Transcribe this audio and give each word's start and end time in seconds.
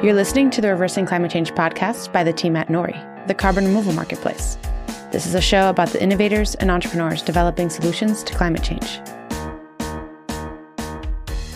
You're 0.00 0.14
listening 0.14 0.50
to 0.50 0.60
the 0.60 0.68
Reversing 0.68 1.06
Climate 1.06 1.32
Change 1.32 1.50
podcast 1.54 2.12
by 2.12 2.22
the 2.22 2.32
team 2.32 2.54
at 2.54 2.68
Nori, 2.68 3.26
the 3.26 3.34
carbon 3.34 3.64
removal 3.64 3.92
marketplace. 3.92 4.56
This 5.10 5.26
is 5.26 5.34
a 5.34 5.40
show 5.40 5.68
about 5.70 5.88
the 5.88 6.00
innovators 6.00 6.54
and 6.54 6.70
entrepreneurs 6.70 7.20
developing 7.20 7.68
solutions 7.68 8.22
to 8.22 8.32
climate 8.32 8.62
change. 8.62 9.00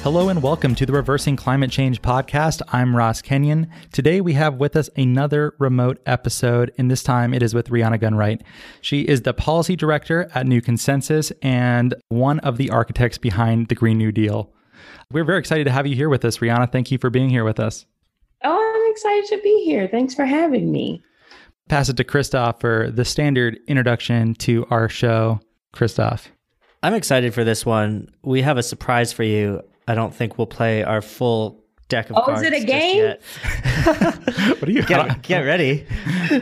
Hello 0.03 0.29
and 0.29 0.43
welcome 0.43 0.75
to 0.75 0.85
the 0.85 0.93
Reversing 0.93 1.37
Climate 1.37 1.71
Change 1.71 2.03
podcast. 2.03 2.63
I'm 2.73 2.97
Ross 2.97 3.23
Kenyon. 3.23 3.71
Today 3.93 4.21
we 4.21 4.33
have 4.33 4.55
with 4.57 4.75
us 4.75 4.91
another 4.97 5.55
remote 5.61 6.03
episode, 6.05 6.73
and 6.77 6.91
this 6.91 7.05
time 7.05 7.33
it 7.33 7.45
is 7.45 7.55
with 7.55 7.69
Rhiana 7.69 8.01
Gunn-Wright. 8.01 8.43
She 8.81 9.03
is 9.03 9.23
the 9.23 9.35
policy 9.35 9.77
director 9.77 10.29
at 10.35 10.49
New 10.49 10.61
Consensus 10.61 11.31
and 11.43 11.95
one 12.09 12.41
of 12.41 12.57
the 12.57 12.71
architects 12.71 13.19
behind 13.19 13.69
the 13.69 13.77
Green 13.77 13.99
New 13.99 14.11
Deal. 14.11 14.53
We're 15.13 15.23
very 15.23 15.39
excited 15.39 15.63
to 15.63 15.71
have 15.71 15.87
you 15.87 15.95
here 15.95 16.09
with 16.09 16.25
us, 16.25 16.39
Rhiana. 16.39 16.73
Thank 16.73 16.91
you 16.91 16.99
for 16.99 17.09
being 17.09 17.31
here 17.31 17.45
with 17.45 17.61
us. 17.61 17.87
Oh, 18.93 18.95
I'm 18.95 18.97
excited 18.97 19.25
to 19.37 19.43
be 19.43 19.65
here. 19.65 19.89
Thanks 19.89 20.15
for 20.15 20.27
having 20.27 20.71
me. 20.71 21.03
Pass 21.69 21.89
it 21.89 21.97
to 21.97 22.05
Christoph 22.05 22.61
for 22.61 22.91
the 22.91 23.05
standard 23.05 23.59
introduction 23.67 24.35
to 24.35 24.67
our 24.69 24.89
show. 24.89 25.41
Christoph. 25.73 26.29
I'm 26.83 26.93
excited 26.93 27.33
for 27.33 27.45
this 27.45 27.65
one. 27.65 28.09
We 28.23 28.43
have 28.43 28.59
a 28.59 28.63
surprise 28.63 29.11
for 29.13 29.23
you. 29.23 29.63
I 29.89 29.95
don't 29.95 30.15
think 30.15 30.37
we'll 30.37 30.47
play 30.47 30.83
our 30.83 31.01
full 31.01 31.65
deck 31.89 32.11
of 32.11 32.17
oh, 32.17 32.23
cards. 32.23 32.43
is 32.43 32.49
it 32.49 32.63
a 32.63 32.67
game? 32.67 33.15
what 34.59 34.69
are 34.69 34.71
you 34.71 34.83
get, 34.83 35.23
get 35.23 35.41
ready. 35.41 35.87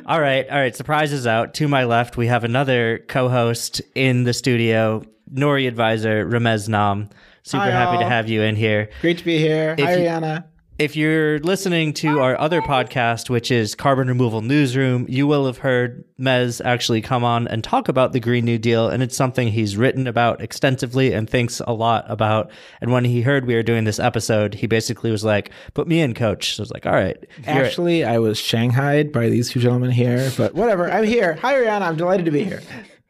all 0.06 0.20
right, 0.20 0.48
all 0.48 0.59
right. 0.59 0.74
Surprise 0.74 1.12
is 1.12 1.28
out. 1.28 1.54
To 1.54 1.68
my 1.68 1.84
left, 1.84 2.16
we 2.16 2.26
have 2.26 2.42
another 2.42 3.04
co-host 3.06 3.80
in 3.95 4.24
the 4.24 4.32
studio, 4.32 5.04
Nori 5.32 5.68
advisor 5.68 6.26
Ramez 6.26 6.68
Naam. 6.68 7.12
Super 7.45 7.64
Hi, 7.64 7.70
happy 7.70 7.96
all. 7.96 8.02
to 8.02 8.09
have 8.09 8.28
you 8.28 8.42
in 8.42 8.56
here. 8.56 8.90
Great 9.01 9.18
to 9.18 9.24
be 9.24 9.38
here. 9.38 9.76
If 9.78 9.84
Hi, 9.84 9.95
you- 9.95 10.09
Rhiana. 10.09 10.45
If 10.80 10.96
you're 10.96 11.40
listening 11.40 11.92
to 11.92 12.20
our 12.20 12.40
other 12.40 12.62
podcast, 12.62 13.28
which 13.28 13.50
is 13.50 13.74
Carbon 13.74 14.09
Removal 14.09 14.40
Newsroom, 14.40 15.04
you 15.10 15.26
will 15.26 15.45
have 15.45 15.59
heard 15.59 16.06
Mez 16.18 16.64
actually 16.64 17.02
come 17.02 17.22
on 17.22 17.46
and 17.48 17.62
talk 17.62 17.88
about 17.88 18.14
the 18.14 18.18
Green 18.18 18.46
New 18.46 18.56
Deal. 18.56 18.88
And 18.88 19.02
it's 19.02 19.14
something 19.14 19.48
he's 19.48 19.76
written 19.76 20.06
about 20.06 20.40
extensively 20.40 21.12
and 21.12 21.28
thinks 21.28 21.60
a 21.66 21.74
lot 21.74 22.06
about. 22.09 22.50
And 22.80 22.92
when 22.92 23.04
he 23.04 23.20
heard 23.20 23.45
we 23.45 23.56
were 23.56 23.62
doing 23.62 23.84
this 23.84 23.98
episode, 23.98 24.54
he 24.54 24.66
basically 24.66 25.10
was 25.10 25.22
like, 25.22 25.50
put 25.74 25.87
me 25.87 26.00
in, 26.00 26.14
coach. 26.14 26.56
So 26.56 26.62
I 26.62 26.64
was 26.64 26.70
like, 26.70 26.87
all 26.87 26.92
right. 26.92 27.18
Actually, 27.46 28.02
I 28.02 28.16
was 28.16 28.38
shanghaied 28.40 29.12
by 29.12 29.28
these 29.28 29.50
two 29.50 29.60
gentlemen 29.60 29.90
here, 29.90 30.32
but 30.38 30.54
whatever. 30.54 30.90
I'm 30.90 31.04
here. 31.04 31.34
Hi, 31.42 31.56
Rhiana. 31.56 31.82
I'm 31.82 31.96
delighted 31.96 32.24
to 32.24 32.32
be 32.32 32.42
here. 32.42 32.62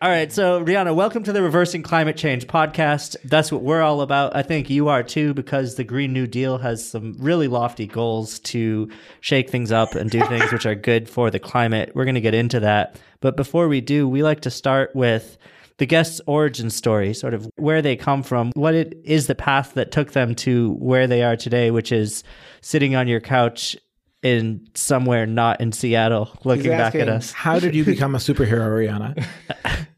All 0.02 0.08
right, 0.08 0.32
so 0.32 0.64
Rhiana, 0.64 0.94
welcome 0.94 1.24
to 1.24 1.32
the 1.32 1.42
Reversing 1.42 1.82
Climate 1.82 2.16
Change 2.16 2.46
podcast. 2.46 3.16
That's 3.22 3.52
what 3.52 3.60
we're 3.60 3.82
all 3.82 4.00
about. 4.00 4.34
I 4.34 4.42
think 4.42 4.70
you 4.70 4.88
are 4.88 5.02
too, 5.02 5.34
because 5.34 5.74
the 5.74 5.84
Green 5.84 6.14
New 6.14 6.26
Deal 6.26 6.56
has 6.56 6.82
some 6.88 7.16
really 7.18 7.48
lofty 7.48 7.86
goals 7.86 8.38
to 8.38 8.88
shake 9.20 9.50
things 9.50 9.70
up 9.70 9.94
and 9.94 10.10
do 10.10 10.24
things 10.28 10.50
which 10.52 10.64
are 10.64 10.74
good 10.74 11.06
for 11.06 11.30
the 11.30 11.38
climate. 11.38 11.92
We're 11.94 12.06
going 12.06 12.14
to 12.14 12.22
get 12.22 12.32
into 12.32 12.60
that. 12.60 12.98
But 13.20 13.36
before 13.36 13.68
we 13.68 13.82
do, 13.82 14.08
we 14.08 14.22
like 14.22 14.40
to 14.40 14.50
start 14.50 14.96
with 14.96 15.36
the 15.76 15.84
guest's 15.84 16.22
origin 16.24 16.70
story, 16.70 17.12
sort 17.12 17.34
of 17.34 17.46
where 17.56 17.82
they 17.82 17.94
come 17.94 18.22
from, 18.22 18.52
what 18.54 18.74
it 18.74 18.98
is 19.04 19.26
the 19.26 19.34
path 19.34 19.74
that 19.74 19.92
took 19.92 20.12
them 20.12 20.34
to 20.36 20.76
where 20.78 21.06
they 21.08 21.22
are 21.22 21.36
today, 21.36 21.70
which 21.70 21.92
is 21.92 22.24
sitting 22.62 22.96
on 22.96 23.06
your 23.06 23.20
couch 23.20 23.76
in 24.22 24.66
somewhere 24.74 25.26
not 25.26 25.60
in 25.60 25.72
Seattle 25.72 26.30
looking 26.44 26.64
He's 26.64 26.72
back 26.72 26.94
at 26.94 27.08
us. 27.08 27.32
How 27.32 27.58
did 27.58 27.74
you 27.74 27.84
become 27.84 28.14
a 28.14 28.18
superhero, 28.18 28.68
Rhiana? 28.68 29.86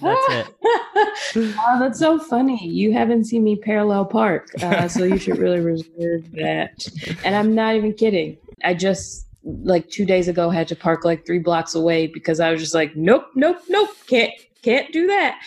That's 0.00 0.48
it. 0.48 0.54
oh, 1.58 1.76
that's 1.78 1.98
so 1.98 2.18
funny. 2.18 2.66
You 2.66 2.92
haven't 2.92 3.24
seen 3.24 3.44
me 3.44 3.56
parallel 3.56 4.04
park, 4.04 4.50
uh, 4.62 4.88
so 4.88 5.04
you 5.04 5.18
should 5.18 5.38
really 5.38 5.60
reserve 5.60 6.30
that. 6.32 6.86
And 7.24 7.36
I'm 7.36 7.54
not 7.54 7.74
even 7.76 7.92
kidding. 7.94 8.36
I 8.64 8.74
just 8.74 9.26
like 9.44 9.88
two 9.88 10.04
days 10.04 10.28
ago 10.28 10.50
had 10.50 10.68
to 10.68 10.76
park 10.76 11.04
like 11.04 11.24
three 11.24 11.38
blocks 11.38 11.74
away 11.74 12.06
because 12.06 12.40
I 12.40 12.50
was 12.50 12.60
just 12.60 12.74
like, 12.74 12.94
nope, 12.96 13.26
nope, 13.34 13.58
nope, 13.68 13.90
can't 14.06 14.32
can't 14.62 14.92
do 14.92 15.06
that 15.06 15.40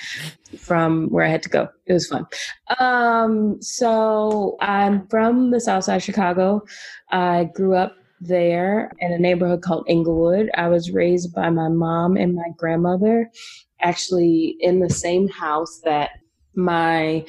from 0.57 1.07
where 1.09 1.25
I 1.25 1.29
had 1.29 1.43
to 1.43 1.49
go. 1.49 1.69
It 1.85 1.93
was 1.93 2.07
fun. 2.07 2.25
Um, 2.79 3.61
so 3.61 4.57
I'm 4.59 5.07
from 5.07 5.51
the 5.51 5.59
South 5.59 5.83
Side 5.83 5.97
of 5.97 6.03
Chicago. 6.03 6.63
I 7.11 7.45
grew 7.53 7.75
up 7.75 7.95
there 8.19 8.91
in 8.99 9.11
a 9.11 9.19
neighborhood 9.19 9.61
called 9.61 9.85
Englewood. 9.87 10.49
I 10.55 10.67
was 10.69 10.91
raised 10.91 11.33
by 11.33 11.49
my 11.49 11.67
mom 11.67 12.17
and 12.17 12.35
my 12.35 12.49
grandmother, 12.57 13.29
actually 13.83 14.57
in 14.59 14.79
the 14.79 14.89
same 14.89 15.27
house 15.27 15.81
that 15.83 16.11
my 16.55 17.25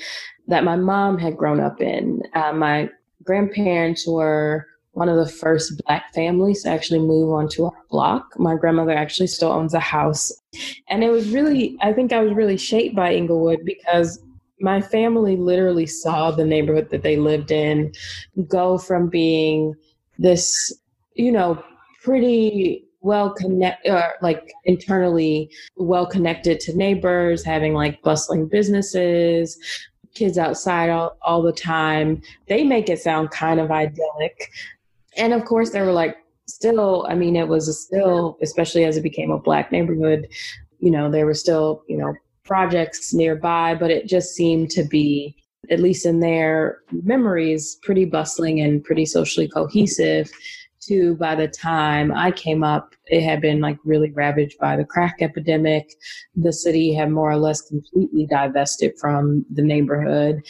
that 0.47 0.65
my 0.65 0.77
mom 0.77 1.19
had 1.19 1.37
grown 1.37 1.61
up 1.61 1.81
in. 1.81 2.23
Uh, 2.35 2.53
my 2.53 2.89
grandparents 3.23 4.07
were 4.07 4.67
one 4.93 5.09
of 5.09 5.17
the 5.17 5.29
first 5.29 5.81
black 5.85 6.15
families 6.15 6.63
to 6.63 6.71
actually 6.71 7.01
move 7.01 7.33
onto 7.33 7.65
our 7.65 7.85
block. 7.91 8.33
My 8.39 8.55
grandmother 8.55 8.93
actually 8.93 9.27
still 9.27 9.51
owns 9.51 9.75
a 9.75 9.81
house. 9.81 10.33
And 10.89 11.03
it 11.03 11.11
was 11.11 11.31
really, 11.31 11.77
I 11.81 11.93
think 11.93 12.13
I 12.13 12.21
was 12.21 12.33
really 12.33 12.57
shaped 12.57 12.95
by 12.95 13.13
Englewood 13.15 13.65
because 13.65 14.21
my 14.61 14.81
family 14.81 15.37
literally 15.37 15.87
saw 15.87 16.31
the 16.31 16.45
neighborhood 16.45 16.91
that 16.91 17.03
they 17.03 17.17
lived 17.17 17.51
in 17.51 17.93
go 18.47 18.79
from 18.79 19.09
being 19.09 19.75
this, 20.19 20.73
you 21.15 21.33
know, 21.33 21.63
pretty 22.03 22.87
well 23.05 23.31
connect 23.35 23.87
uh, 23.87 24.11
like 24.23 24.53
internally 24.65 25.51
well 25.77 26.07
connected 26.07 26.59
to 26.59 26.77
neighbors 26.77 27.45
having 27.45 27.75
like 27.75 28.03
bustling 28.03 28.49
businesses 28.49 29.59
kids 30.15 30.39
outside 30.39 30.91
all, 30.91 31.17
all 31.23 31.43
the 31.43 31.53
time. 31.53 32.23
They 32.47 32.63
make 32.63 32.89
it 32.89 33.01
sound 33.01 33.33
kind 33.33 33.59
of 33.59 33.71
idyllic. 33.71 34.51
And 35.17 35.33
of 35.33 35.45
course 35.45 35.71
there 35.71 35.85
were 35.85 35.93
like 35.93 36.17
still 36.47 37.07
i 37.09 37.15
mean 37.15 37.37
it 37.37 37.49
was 37.49 37.83
still 37.83 38.37
especially 38.43 38.85
as 38.85 38.99
it 38.99 39.03
became 39.03 39.31
a 39.31 39.39
black 39.39 39.73
neighborhood 39.73 40.29
you 40.79 40.91
know 40.91 41.11
there 41.11 41.25
were 41.25 41.33
still 41.33 41.83
you 41.89 41.97
know 41.97 42.15
projects 42.45 43.15
nearby 43.15 43.75
but 43.75 43.91
it 43.91 44.07
just 44.07 44.35
seemed 44.35 44.71
to 44.71 44.85
be 44.85 45.35
at 45.71 45.81
least 45.81 46.05
in 46.05 46.21
their 46.21 46.81
memories 47.03 47.79
pretty 47.83 48.05
bustling 48.05 48.61
and 48.61 48.85
pretty 48.85 49.07
socially 49.07 49.49
cohesive 49.49 50.31
to 50.87 51.17
by 51.17 51.35
the 51.35 51.49
time 51.49 52.13
i 52.13 52.31
came 52.31 52.63
up 52.63 52.95
it 53.07 53.23
had 53.23 53.41
been 53.41 53.61
like 53.61 53.79
really 53.85 54.11
ravaged 54.13 54.59
by 54.59 54.77
the 54.77 54.85
crack 54.85 55.17
epidemic 55.21 55.95
the 56.37 56.53
city 56.53 56.93
had 56.93 57.11
more 57.11 57.31
or 57.31 57.37
less 57.37 57.61
completely 57.63 58.27
divested 58.27 58.93
from 58.99 59.45
the 59.53 59.63
neighborhood 59.63 60.43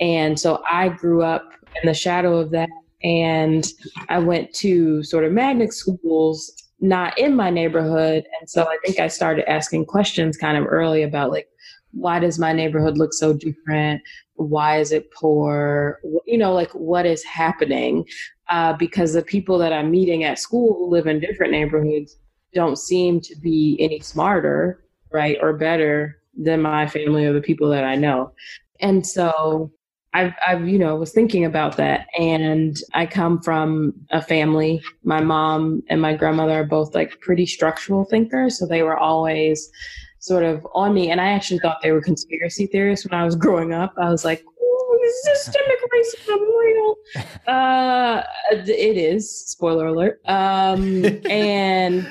and 0.00 0.38
so 0.38 0.62
i 0.70 0.88
grew 0.88 1.22
up 1.22 1.52
in 1.82 1.86
the 1.86 1.94
shadow 1.94 2.38
of 2.38 2.50
that 2.50 2.68
and 3.04 3.66
I 4.08 4.20
went 4.20 4.52
to 4.54 5.02
sort 5.02 5.24
of 5.24 5.32
magnet 5.32 5.72
schools 5.72 6.52
not 6.82 7.16
in 7.16 7.36
my 7.36 7.48
neighborhood. 7.48 8.26
And 8.40 8.50
so 8.50 8.64
I 8.64 8.76
think 8.84 8.98
I 8.98 9.06
started 9.06 9.48
asking 9.48 9.86
questions 9.86 10.36
kind 10.36 10.58
of 10.58 10.66
early 10.66 11.04
about 11.04 11.30
like, 11.30 11.48
why 11.92 12.18
does 12.18 12.38
my 12.38 12.52
neighborhood 12.52 12.98
look 12.98 13.12
so 13.12 13.32
different? 13.32 14.02
Why 14.34 14.80
is 14.80 14.92
it 14.92 15.10
poor? 15.12 16.00
You 16.26 16.38
know, 16.38 16.52
like 16.52 16.70
what 16.72 17.06
is 17.06 17.22
happening? 17.24 18.06
Uh, 18.48 18.72
because 18.74 19.12
the 19.12 19.22
people 19.22 19.58
that 19.58 19.72
I'm 19.72 19.90
meeting 19.90 20.24
at 20.24 20.38
school 20.38 20.74
who 20.74 20.90
live 20.90 21.06
in 21.06 21.20
different 21.20 21.52
neighborhoods 21.52 22.16
don't 22.52 22.78
seem 22.78 23.20
to 23.20 23.36
be 23.36 23.76
any 23.80 24.00
smarter, 24.00 24.84
right, 25.10 25.38
or 25.40 25.52
better 25.54 26.18
than 26.36 26.62
my 26.62 26.86
family 26.86 27.24
or 27.24 27.32
the 27.32 27.40
people 27.40 27.68
that 27.70 27.84
I 27.84 27.94
know. 27.94 28.32
And 28.80 29.06
so 29.06 29.70
I've, 30.14 30.34
I've, 30.46 30.68
you 30.68 30.78
know, 30.78 30.96
was 30.96 31.12
thinking 31.12 31.44
about 31.44 31.76
that. 31.78 32.06
And 32.18 32.76
I 32.92 33.06
come 33.06 33.40
from 33.40 33.94
a 34.10 34.20
family. 34.20 34.82
My 35.04 35.20
mom 35.22 35.82
and 35.88 36.02
my 36.02 36.14
grandmother 36.14 36.60
are 36.60 36.64
both 36.64 36.94
like 36.94 37.20
pretty 37.20 37.46
structural 37.46 38.04
thinkers. 38.04 38.58
So 38.58 38.66
they 38.66 38.82
were 38.82 38.98
always 38.98 39.70
sort 40.22 40.44
of 40.44 40.64
on 40.72 40.94
me. 40.94 41.10
And 41.10 41.20
I 41.20 41.30
actually 41.30 41.58
thought 41.58 41.82
they 41.82 41.90
were 41.90 42.00
conspiracy 42.00 42.66
theorists 42.66 43.04
when 43.04 43.20
I 43.20 43.24
was 43.24 43.34
growing 43.34 43.74
up. 43.74 43.92
I 43.98 44.08
was 44.08 44.24
like, 44.24 44.40
"Ooh, 44.40 44.98
this 45.02 45.14
is 45.14 45.44
systemic 45.44 45.78
racism 45.92 46.38
real? 46.60 46.94
Uh, 47.46 48.22
it 48.52 48.96
is. 48.96 49.46
Spoiler 49.46 49.86
alert. 49.86 50.20
Um, 50.26 51.04
and, 51.30 52.08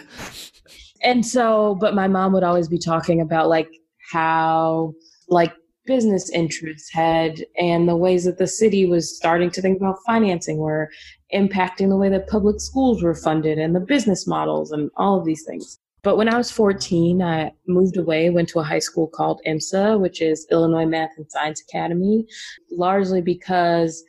and 1.02 1.26
so, 1.26 1.76
but 1.80 1.96
my 1.96 2.08
mom 2.08 2.34
would 2.34 2.44
always 2.44 2.68
be 2.68 2.78
talking 2.78 3.22
about 3.22 3.48
like 3.48 3.70
how, 4.12 4.94
like, 5.30 5.54
business 5.88 6.30
interests 6.30 6.94
had 6.94 7.44
and 7.58 7.90
the 7.90 7.96
ways 7.96 8.24
that 8.24 8.38
the 8.38 8.46
city 8.46 8.86
was 8.86 9.18
starting 9.18 9.50
to 9.50 9.62
think 9.62 9.78
about 9.78 9.98
financing 10.06 10.58
were 10.58 10.88
impacting 11.34 11.90
the 11.90 11.98
way 11.98 12.08
that 12.08 12.28
public 12.28 12.62
schools 12.62 13.02
were 13.02 13.16
funded 13.16 13.58
and 13.58 13.76
the 13.76 13.80
business 13.80 14.28
models 14.28 14.72
and 14.72 14.92
all 14.96 15.18
of 15.18 15.26
these 15.26 15.44
things. 15.44 15.80
But 16.04 16.18
when 16.18 16.30
I 16.30 16.38
was 16.38 16.50
14, 16.50 17.22
I 17.22 17.52
moved 17.68 17.96
away, 17.96 18.30
went 18.32 18.50
to 18.50 18.60
a 18.60 18.64
high 18.64 18.80
school 18.80 19.08
called 19.08 19.40
IMSA, 19.48 20.00
which 20.00 20.22
is 20.22 20.48
Illinois 20.50 20.86
Math 20.86 21.12
and 21.18 21.30
Science 21.32 21.62
Academy, 21.62 22.26
largely 22.72 23.22
because 23.22 24.04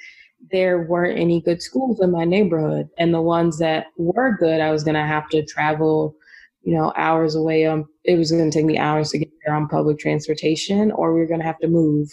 there 0.51 0.83
weren't 0.83 1.19
any 1.19 1.41
good 1.43 1.61
schools 1.61 2.01
in 2.01 2.11
my 2.11 2.25
neighborhood. 2.25 2.89
And 2.99 3.13
the 3.13 3.21
ones 3.21 3.59
that 3.59 3.87
were 3.99 4.37
good, 4.39 4.61
I 4.61 4.71
was 4.71 4.85
going 4.85 4.95
to 4.95 5.03
have 5.03 5.29
to 5.31 5.45
travel 5.45 6.17
you 6.63 6.75
know, 6.75 6.93
hours 6.97 7.35
away. 7.35 7.67
Um, 7.67 7.87
it 8.05 8.17
was 8.17 8.31
going 8.31 8.51
to 8.51 8.57
take 8.57 8.65
me 8.65 8.79
hours 8.79 9.11
to 9.11 9.19
get 9.19 9.29
there 9.45 9.55
on 9.55 9.69
public 9.69 9.99
transportation, 9.99 10.93
or 10.93 11.13
we 11.13 11.21
were 11.21 11.27
going 11.27 11.41
to 11.41 11.47
have 11.47 11.59
to 11.59 11.69
move. 11.69 12.09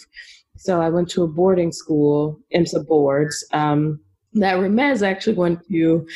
So 0.56 0.80
I 0.80 0.88
went 0.88 1.08
to 1.10 1.22
a 1.22 1.28
boarding 1.28 1.72
school, 1.72 2.38
IMSA 2.54 2.86
boards, 2.86 3.44
um, 3.52 4.00
that 4.34 4.56
Ramez 4.56 5.06
actually 5.06 5.36
went 5.36 5.66
to 5.68 6.06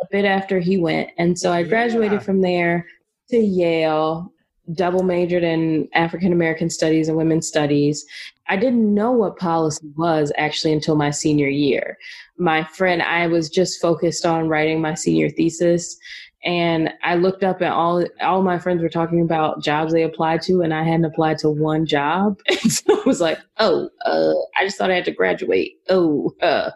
a 0.00 0.06
bit 0.10 0.24
after 0.24 0.60
he 0.60 0.78
went. 0.78 1.10
And 1.18 1.38
so 1.38 1.52
I 1.52 1.62
graduated 1.64 2.20
Yeah. 2.20 2.24
from 2.24 2.40
there 2.40 2.86
to 3.30 3.38
Yale, 3.38 4.32
double 4.74 5.02
majored 5.02 5.42
in 5.42 5.88
African 5.94 6.32
American 6.32 6.70
studies 6.70 7.08
and 7.08 7.16
women's 7.16 7.48
studies. 7.48 8.04
I 8.48 8.56
didn't 8.56 8.94
know 8.94 9.12
what 9.12 9.36
policy 9.36 9.86
was 9.96 10.32
actually 10.36 10.72
until 10.72 10.96
my 10.96 11.10
senior 11.10 11.48
year. 11.48 11.96
My 12.36 12.64
friend, 12.64 13.02
I 13.02 13.26
was 13.26 13.48
just 13.48 13.80
focused 13.80 14.26
on 14.26 14.48
writing 14.48 14.80
my 14.80 14.94
senior 14.94 15.30
thesis. 15.30 15.96
And 16.42 16.90
I 17.02 17.16
looked 17.16 17.44
up 17.44 17.60
and 17.60 17.70
all 17.70 18.02
all 18.22 18.42
my 18.42 18.58
friends 18.58 18.80
were 18.80 18.88
talking 18.88 19.20
about 19.20 19.62
jobs 19.62 19.92
they 19.92 20.04
applied 20.04 20.40
to, 20.42 20.62
and 20.62 20.72
I 20.72 20.82
hadn't 20.82 21.04
applied 21.04 21.36
to 21.38 21.50
one 21.50 21.84
job. 21.84 22.40
And 22.48 22.72
so 22.72 22.98
I 22.98 23.02
was 23.04 23.20
like, 23.20 23.38
"Oh, 23.58 23.90
uh, 24.06 24.32
I 24.58 24.64
just 24.64 24.78
thought 24.78 24.90
I 24.90 24.94
had 24.94 25.04
to 25.04 25.10
graduate. 25.12 25.72
Oh, 25.90 26.34
uh, 26.40 26.70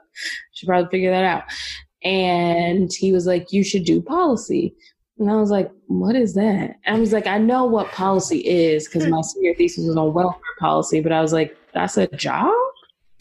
should 0.53 0.67
probably 0.67 0.91
figure 0.91 1.11
that 1.11 1.25
out." 1.25 1.45
And 2.03 2.93
he 2.93 3.11
was 3.11 3.27
like, 3.27 3.53
"You 3.53 3.65
should 3.65 3.85
do 3.85 4.03
policy." 4.03 4.75
And 5.19 5.31
I 5.31 5.37
was 5.37 5.51
like, 5.51 5.71
"What 5.87 6.17
is 6.17 6.35
that?" 6.35 6.77
And 6.85 6.97
I 6.97 6.99
was 6.99 7.13
like, 7.13 7.27
"I 7.27 7.39
know 7.39 7.65
what 7.65 7.91
policy 7.93 8.39
is 8.39 8.87
because 8.87 9.07
my 9.07 9.21
senior 9.21 9.55
thesis 9.55 9.87
was 9.87 9.97
on 9.97 10.13
welfare 10.13 10.41
policy." 10.59 11.01
But 11.01 11.13
I 11.13 11.21
was 11.21 11.33
like, 11.33 11.57
"That's 11.73 11.97
a 11.97 12.07
job?" 12.09 12.53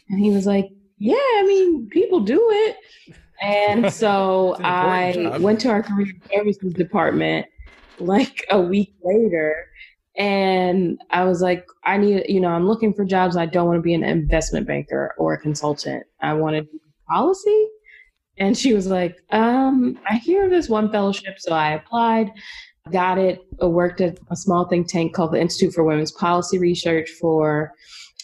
And 0.10 0.19
he 0.19 0.31
was 0.31 0.45
like, 0.45 0.69
"Yeah, 0.98 1.16
I 1.16 1.44
mean, 1.48 1.88
people 1.90 2.19
do 2.22 2.42
it." 2.51 2.78
And 3.42 3.92
so 4.01 4.56
an 4.56 4.66
I 4.66 5.13
job. 5.13 5.42
went 5.42 5.62
to 5.62 5.69
our 5.69 5.84
career 5.84 6.13
services 6.34 6.74
department 6.74 7.45
like 8.00 8.44
a 8.50 8.60
week 8.60 8.95
later 9.04 9.68
and 10.16 11.01
I 11.10 11.24
was 11.24 11.42
like, 11.42 11.66
I 11.84 11.98
need, 11.98 12.25
you 12.30 12.40
know, 12.40 12.50
I'm 12.50 12.68
looking 12.68 12.94
for 12.94 13.04
jobs. 13.04 13.36
I 13.36 13.45
don't 13.45 13.68
want 13.68 13.78
to 13.78 13.81
be 13.81 13.94
an 13.94 14.04
investment 14.04 14.68
banker 14.68 15.13
or 15.18 15.34
a 15.34 15.40
consultant. 15.40 16.06
I 16.22 16.34
want 16.34 16.56
to 16.56 16.62
do 16.62 16.80
policy. 17.07 17.68
And 18.38 18.57
she 18.57 18.74
was 18.74 18.88
like, 18.88 19.18
um, 19.31 20.00
I 20.09 20.15
hear 20.15 20.50
this 20.50 20.69
one 20.69 20.91
fellowship. 20.91 21.35
So 21.39 21.53
I 21.53 21.74
applied, 21.74 22.31
got 22.91 23.18
it, 23.18 23.39
uh, 23.62 23.69
worked 23.69 24.01
at 24.01 24.19
a 24.31 24.35
small 24.35 24.65
think 24.65 24.88
tank 24.88 25.13
called 25.13 25.33
the 25.33 25.41
Institute 25.41 25.74
for 25.74 25.83
Women's 25.83 26.12
Policy 26.12 26.57
Research 26.57 27.09
for 27.21 27.71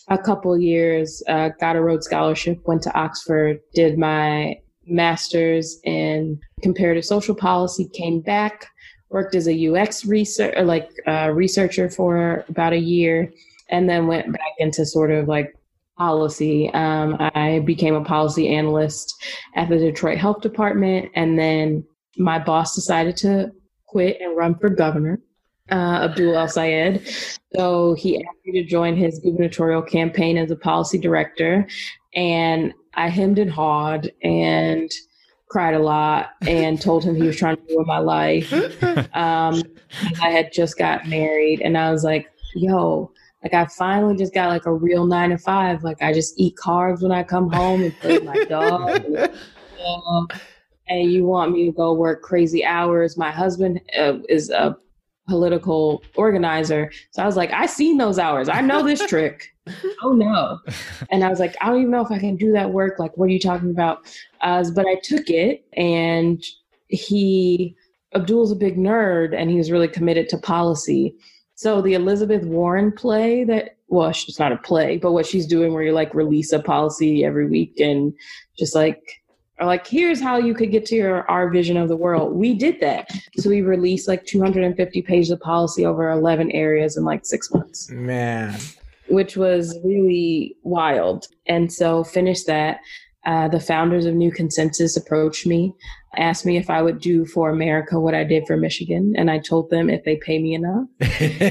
a 0.10 0.18
couple 0.18 0.58
years, 0.58 1.22
uh, 1.28 1.50
got 1.60 1.76
a 1.76 1.82
Rhodes 1.82 2.08
Scholarship, 2.08 2.60
went 2.66 2.82
to 2.84 2.94
Oxford, 2.98 3.60
did 3.76 3.98
my 3.98 4.56
master's 4.88 5.80
in 5.84 6.40
comparative 6.64 7.06
social 7.06 7.36
policy, 7.36 7.88
came 7.94 8.20
back, 8.22 8.66
worked 9.10 9.36
as 9.36 9.48
a 9.48 9.68
UX 9.68 10.06
research 10.06 10.56
like 10.64 10.90
uh, 11.08 11.30
researcher 11.34 11.90
for 11.90 12.44
about 12.50 12.74
a 12.74 12.80
year, 12.80 13.32
and 13.70 13.88
then 13.88 14.08
went 14.08 14.32
back 14.32 14.54
into 14.58 14.86
sort 14.86 15.12
of 15.12 15.28
like 15.28 15.56
policy. 16.00 16.72
Um, 16.74 17.18
I 17.20 17.60
became 17.60 17.94
a 17.94 18.04
policy 18.04 18.48
analyst 18.48 19.14
at 19.56 19.70
the 19.70 19.78
Detroit 19.78 20.18
Health 20.18 20.42
Department, 20.42 21.12
and 21.14 21.38
then 21.38 21.86
my 22.18 22.40
boss 22.40 22.74
decided 22.74 23.16
to 23.18 23.52
quit 23.86 24.18
and 24.22 24.36
run 24.36 24.56
for 24.56 24.70
governor. 24.70 25.20
Uh, 25.72 26.10
Abdul 26.10 26.36
El 26.36 26.48
Sayed. 26.48 27.08
So 27.56 27.94
he 27.94 28.18
asked 28.18 28.38
me 28.44 28.60
to 28.60 28.68
join 28.68 28.96
his 28.96 29.20
gubernatorial 29.20 29.84
campaign 29.84 30.36
as 30.36 30.50
a 30.50 30.56
policy 30.56 30.98
director. 30.98 31.68
And 32.16 32.74
I 32.96 33.10
hemmed 33.10 33.38
and 33.38 33.52
hawed 33.52 34.12
and 34.24 34.90
cried 35.48 35.76
a 35.76 35.80
lot 35.80 36.32
and 36.42 36.82
told 36.82 37.04
him 37.04 37.14
he 37.14 37.28
was 37.28 37.38
trying 37.38 37.58
to 37.58 37.64
ruin 37.70 37.86
my 37.86 38.00
life. 38.00 38.52
Um, 39.14 39.62
I 40.22 40.30
had 40.30 40.54
just 40.54 40.78
got 40.78 41.08
married 41.08 41.62
and 41.62 41.78
I 41.78 41.92
was 41.92 42.04
like, 42.04 42.30
yo, 42.56 43.12
like 43.44 43.54
I 43.54 43.66
finally 43.66 44.18
just 44.18 44.34
got 44.34 44.50
like 44.50 44.66
a 44.66 44.74
real 44.74 45.06
nine 45.06 45.30
to 45.30 45.38
five. 45.38 45.84
Like 45.84 46.02
I 46.02 46.14
just 46.14 46.40
eat 46.40 46.56
carbs 46.56 47.02
when 47.02 47.12
I 47.12 47.24
come 47.24 47.50
home 47.52 47.84
and 47.84 47.98
play 48.00 48.18
with 48.18 48.26
my 48.26 48.44
dog. 48.50 48.90
and, 48.90 49.18
uh, 49.18 50.26
and 50.88 51.12
you 51.12 51.26
want 51.26 51.52
me 51.52 51.66
to 51.66 51.72
go 51.72 51.94
work 51.94 52.22
crazy 52.22 52.66
hours. 52.66 53.18
My 53.18 53.32
husband 53.32 53.80
uh, 53.98 54.18
is 54.28 54.50
a 54.50 54.78
political 55.30 56.04
organizer. 56.16 56.92
So 57.12 57.22
I 57.22 57.26
was 57.26 57.38
like, 57.38 57.52
I 57.54 57.68
seen 57.68 57.98
those 57.98 58.20
hours. 58.20 58.50
I 58.50 58.62
know 58.62 58.84
this 58.84 59.06
trick. 59.08 59.48
Oh 60.02 60.14
no. 60.14 60.58
And 61.12 61.24
I 61.24 61.30
was 61.30 61.40
like, 61.40 61.56
I 61.62 61.68
don't 61.68 61.78
even 61.78 61.92
know 61.92 62.04
if 62.04 62.10
I 62.10 62.18
can 62.18 62.36
do 62.36 62.52
that 62.54 62.72
work. 62.72 62.98
Like, 62.98 63.16
what 63.18 63.26
are 63.26 63.32
you 63.32 63.40
talking 63.40 63.70
about? 63.70 64.00
Uh, 64.42 64.66
but 64.74 64.88
I 64.88 64.96
took 65.04 65.30
it 65.30 65.64
and 65.74 66.44
he, 66.88 67.76
Abdul's 68.16 68.52
a 68.52 68.56
big 68.56 68.78
nerd 68.78 69.36
and 69.38 69.52
he 69.52 69.58
was 69.58 69.70
really 69.70 69.88
committed 69.88 70.28
to 70.30 70.40
policy. 70.40 71.14
So 71.60 71.82
the 71.82 71.94
Elizabeth 71.94 72.46
Warren 72.46 72.90
play 72.90 73.44
that, 73.44 73.76
well, 73.90 74.08
it's 74.08 74.40
not 74.40 74.54
a 74.54 74.58
play, 74.58 74.96
but 74.96 75.12
what 75.12 75.26
she's 75.26 75.46
doing 75.46 75.74
where 75.74 75.84
you 75.84 75.92
like 75.92 76.16
release 76.16 76.54
a 76.54 76.60
policy 76.62 77.26
every 77.26 77.50
week 77.50 77.82
and 77.82 78.14
just 78.58 78.76
like, 78.76 79.02
are 79.60 79.68
like, 79.68 79.86
here's 79.86 80.22
how 80.22 80.38
you 80.38 80.54
could 80.54 80.72
get 80.72 80.86
to 80.86 80.96
your 80.96 81.30
our 81.30 81.50
vision 81.50 81.76
of 81.76 81.90
the 81.90 81.98
world. 81.98 82.34
We 82.34 82.54
did 82.54 82.80
that. 82.80 83.12
So 83.36 83.50
we 83.50 83.62
released 83.62 84.08
like 84.08 84.26
250 84.26 85.02
pages 85.02 85.32
of 85.32 85.42
policy 85.42 85.86
over 85.86 86.10
11 86.10 86.50
areas 86.52 86.96
in 86.96 87.04
like 87.04 87.26
six 87.26 87.52
months 87.54 87.90
Man. 87.92 88.58
which 89.10 89.36
was 89.36 89.78
really 89.84 90.56
wild. 90.64 91.28
And 91.46 91.74
so 91.74 92.06
finished 92.06 92.48
that. 92.48 92.80
Uh, 93.26 93.50
the 93.50 93.60
founders 93.60 94.06
of 94.06 94.16
New 94.16 94.32
Consensus 94.32 94.96
approached 94.96 95.46
me, 95.46 95.74
asked 96.16 96.46
me 96.46 96.56
if 96.56 96.70
I 96.70 96.82
would 96.82 97.02
do 97.02 97.26
for 97.26 97.50
America 97.50 98.00
what 98.00 98.16
I 98.16 98.24
did 98.24 98.48
for 98.48 98.56
Michigan, 98.56 99.14
and 99.18 99.30
I 99.30 99.40
told 99.40 99.70
them 99.70 99.90
if 99.90 100.06
they 100.06 100.16
pay 100.18 100.40
me 100.40 100.54
enough. 100.54 100.88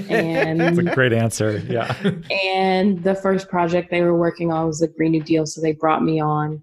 and 0.09 0.61
That's 0.61 0.79
a 0.79 0.95
great 0.95 1.13
answer. 1.13 1.59
Yeah. 1.69 1.95
and 2.31 3.03
the 3.05 3.15
first 3.15 3.49
project 3.49 3.91
they 3.91 4.01
were 4.01 4.17
working 4.17 4.51
on 4.51 4.67
was 4.67 4.79
the 4.79 4.89
Green 4.89 5.13
New 5.13 5.23
Deal, 5.23 5.45
so 5.45 5.61
they 5.61 5.73
brought 5.73 6.03
me 6.03 6.21
on 6.21 6.63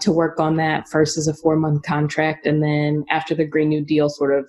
to 0.00 0.12
work 0.12 0.38
on 0.38 0.56
that 0.56 0.88
first 0.88 1.18
as 1.18 1.26
a 1.26 1.34
four 1.34 1.56
month 1.56 1.82
contract, 1.82 2.46
and 2.46 2.62
then 2.62 3.04
after 3.10 3.34
the 3.34 3.44
Green 3.44 3.68
New 3.68 3.84
Deal 3.84 4.08
sort 4.08 4.38
of 4.38 4.44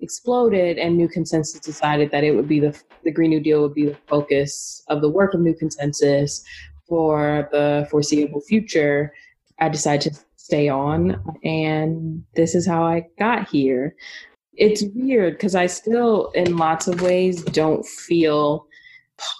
exploded 0.00 0.78
and 0.78 0.96
New 0.96 1.08
Consensus 1.08 1.60
decided 1.60 2.10
that 2.10 2.24
it 2.24 2.32
would 2.32 2.48
be 2.48 2.60
the 2.60 2.78
the 3.04 3.10
Green 3.10 3.30
New 3.30 3.40
Deal 3.40 3.62
would 3.62 3.74
be 3.74 3.86
the 3.86 3.96
focus 4.06 4.82
of 4.88 5.00
the 5.00 5.10
work 5.10 5.34
of 5.34 5.40
New 5.40 5.54
Consensus 5.54 6.42
for 6.88 7.48
the 7.52 7.86
foreseeable 7.90 8.40
future, 8.40 9.12
I 9.60 9.68
decided 9.68 10.14
to 10.14 10.20
stay 10.36 10.68
on, 10.68 11.22
and 11.44 12.24
this 12.34 12.54
is 12.54 12.66
how 12.66 12.82
I 12.82 13.06
got 13.18 13.48
here. 13.48 13.94
It's 14.54 14.84
weird 14.94 15.34
because 15.34 15.54
I 15.54 15.66
still, 15.66 16.30
in 16.34 16.56
lots 16.56 16.88
of 16.88 17.02
ways, 17.02 17.42
don't 17.44 17.86
feel 17.86 18.66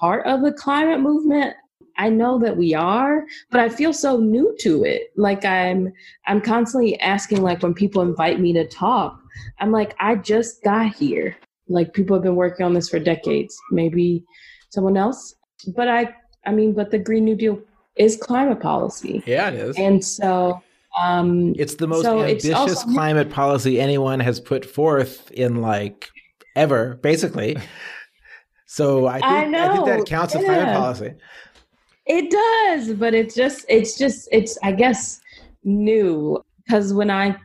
part 0.01 0.27
of 0.27 0.43
the 0.43 0.53
climate 0.53 1.01
movement. 1.01 1.55
I 1.99 2.09
know 2.09 2.39
that 2.39 2.57
we 2.57 2.75
are, 2.75 3.25
but 3.51 3.61
I 3.61 3.69
feel 3.69 3.93
so 3.93 4.19
new 4.19 4.57
to 4.61 4.85
it. 4.85 5.13
Like 5.17 5.45
I'm 5.45 5.93
I'm 6.27 6.41
constantly 6.41 6.99
asking 7.01 7.43
like 7.43 7.63
when 7.63 7.75
people 7.75 8.01
invite 8.01 8.41
me 8.41 8.53
to 8.55 8.67
talk, 8.67 9.21
I'm 9.59 9.71
like 9.71 9.95
I 10.01 10.15
just 10.15 10.63
got 10.63 10.95
here. 10.95 11.37
Like 11.69 11.93
people 11.93 12.17
have 12.17 12.23
been 12.23 12.37
working 12.37 12.65
on 12.65 12.73
this 12.73 12.89
for 12.89 12.99
decades. 12.99 13.59
Maybe 13.71 14.25
someone 14.71 14.97
else, 14.97 15.35
but 15.77 15.89
I 15.89 16.15
I 16.47 16.53
mean, 16.53 16.73
but 16.73 16.91
the 16.91 16.99
Green 16.99 17.25
New 17.25 17.37
Deal 17.37 17.61
is 18.05 18.17
climate 18.17 18.61
policy. 18.61 19.23
yeah, 19.27 19.49
it 19.51 19.55
is. 19.55 19.77
And 19.79 20.05
so 20.05 20.61
um 21.01 21.55
It's 21.63 21.77
the 21.77 21.87
most 21.87 22.03
So 22.05 22.21
ambitious 22.23 22.55
also- 22.55 22.93
climate 22.93 23.31
policy 23.31 23.81
anyone 23.81 24.19
has 24.21 24.41
put 24.41 24.63
forth 24.65 25.31
in 25.31 25.61
like 25.63 26.09
ever, 26.57 26.99
basically. 27.03 27.57
So 28.67 29.07
I 29.09 29.15
think 29.15 29.25
I 29.57 29.65
I, 29.67 29.73
think 29.73 29.85
that 29.87 30.07
counts 30.07 30.33
as 30.37 30.45
climate 30.45 30.77
policy. 30.77 31.13
It 32.07 32.31
does, 32.31 32.93
but 32.97 33.15
it's 33.15 33.35
just 33.35 33.65
it's 33.69 33.99
just 33.99 34.29
it's 34.31 34.57
I 34.63 34.71
guess 34.83 35.21
new 35.65 36.41
because 36.65 36.95
when 36.95 37.11
I 37.11 37.37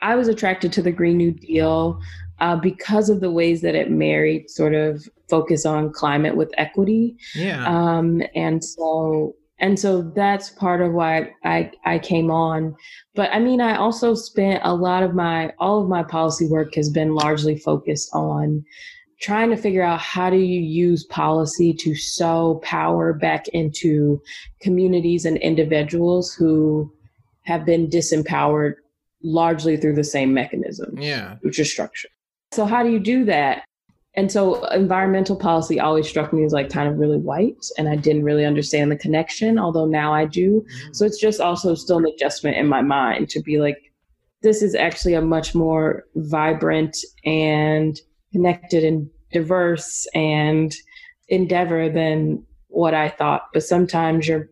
I 0.00 0.14
was 0.16 0.28
attracted 0.28 0.72
to 0.72 0.82
the 0.82 0.90
Green 0.90 1.18
New 1.18 1.32
Deal 1.32 2.00
uh, 2.40 2.56
because 2.56 3.10
of 3.10 3.20
the 3.20 3.30
ways 3.30 3.60
that 3.60 3.74
it 3.74 3.90
married 3.90 4.48
sort 4.48 4.72
of 4.74 5.06
focus 5.28 5.66
on 5.66 5.92
climate 5.92 6.36
with 6.36 6.50
equity, 6.56 7.16
Yeah. 7.34 7.66
um, 7.66 8.22
and 8.34 8.64
so 8.64 9.34
and 9.62 9.78
so 9.78 10.02
that's 10.02 10.50
part 10.50 10.82
of 10.82 10.92
why 10.92 11.32
I 11.44 11.70
I 11.84 12.00
came 12.00 12.30
on. 12.30 12.74
But 13.14 13.30
I 13.32 13.38
mean, 13.38 13.60
I 13.60 13.76
also 13.76 14.14
spent 14.14 14.60
a 14.64 14.74
lot 14.74 15.04
of 15.04 15.14
my 15.14 15.52
all 15.58 15.80
of 15.80 15.88
my 15.88 16.02
policy 16.02 16.46
work 16.48 16.74
has 16.74 16.90
been 16.90 17.14
largely 17.14 17.56
focused 17.56 18.10
on 18.12 18.64
trying 19.20 19.50
to 19.50 19.56
figure 19.56 19.84
out 19.84 20.00
how 20.00 20.28
do 20.30 20.36
you 20.36 20.60
use 20.60 21.04
policy 21.04 21.72
to 21.72 21.94
sow 21.94 22.60
power 22.64 23.12
back 23.12 23.46
into 23.48 24.20
communities 24.60 25.24
and 25.24 25.36
individuals 25.36 26.34
who 26.34 26.92
have 27.44 27.64
been 27.64 27.88
disempowered 27.88 28.74
largely 29.22 29.76
through 29.76 29.94
the 29.94 30.02
same 30.02 30.34
mechanism 30.34 30.98
yeah. 30.98 31.36
which 31.42 31.60
is 31.60 31.70
structure 31.70 32.08
so 32.50 32.64
how 32.64 32.82
do 32.82 32.90
you 32.90 32.98
do 32.98 33.24
that 33.24 33.64
and 34.14 34.30
so 34.30 34.64
environmental 34.66 35.36
policy 35.36 35.80
always 35.80 36.08
struck 36.08 36.32
me 36.32 36.44
as 36.44 36.52
like 36.52 36.68
kind 36.70 36.88
of 36.88 36.98
really 36.98 37.18
white 37.18 37.64
and 37.78 37.88
i 37.88 37.96
didn't 37.96 38.24
really 38.24 38.44
understand 38.44 38.90
the 38.90 38.96
connection 38.96 39.58
although 39.58 39.86
now 39.86 40.12
i 40.12 40.24
do 40.24 40.60
mm-hmm. 40.60 40.92
so 40.92 41.04
it's 41.04 41.20
just 41.20 41.40
also 41.40 41.74
still 41.74 41.98
an 41.98 42.06
adjustment 42.06 42.56
in 42.56 42.66
my 42.66 42.82
mind 42.82 43.28
to 43.28 43.40
be 43.40 43.58
like 43.58 43.92
this 44.42 44.60
is 44.60 44.74
actually 44.74 45.14
a 45.14 45.22
much 45.22 45.54
more 45.54 46.04
vibrant 46.16 46.96
and 47.24 48.00
connected 48.32 48.84
and 48.84 49.08
diverse 49.32 50.06
and 50.14 50.74
endeavor 51.28 51.88
than 51.88 52.44
what 52.68 52.94
I 52.94 53.08
thought. 53.08 53.48
But 53.52 53.62
sometimes 53.62 54.28
your 54.28 54.48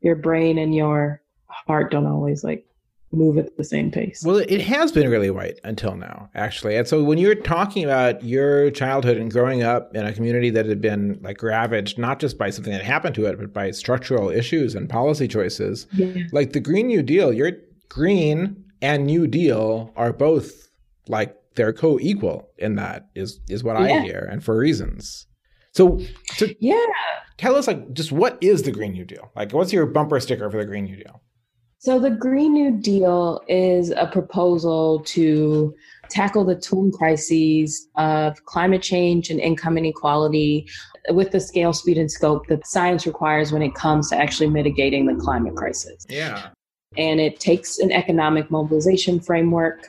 your 0.00 0.16
brain 0.16 0.58
and 0.58 0.74
your 0.74 1.22
heart 1.46 1.90
don't 1.90 2.06
always 2.06 2.44
like 2.44 2.64
move 3.12 3.38
at 3.38 3.56
the 3.56 3.64
same 3.64 3.90
pace. 3.90 4.22
Well, 4.24 4.36
it 4.36 4.60
has 4.60 4.92
been 4.92 5.10
really 5.10 5.30
white 5.30 5.58
until 5.64 5.96
now, 5.96 6.30
actually. 6.34 6.76
And 6.76 6.86
so 6.86 7.02
when 7.02 7.18
you're 7.18 7.34
talking 7.34 7.84
about 7.84 8.22
your 8.22 8.70
childhood 8.70 9.16
and 9.16 9.30
growing 9.30 9.62
up 9.62 9.94
in 9.94 10.06
a 10.06 10.12
community 10.12 10.50
that 10.50 10.66
had 10.66 10.80
been 10.80 11.18
like 11.22 11.42
ravaged, 11.42 11.98
not 11.98 12.20
just 12.20 12.38
by 12.38 12.50
something 12.50 12.72
that 12.72 12.84
happened 12.84 13.14
to 13.16 13.26
it, 13.26 13.38
but 13.38 13.52
by 13.52 13.72
structural 13.72 14.30
issues 14.30 14.74
and 14.74 14.88
policy 14.88 15.26
choices, 15.26 15.86
yeah. 15.92 16.24
like 16.32 16.52
the 16.52 16.60
Green 16.60 16.86
New 16.86 17.02
Deal, 17.02 17.32
your 17.32 17.52
Green 17.88 18.64
and 18.80 19.06
New 19.06 19.26
Deal 19.26 19.92
are 19.96 20.12
both 20.12 20.68
like 21.08 21.36
they're 21.56 21.72
co-equal 21.72 22.48
in 22.58 22.76
that 22.76 23.08
is 23.14 23.40
is 23.48 23.64
what 23.64 23.78
yeah. 23.80 23.96
I 23.96 24.00
hear, 24.00 24.28
and 24.30 24.42
for 24.42 24.56
reasons. 24.56 25.26
So, 25.72 26.00
to 26.36 26.54
yeah, 26.60 26.84
tell 27.36 27.56
us 27.56 27.66
like 27.66 27.92
just 27.92 28.12
what 28.12 28.38
is 28.40 28.62
the 28.62 28.72
Green 28.72 28.92
New 28.92 29.04
Deal? 29.04 29.30
Like, 29.34 29.52
what's 29.52 29.72
your 29.72 29.86
bumper 29.86 30.20
sticker 30.20 30.48
for 30.50 30.58
the 30.58 30.64
Green 30.64 30.84
New 30.84 30.96
Deal? 30.96 31.22
So, 31.82 31.98
the 31.98 32.10
Green 32.10 32.52
New 32.52 32.72
Deal 32.72 33.40
is 33.48 33.88
a 33.88 34.06
proposal 34.06 35.00
to 35.06 35.74
tackle 36.10 36.44
the 36.44 36.54
twin 36.54 36.92
crises 36.92 37.88
of 37.96 38.44
climate 38.44 38.82
change 38.82 39.30
and 39.30 39.40
income 39.40 39.78
inequality 39.78 40.68
with 41.08 41.30
the 41.30 41.40
scale, 41.40 41.72
speed, 41.72 41.96
and 41.96 42.12
scope 42.12 42.48
that 42.48 42.66
science 42.66 43.06
requires 43.06 43.50
when 43.50 43.62
it 43.62 43.74
comes 43.74 44.10
to 44.10 44.16
actually 44.16 44.50
mitigating 44.50 45.06
the 45.06 45.14
climate 45.14 45.56
crisis. 45.56 46.04
Yeah. 46.10 46.50
And 46.98 47.18
it 47.18 47.40
takes 47.40 47.78
an 47.78 47.92
economic 47.92 48.50
mobilization 48.50 49.18
framework, 49.18 49.88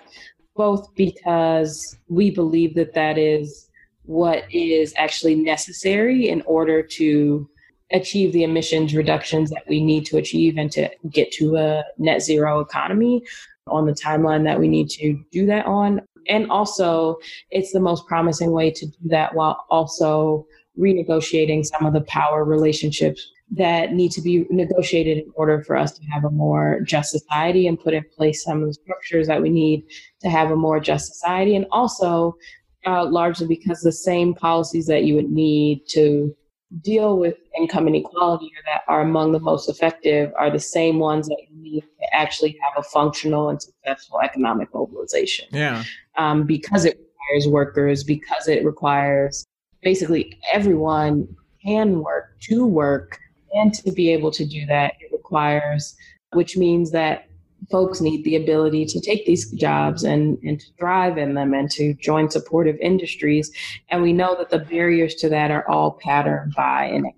both 0.56 0.96
because 0.96 1.98
we 2.08 2.32
believe 2.32 2.74
that 2.76 2.94
that 2.94 3.18
is 3.18 3.70
what 4.04 4.46
is 4.50 4.94
actually 4.96 5.36
necessary 5.36 6.30
in 6.30 6.42
order 6.44 6.82
to 6.84 7.50
achieve 7.92 8.34
the 8.34 8.44
emissions 8.44 8.96
reductions 8.96 9.50
that 9.50 9.64
we 9.68 9.84
need 9.84 10.06
to 10.06 10.18
achieve 10.18 10.58
and 10.58 10.72
to 10.72 10.90
get 11.10 11.32
to 11.34 11.56
a 11.58 11.84
net 11.98 12.22
zero 12.22 12.60
economy 12.60 13.24
on 13.68 13.86
the 13.86 13.94
timeline 13.94 14.44
that 14.44 14.60
we 14.60 14.68
need 14.68 14.90
to 14.90 15.20
do 15.32 15.46
that 15.46 15.66
on. 15.66 16.02
And 16.28 16.50
also, 16.52 17.18
it's 17.50 17.72
the 17.72 17.80
most 17.80 18.06
promising 18.08 18.52
way 18.52 18.72
to 18.72 18.86
do 18.86 18.98
that 19.06 19.34
while 19.34 19.66
also 19.70 20.46
renegotiating 20.78 21.66
some 21.66 21.86
of 21.86 21.94
the 21.94 22.02
power 22.02 22.46
relationships 22.46 23.28
that 23.52 23.94
need 23.94 24.12
to 24.14 24.22
be 24.22 24.46
negotiated 24.50 25.18
in 25.18 25.32
order 25.36 25.62
for 25.64 25.76
us 25.76 25.92
to 25.92 26.06
have 26.06 26.24
a 26.24 26.30
more 26.30 26.80
just 26.86 27.12
society 27.12 27.68
and 27.68 27.80
put 27.80 27.94
in 27.94 28.04
place 28.16 28.44
some 28.44 28.62
of 28.62 28.68
the 28.68 28.74
structures 28.74 29.28
that 29.28 29.42
we 29.42 29.50
need 29.50 29.84
to 30.22 30.30
have 30.30 30.52
a 30.52 30.56
more 30.56 30.80
just 30.80 31.14
society. 31.14 31.56
And 31.56 31.66
also, 31.72 32.38
uh, 32.86 33.06
largely 33.06 33.48
because 33.48 33.82
the 33.82 33.92
same 33.92 34.34
policies 34.34 34.88
that 34.88 35.04
you 35.04 35.16
would 35.16 35.30
need 35.30 35.82
to 35.90 36.36
deal 36.80 37.18
with 37.18 37.36
income 37.58 37.88
inequality 37.88 38.46
or 38.46 38.64
that 38.66 38.82
are 38.88 39.02
among 39.02 39.34
the 39.34 39.40
most 39.40 39.70
effective 39.70 40.32
are 40.38 40.50
the 40.50 40.60
same 40.60 41.00
ones 41.00 41.28
that 41.28 41.38
you 41.50 41.62
need 41.62 41.82
to 41.82 42.16
actually 42.16 42.58
have 42.62 42.74
a 42.78 42.84
functional 42.84 43.50
and 43.50 43.62
successful 43.62 44.22
economic 44.22 44.74
mobilization. 44.74 45.46
Yeah. 45.52 45.84
Um, 46.18 46.44
because 46.44 46.86
it 46.86 46.98
requires 46.98 47.52
workers, 47.52 48.04
because 48.04 48.48
it 48.48 48.64
requires 48.64 49.46
basically 49.82 50.40
everyone 50.54 51.28
can 51.64 52.00
work 52.00 52.40
to 52.42 52.66
work 52.66 53.20
and 53.54 53.74
to 53.74 53.92
be 53.92 54.12
able 54.12 54.32
to 54.32 54.46
do 54.46 54.66
that, 54.68 54.94
it 55.00 55.12
requires, 55.12 55.96
which 56.32 56.56
means 56.56 56.92
that 56.92 57.28
folks 57.70 58.02
need 58.02 58.24
the 58.24 58.36
ability 58.36 58.86
to 58.86 59.00
take 59.00 59.26
these 59.26 59.52
jobs 59.52 60.04
and, 60.04 60.38
and 60.44 60.60
to 60.60 60.66
thrive 60.80 61.18
in 61.18 61.36
them 61.36 61.54
and 61.54 61.70
to 61.72 61.94
join 61.96 62.30
supportive 62.30 62.78
industries. 62.82 63.52
And 63.90 64.02
we 64.02 64.14
know 64.14 64.36
that 64.38 64.50
the 64.50 64.60
barriers 64.60 65.16
to 65.16 65.30
that 65.30 65.52
are 65.52 65.68
all 65.70 66.00
patterned 66.02 66.54
by 66.56 66.86
inequity. 66.86 67.18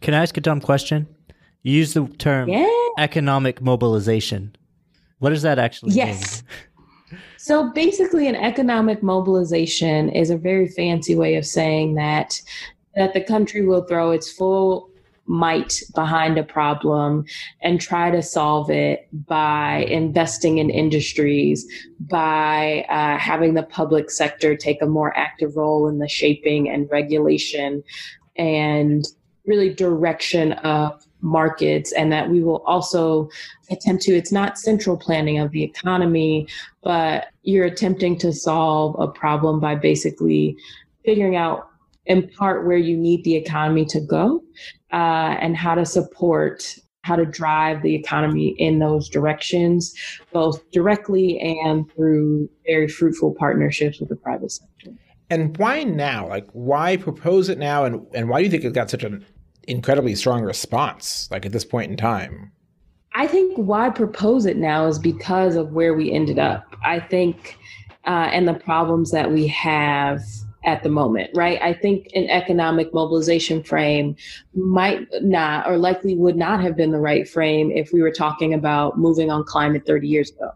Can 0.00 0.14
I 0.14 0.22
ask 0.22 0.36
a 0.36 0.40
dumb 0.40 0.60
question? 0.60 1.06
You 1.62 1.72
use 1.74 1.94
the 1.94 2.06
term 2.06 2.48
yeah. 2.48 2.68
economic 2.98 3.60
mobilization. 3.60 4.56
What 5.18 5.30
does 5.30 5.42
that 5.42 5.58
actually 5.58 5.92
yes. 5.92 6.42
mean? 6.42 7.20
So 7.36 7.70
basically 7.70 8.28
an 8.28 8.36
economic 8.36 9.02
mobilization 9.02 10.08
is 10.10 10.30
a 10.30 10.36
very 10.36 10.68
fancy 10.68 11.14
way 11.14 11.36
of 11.36 11.44
saying 11.44 11.94
that 11.94 12.40
that 12.94 13.14
the 13.14 13.20
country 13.20 13.64
will 13.64 13.82
throw 13.84 14.10
its 14.10 14.30
full 14.30 14.91
might 15.26 15.80
behind 15.94 16.36
a 16.36 16.42
problem 16.42 17.24
and 17.60 17.80
try 17.80 18.10
to 18.10 18.22
solve 18.22 18.70
it 18.70 19.08
by 19.26 19.86
investing 19.88 20.58
in 20.58 20.68
industries, 20.68 21.66
by 22.00 22.84
uh, 22.88 23.18
having 23.18 23.54
the 23.54 23.62
public 23.62 24.10
sector 24.10 24.56
take 24.56 24.82
a 24.82 24.86
more 24.86 25.16
active 25.16 25.56
role 25.56 25.88
in 25.88 25.98
the 25.98 26.08
shaping 26.08 26.68
and 26.68 26.88
regulation 26.90 27.82
and 28.36 29.06
really 29.46 29.72
direction 29.72 30.52
of 30.52 31.06
markets. 31.20 31.92
And 31.92 32.10
that 32.12 32.28
we 32.28 32.42
will 32.42 32.62
also 32.66 33.28
attempt 33.70 34.02
to 34.02 34.16
it's 34.16 34.32
not 34.32 34.58
central 34.58 34.96
planning 34.96 35.38
of 35.38 35.52
the 35.52 35.62
economy 35.62 36.48
but 36.82 37.28
you're 37.42 37.64
attempting 37.64 38.18
to 38.18 38.32
solve 38.32 38.96
a 38.98 39.06
problem 39.06 39.60
by 39.60 39.74
basically 39.74 40.56
figuring 41.04 41.36
out 41.36 41.68
in 42.06 42.28
part 42.30 42.66
where 42.66 42.76
you 42.76 42.96
need 42.96 43.24
the 43.24 43.36
economy 43.36 43.84
to 43.86 44.00
go 44.00 44.42
uh, 44.92 45.36
and 45.40 45.56
how 45.56 45.74
to 45.74 45.84
support 45.84 46.76
how 47.02 47.16
to 47.16 47.26
drive 47.26 47.82
the 47.82 47.94
economy 47.94 48.54
in 48.58 48.78
those 48.78 49.08
directions, 49.08 49.92
both 50.32 50.70
directly 50.70 51.38
and 51.40 51.90
through 51.92 52.48
very 52.64 52.86
fruitful 52.86 53.34
partnerships 53.36 53.98
with 53.98 54.08
the 54.08 54.16
private 54.16 54.52
sector. 54.52 54.92
And 55.28 55.56
why 55.56 55.82
now? 55.82 56.28
Like, 56.28 56.48
why 56.52 56.96
propose 56.96 57.48
it 57.48 57.58
now? 57.58 57.84
And, 57.84 58.06
and 58.14 58.28
why 58.28 58.38
do 58.38 58.44
you 58.44 58.50
think 58.50 58.64
it 58.64 58.72
got 58.72 58.90
such 58.90 59.02
an 59.02 59.24
incredibly 59.66 60.14
strong 60.14 60.42
response, 60.42 61.28
like 61.30 61.44
at 61.44 61.52
this 61.52 61.64
point 61.64 61.90
in 61.90 61.96
time? 61.96 62.52
I 63.14 63.26
think 63.26 63.56
why 63.56 63.90
propose 63.90 64.46
it 64.46 64.56
now 64.56 64.86
is 64.86 64.98
because 64.98 65.56
of 65.56 65.72
where 65.72 65.94
we 65.94 66.12
ended 66.12 66.38
up. 66.38 66.76
I 66.84 67.00
think, 67.00 67.58
uh, 68.06 68.28
and 68.32 68.46
the 68.46 68.54
problems 68.54 69.10
that 69.10 69.32
we 69.32 69.46
have 69.48 70.20
at 70.64 70.82
the 70.82 70.88
moment, 70.88 71.30
right? 71.34 71.60
I 71.60 71.72
think 71.72 72.08
an 72.14 72.28
economic 72.28 72.94
mobilization 72.94 73.62
frame 73.62 74.16
might 74.54 75.06
not 75.20 75.66
or 75.66 75.76
likely 75.76 76.16
would 76.16 76.36
not 76.36 76.60
have 76.60 76.76
been 76.76 76.92
the 76.92 77.00
right 77.00 77.28
frame 77.28 77.70
if 77.70 77.92
we 77.92 78.02
were 78.02 78.12
talking 78.12 78.54
about 78.54 78.98
moving 78.98 79.30
on 79.30 79.44
climate 79.44 79.84
30 79.86 80.08
years 80.08 80.30
ago. 80.30 80.50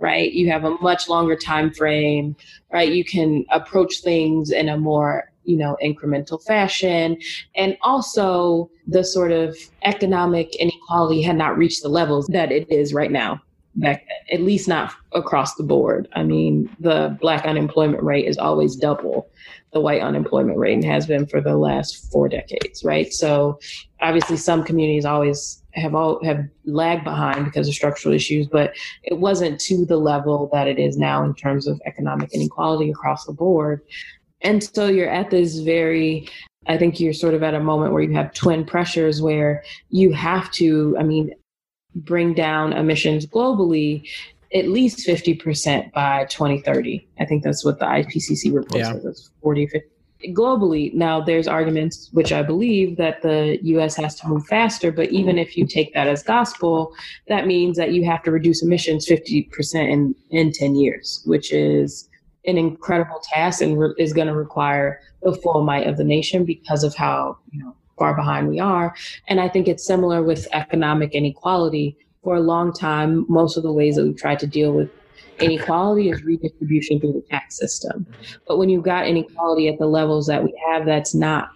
Right? 0.00 0.32
You 0.32 0.48
have 0.52 0.62
a 0.62 0.78
much 0.80 1.08
longer 1.08 1.34
time 1.34 1.72
frame, 1.72 2.36
right? 2.72 2.92
You 2.92 3.04
can 3.04 3.44
approach 3.50 4.00
things 4.00 4.52
in 4.52 4.68
a 4.68 4.78
more 4.78 5.32
you 5.42 5.56
know 5.56 5.76
incremental 5.82 6.40
fashion 6.44 7.16
and 7.56 7.76
also 7.80 8.70
the 8.86 9.02
sort 9.02 9.32
of 9.32 9.56
economic 9.82 10.54
inequality 10.56 11.22
had 11.22 11.36
not 11.36 11.56
reached 11.56 11.82
the 11.82 11.88
levels 11.88 12.26
that 12.26 12.52
it 12.52 12.70
is 12.70 12.92
right 12.92 13.10
now 13.10 13.40
back 13.78 14.06
at 14.30 14.40
least 14.40 14.68
not 14.68 14.92
across 15.12 15.54
the 15.54 15.62
board. 15.62 16.08
I 16.14 16.22
mean, 16.22 16.68
the 16.80 17.16
black 17.20 17.44
unemployment 17.44 18.02
rate 18.02 18.26
is 18.26 18.38
always 18.38 18.76
double 18.76 19.28
the 19.72 19.80
white 19.80 20.02
unemployment 20.02 20.58
rate 20.58 20.74
and 20.74 20.84
has 20.84 21.06
been 21.06 21.26
for 21.26 21.40
the 21.40 21.56
last 21.56 22.10
four 22.10 22.28
decades, 22.28 22.84
right? 22.84 23.12
So 23.12 23.58
obviously 24.00 24.36
some 24.36 24.64
communities 24.64 25.04
always 25.04 25.62
have 25.72 25.94
all 25.94 26.22
have 26.24 26.44
lagged 26.64 27.04
behind 27.04 27.44
because 27.44 27.68
of 27.68 27.74
structural 27.74 28.14
issues, 28.14 28.46
but 28.46 28.74
it 29.04 29.18
wasn't 29.18 29.60
to 29.60 29.84
the 29.84 29.98
level 29.98 30.48
that 30.52 30.66
it 30.66 30.78
is 30.78 30.96
now 30.96 31.22
in 31.24 31.34
terms 31.34 31.66
of 31.66 31.80
economic 31.86 32.32
inequality 32.32 32.90
across 32.90 33.26
the 33.26 33.32
board. 33.32 33.82
And 34.40 34.62
so 34.62 34.86
you're 34.86 35.10
at 35.10 35.30
this 35.30 35.58
very 35.58 36.28
I 36.68 36.76
think 36.76 37.00
you're 37.00 37.14
sort 37.14 37.32
of 37.32 37.42
at 37.42 37.54
a 37.54 37.60
moment 37.60 37.92
where 37.92 38.02
you 38.02 38.12
have 38.12 38.34
twin 38.34 38.64
pressures 38.64 39.22
where 39.22 39.64
you 39.88 40.12
have 40.12 40.50
to, 40.52 40.94
I 40.98 41.02
mean, 41.02 41.34
bring 42.04 42.34
down 42.34 42.72
emissions 42.72 43.26
globally 43.26 44.08
at 44.54 44.68
least 44.68 45.06
50% 45.06 45.92
by 45.92 46.24
2030. 46.26 47.06
I 47.20 47.24
think 47.24 47.42
that's 47.42 47.64
what 47.64 47.78
the 47.78 47.84
IPCC 47.84 48.54
report 48.54 48.80
yeah. 48.80 48.92
says. 48.94 49.30
40, 49.42 49.66
50. 49.66 49.88
Globally, 50.34 50.92
now 50.94 51.20
there's 51.20 51.46
arguments, 51.46 52.08
which 52.12 52.32
I 52.32 52.42
believe, 52.42 52.96
that 52.96 53.22
the 53.22 53.58
US 53.62 53.94
has 53.96 54.16
to 54.16 54.28
move 54.28 54.46
faster. 54.46 54.90
But 54.90 55.10
even 55.10 55.38
if 55.38 55.56
you 55.56 55.66
take 55.66 55.94
that 55.94 56.08
as 56.08 56.22
gospel, 56.22 56.92
that 57.28 57.46
means 57.46 57.76
that 57.76 57.92
you 57.92 58.04
have 58.04 58.22
to 58.24 58.30
reduce 58.30 58.62
emissions 58.62 59.06
50% 59.06 59.48
in, 59.74 60.14
in 60.30 60.50
10 60.50 60.74
years, 60.74 61.22
which 61.24 61.52
is 61.52 62.08
an 62.46 62.58
incredible 62.58 63.20
task 63.22 63.60
and 63.60 63.78
re- 63.78 63.94
is 63.98 64.12
going 64.12 64.26
to 64.26 64.34
require 64.34 65.00
the 65.22 65.34
full 65.34 65.62
might 65.62 65.86
of 65.86 65.96
the 65.98 66.04
nation 66.04 66.44
because 66.44 66.82
of 66.82 66.94
how 66.94 67.36
you 67.50 67.62
know 67.62 67.74
far 67.98 68.14
behind 68.14 68.48
we 68.48 68.60
are. 68.60 68.94
And 69.28 69.40
I 69.40 69.48
think 69.48 69.68
it's 69.68 69.86
similar 69.86 70.22
with 70.22 70.46
economic 70.52 71.12
inequality 71.12 71.96
for 72.22 72.36
a 72.36 72.40
long 72.40 72.72
time, 72.72 73.24
most 73.28 73.56
of 73.56 73.62
the 73.62 73.72
ways 73.72 73.96
that 73.96 74.04
we've 74.04 74.16
tried 74.16 74.38
to 74.40 74.46
deal 74.46 74.72
with 74.72 74.90
inequality 75.40 76.10
is 76.10 76.22
redistribution 76.22 77.00
through 77.00 77.12
the 77.12 77.24
tax 77.30 77.56
system. 77.56 78.06
But 78.46 78.58
when 78.58 78.68
you've 78.68 78.84
got 78.84 79.06
inequality 79.06 79.68
at 79.68 79.78
the 79.78 79.86
levels 79.86 80.26
that 80.26 80.42
we 80.42 80.52
have, 80.68 80.84
that's 80.84 81.14
not, 81.14 81.48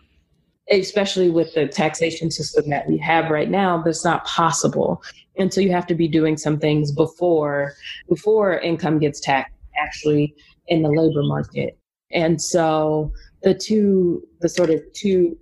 especially 0.70 1.30
with 1.30 1.52
the 1.54 1.66
taxation 1.66 2.30
system 2.30 2.70
that 2.70 2.88
we 2.88 2.96
have 2.98 3.30
right 3.30 3.50
now, 3.50 3.82
that's 3.82 4.04
not 4.04 4.24
possible. 4.24 5.02
And 5.36 5.52
so 5.52 5.60
you 5.60 5.72
have 5.72 5.86
to 5.88 5.94
be 5.94 6.08
doing 6.08 6.36
some 6.36 6.58
things 6.58 6.92
before 6.92 7.74
before 8.08 8.58
income 8.60 8.98
gets 8.98 9.20
taxed 9.20 9.54
actually 9.82 10.34
in 10.68 10.82
the 10.82 10.90
labor 10.90 11.22
market. 11.22 11.78
And 12.12 12.40
so 12.40 13.12
the 13.42 13.54
two, 13.54 14.22
the 14.40 14.48
sort 14.48 14.70
of 14.70 14.80
two 14.94 15.36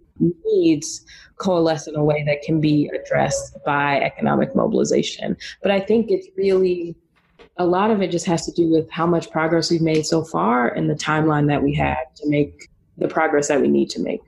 needs 0.44 1.04
coalesce 1.36 1.86
in 1.86 1.96
a 1.96 2.04
way 2.04 2.22
that 2.24 2.42
can 2.42 2.60
be 2.60 2.90
addressed 2.94 3.56
by 3.64 4.00
economic 4.00 4.54
mobilization. 4.54 5.36
But 5.62 5.70
I 5.70 5.80
think 5.80 6.10
it's 6.10 6.28
really 6.36 6.94
a 7.56 7.64
lot 7.64 7.90
of 7.90 8.00
it 8.00 8.10
just 8.10 8.26
has 8.26 8.46
to 8.46 8.52
do 8.52 8.70
with 8.70 8.90
how 8.90 9.06
much 9.06 9.30
progress 9.30 9.70
we've 9.70 9.82
made 9.82 10.06
so 10.06 10.24
far 10.24 10.68
and 10.68 10.88
the 10.88 10.94
timeline 10.94 11.46
that 11.48 11.62
we 11.62 11.74
have 11.74 12.14
to 12.16 12.28
make 12.28 12.68
the 12.98 13.08
progress 13.08 13.48
that 13.48 13.60
we 13.60 13.68
need 13.68 13.90
to 13.90 14.00
make. 14.00 14.22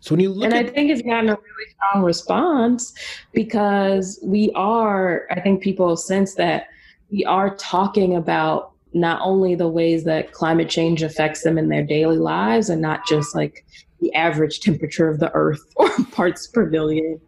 So 0.00 0.14
when 0.14 0.20
you 0.20 0.30
look 0.30 0.44
and 0.44 0.54
at 0.54 0.66
I 0.66 0.68
think 0.68 0.90
it's 0.90 1.02
gotten 1.02 1.28
a 1.28 1.32
really 1.32 1.74
strong 1.74 2.04
response 2.04 2.94
because 3.32 4.20
we 4.22 4.52
are, 4.54 5.26
I 5.30 5.40
think 5.40 5.62
people 5.62 5.96
sense 5.96 6.34
that 6.34 6.68
we 7.10 7.24
are 7.24 7.56
talking 7.56 8.14
about 8.14 8.72
not 8.92 9.20
only 9.22 9.54
the 9.54 9.68
ways 9.68 10.04
that 10.04 10.32
climate 10.32 10.68
change 10.68 11.02
affects 11.02 11.42
them 11.42 11.58
in 11.58 11.68
their 11.68 11.82
daily 11.82 12.18
lives 12.18 12.70
and 12.70 12.80
not 12.80 13.06
just 13.06 13.34
like 13.34 13.64
the 14.00 14.12
average 14.14 14.60
temperature 14.60 15.08
of 15.08 15.18
the 15.18 15.30
earth 15.34 15.62
or 15.76 15.90
parts 16.12 16.46
per 16.46 16.66
million 16.66 17.20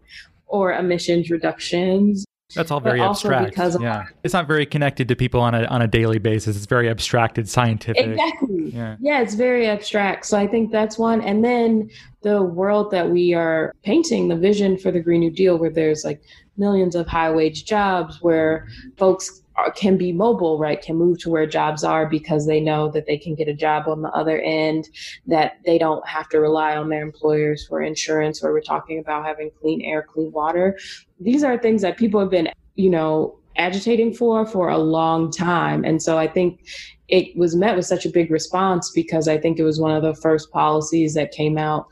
or 0.47 0.73
emissions 0.73 1.31
reductions 1.31 2.25
That's 2.55 2.71
all 2.71 2.81
very 2.81 3.01
abstract. 3.01 3.57
yeah, 3.81 4.07
it's 4.25 4.35
not 4.35 4.49
very 4.49 4.67
connected 4.67 5.09
to 5.09 5.17
people 5.17 5.41
on 5.41 5.55
a 5.55 5.65
on 5.67 5.83
a 5.83 5.87
daily 5.87 6.19
basis. 6.19 6.57
It's 6.57 6.67
very 6.67 6.89
abstracted, 6.89 7.49
scientific. 7.49 8.07
Exactly. 8.07 8.71
Yeah. 8.71 8.97
Yeah, 9.01 9.21
it's 9.21 9.35
very 9.35 9.67
abstract. 9.69 10.27
So 10.27 10.39
I 10.39 10.47
think 10.47 10.73
that's 10.73 10.99
one. 10.99 11.21
And 11.21 11.45
then 11.45 11.91
the 12.23 12.43
world 12.43 12.91
that 12.91 13.09
we 13.09 13.35
are 13.35 13.73
painting, 13.83 14.29
the 14.29 14.37
vision 14.37 14.77
for 14.77 14.91
the 14.91 15.01
Green 15.01 15.21
New 15.21 15.31
Deal, 15.31 15.59
where 15.59 15.71
there's 15.71 16.05
like 16.05 16.23
millions 16.57 16.95
of 16.95 17.07
high 17.07 17.31
wage 17.31 17.65
jobs, 17.65 18.21
where 18.21 18.69
folks 18.97 19.40
Uh, 19.61 19.71
can 19.71 19.97
be 19.97 20.13
mobile, 20.13 20.59
right? 20.59 20.81
Can 20.81 20.97
move 20.97 21.19
to 21.19 21.31
where 21.31 21.47
jobs 21.47 21.85
are 21.85 22.09
because 22.09 22.47
they 22.47 22.61
know 22.61 22.91
that 22.91 23.07
they 23.07 23.19
can 23.19 23.35
get 23.35 23.49
a 23.49 23.55
job 23.55 23.89
on 23.89 24.01
the 24.03 24.09
other 24.11 24.41
end, 24.41 24.89
that 25.27 25.59
they 25.67 25.77
don't 25.77 26.07
have 26.07 26.29
to 26.31 26.41
rely 26.41 26.77
on 26.77 26.89
their 26.89 27.03
employers 27.03 27.67
for 27.67 27.83
insurance, 27.83 28.43
or 28.43 28.53
we're 28.53 28.61
talking 28.61 28.99
about 28.99 29.25
having 29.25 29.51
clean 29.61 29.83
air, 29.83 30.03
clean 30.03 30.33
water. 30.33 30.79
These 31.19 31.45
are 31.45 31.59
things 31.59 31.83
that 31.83 31.99
people 31.99 32.21
have 32.21 32.31
been, 32.31 32.49
you 32.77 32.91
know, 32.91 33.39
agitating 33.57 34.15
for 34.15 34.47
for 34.47 34.69
a 34.69 34.79
long 34.79 35.31
time. 35.31 35.85
And 35.85 36.03
so 36.03 36.17
I 36.17 36.27
think 36.27 36.61
it 37.09 37.37
was 37.37 37.55
met 37.55 37.77
with 37.77 37.87
such 37.87 38.07
a 38.07 38.11
big 38.11 38.31
response 38.31 38.91
because 38.95 39.29
I 39.29 39.37
think 39.37 39.59
it 39.59 39.65
was 39.65 39.81
one 39.81 39.95
of 39.95 40.03
the 40.03 40.15
first 40.15 40.51
policies 40.53 41.15
that 41.15 41.33
came 41.33 41.59
out 41.59 41.87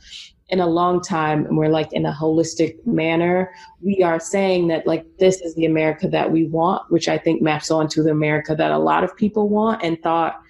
in 0.48 0.60
a 0.60 0.66
long 0.66 1.00
time 1.00 1.44
and 1.44 1.56
we're 1.56 1.68
like 1.68 1.92
in 1.92 2.06
a 2.06 2.12
holistic 2.12 2.74
manner 2.86 3.52
we 3.80 4.02
are 4.02 4.18
saying 4.18 4.68
that 4.68 4.86
like 4.86 5.04
this 5.18 5.40
is 5.40 5.54
the 5.54 5.64
america 5.64 6.08
that 6.08 6.30
we 6.30 6.44
want 6.44 6.82
which 6.90 7.08
i 7.08 7.18
think 7.18 7.42
maps 7.42 7.70
onto 7.70 8.02
the 8.02 8.10
america 8.10 8.54
that 8.54 8.70
a 8.70 8.78
lot 8.78 9.04
of 9.04 9.14
people 9.16 9.48
want 9.48 9.82
and 9.82 10.02
thought 10.02 10.40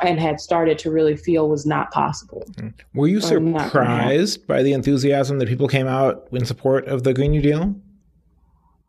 and 0.00 0.20
had 0.20 0.40
started 0.40 0.78
to 0.78 0.90
really 0.90 1.16
feel 1.16 1.48
was 1.48 1.66
not 1.66 1.90
possible 1.90 2.44
mm. 2.56 2.72
Were 2.94 3.08
you 3.08 3.18
Or 3.18 3.20
surprised 3.22 4.46
by 4.46 4.62
the 4.62 4.72
enthusiasm 4.72 5.38
that 5.38 5.48
people 5.48 5.68
came 5.68 5.86
out 5.86 6.28
in 6.32 6.44
support 6.44 6.86
of 6.86 7.02
the 7.02 7.12
Green 7.12 7.32
New 7.32 7.42
Deal? 7.42 7.74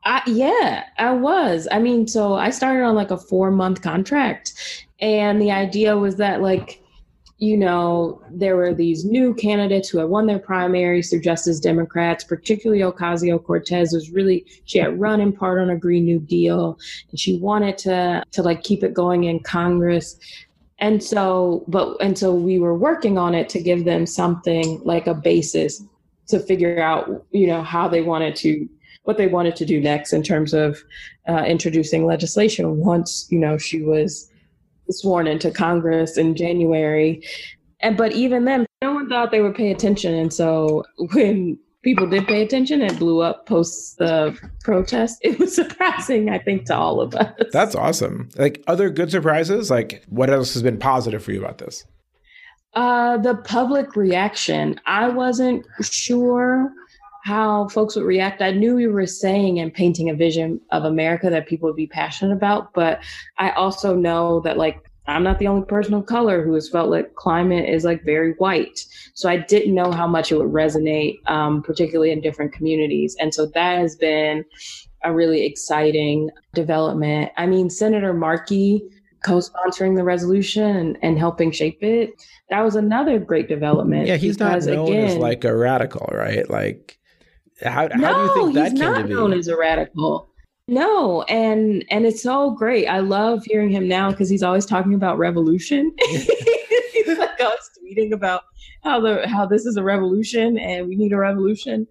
I, 0.06 0.22
yeah, 0.28 0.86
I 0.98 1.12
was. 1.12 1.68
I 1.72 1.80
mean, 1.80 2.08
so 2.08 2.36
I 2.36 2.52
started 2.52 2.84
on 2.84 2.96
like 2.96 3.12
a 3.12 3.18
four 3.18 3.52
month 3.52 3.82
contract, 3.82 4.88
and 5.00 5.42
the 5.42 5.52
idea 5.52 5.98
was 5.98 6.16
that, 6.16 6.42
like, 6.42 6.82
you 7.40 7.56
know, 7.56 8.22
there 8.30 8.58
were 8.58 8.74
these 8.74 9.06
new 9.06 9.34
candidates 9.34 9.88
who 9.88 9.98
had 9.98 10.10
won 10.10 10.28
their 10.28 10.40
primaries 10.40 11.10
through 11.10 11.22
Justice 11.22 11.60
Democrats, 11.60 12.26
particularly 12.26 12.82
Ocasio 12.82 13.42
Cortez 13.42 13.94
was 13.94 14.12
really, 14.12 14.46
she 14.66 14.78
had 14.78 15.00
run 15.00 15.22
in 15.22 15.32
part 15.32 15.60
on 15.60 15.70
a 15.70 15.78
Green 15.78 16.04
New 16.04 16.20
Deal, 16.20 16.78
and 17.10 17.20
she 17.20 17.38
wanted 17.40 17.78
to, 17.80 18.24
to 18.32 18.44
like 18.44 18.64
keep 18.64 18.84
it 18.84 18.94
going 18.94 19.24
in 19.24 19.40
Congress. 19.40 20.20
And 20.80 21.02
so, 21.02 21.64
but, 21.70 21.96
and 22.02 22.18
so 22.18 22.36
we 22.36 22.60
were 22.60 22.78
working 22.78 23.18
on 23.18 23.34
it 23.34 23.48
to 23.50 23.62
give 23.62 23.86
them 23.86 24.06
something 24.06 24.82
like 24.84 25.08
a 25.08 25.14
basis 25.14 25.82
to 26.28 26.40
figure 26.40 26.82
out, 26.82 27.26
you 27.32 27.48
know, 27.48 27.64
how 27.64 27.88
they 27.88 28.02
wanted 28.02 28.36
to 28.38 28.68
what 29.04 29.18
they 29.18 29.28
wanted 29.28 29.56
to 29.56 29.66
do 29.66 29.82
next 29.82 30.14
in 30.14 30.22
terms 30.22 30.54
of 30.54 30.84
uh, 31.28 31.44
introducing 31.48 32.06
legislation 32.06 32.78
once 32.78 33.28
you 33.32 33.40
know 33.40 33.58
she 33.58 33.82
was 33.82 34.29
sworn 34.90 35.28
into 35.28 35.52
Congress 35.52 36.18
in 36.18 36.36
January. 36.36 37.24
And 37.82 37.96
but 37.98 38.12
even 38.12 38.46
then, 38.46 38.66
no 38.82 38.94
one 38.94 39.10
thought 39.10 39.32
they 39.32 39.42
would 39.42 39.56
pay 39.56 39.72
attention, 39.72 40.14
and 40.14 40.34
so 40.34 40.84
when 41.14 41.58
people 41.82 42.08
did 42.08 42.28
pay 42.28 42.42
attention, 42.42 42.82
it 42.82 43.00
blew 43.00 43.22
up 43.22 43.46
post 43.46 43.98
the 43.98 44.38
protest. 44.64 45.20
It 45.24 45.40
was 45.40 45.56
surprising, 45.56 46.30
I 46.30 46.40
think, 46.40 46.66
to 46.66 46.76
all 46.76 47.00
of 47.02 47.16
us. 47.16 47.34
That's 47.52 47.76
awesome. 47.76 48.30
Like 48.36 48.64
other 48.68 48.90
good 48.90 49.12
surprises, 49.12 49.70
like 49.70 50.04
what 50.10 50.30
else 50.30 50.54
has 50.54 50.64
been 50.64 50.78
positive 50.80 51.24
for 51.24 51.32
you 51.32 51.40
about 51.40 51.60
this? 51.60 51.86
Uh, 52.74 53.18
the 53.18 53.36
public 53.36 53.96
reaction. 53.96 54.80
I 54.86 55.10
wasn't 55.10 55.66
sure 55.82 56.72
how 57.24 57.68
folks 57.70 57.96
would 57.96 58.06
react. 58.06 58.42
I 58.42 58.52
knew 58.52 58.76
we 58.76 58.88
were 58.88 59.06
saying 59.06 59.60
and 59.60 59.74
painting 59.74 60.10
a 60.10 60.16
vision 60.16 60.62
of 60.72 60.86
America 60.86 61.30
that 61.30 61.48
people 61.48 61.68
would 61.68 61.76
be 61.76 61.88
passionate 61.88 62.34
about, 62.34 62.74
but 62.74 63.02
I 63.38 63.52
also 63.52 63.96
know 63.96 64.40
that 64.42 64.58
like 64.58 64.90
I'm 65.08 65.24
not 65.24 65.40
the 65.40 65.48
only 65.48 65.66
person 65.66 65.96
of 65.96 66.06
color 66.06 66.44
who 66.44 66.54
has 66.54 66.70
felt 66.70 66.90
like 66.90 67.16
climate 67.16 67.68
is 67.68 67.84
like 67.84 68.04
very 68.04 68.34
white. 68.34 68.86
So 69.16 69.28
I 69.28 69.38
didn't 69.38 69.74
know 69.74 69.92
how 69.92 70.08
much 70.08 70.32
it 70.32 70.38
would 70.38 70.52
resonate, 70.52 71.18
um, 71.30 71.64
particularly 71.64 72.12
in 72.12 72.22
different 72.22 72.54
communities. 72.54 73.16
And 73.20 73.34
so 73.34 73.48
that 73.48 73.80
has 73.80 73.96
been 73.96 74.46
a 75.04 75.12
really 75.12 75.46
exciting 75.46 76.30
development. 76.54 77.32
I 77.38 77.48
mean, 77.48 77.70
Senator 77.70 78.14
Markey 78.14 78.84
co-sponsoring 79.24 79.96
the 79.96 80.04
resolution 80.04 80.76
and, 80.76 80.98
and 81.02 81.18
helping 81.18 81.52
shape 81.52 81.82
it. 81.82 82.12
That 82.50 82.62
was 82.62 82.76
another 82.76 83.20
great 83.20 83.50
development. 83.50 84.08
Yeah, 84.08 84.16
he's 84.16 84.40
not 84.40 84.64
known 84.64 84.94
as 84.94 85.18
like 85.18 85.44
a 85.44 85.56
radical, 85.56 86.10
right? 86.14 86.50
Like 86.50 86.99
how, 87.64 87.90
how 87.90 87.98
no, 87.98 88.14
do 88.14 88.22
you 88.22 88.34
think 88.34 88.54
that 88.56 88.72
he's 88.72 88.80
not 88.80 89.10
known 89.10 89.34
as 89.34 89.48
a 89.48 89.58
radical. 89.58 90.30
No, 90.68 91.24
and 91.24 91.84
and 91.90 92.06
it's 92.06 92.22
so 92.22 92.52
great. 92.52 92.88
I 92.88 93.00
love 93.00 93.44
hearing 93.44 93.72
him 93.72 93.88
now 93.88 94.12
because 94.12 94.30
he's 94.30 94.44
always 94.44 94.66
talking 94.66 94.94
about 94.94 95.18
revolution. 95.18 95.94
he's 96.00 97.18
like 97.18 97.40
always 97.40 97.70
tweeting 97.82 98.14
about 98.14 98.44
how 98.84 99.02
the 99.02 99.28
how 99.28 99.46
this 99.46 99.66
is 99.66 99.78
a 99.78 99.84
revolution 99.84 100.58
and 100.58 100.88
we 100.88 100.96
need 100.96 101.12
a 101.12 101.18
revolution. 101.18 101.88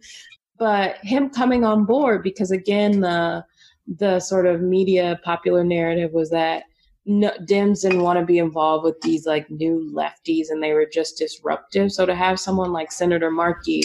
But 0.59 0.96
him 0.98 1.31
coming 1.31 1.64
on 1.64 1.85
board 1.85 2.22
because 2.22 2.50
again 2.50 3.00
the 3.00 3.44
the 3.96 4.20
sort 4.20 4.46
of 4.46 4.61
media 4.61 5.18
popular 5.24 5.64
narrative 5.64 6.12
was 6.12 6.31
that 6.31 6.64
no, 7.09 7.31
Dems 7.40 7.83
didn't 7.83 8.02
want 8.02 8.18
to 8.18 8.24
be 8.24 8.38
involved 8.38 8.85
with 8.85 9.00
these 9.00 9.26
like 9.26 9.50
new 9.50 9.90
lefties 9.94 10.50
and 10.50 10.62
they 10.62 10.74
were 10.74 10.87
just 10.87 11.16
disruptive. 11.16 11.90
So 11.90 12.04
to 12.04 12.14
have 12.14 12.38
someone 12.38 12.70
like 12.70 12.92
Senator 12.92 13.31
Markey 13.31 13.83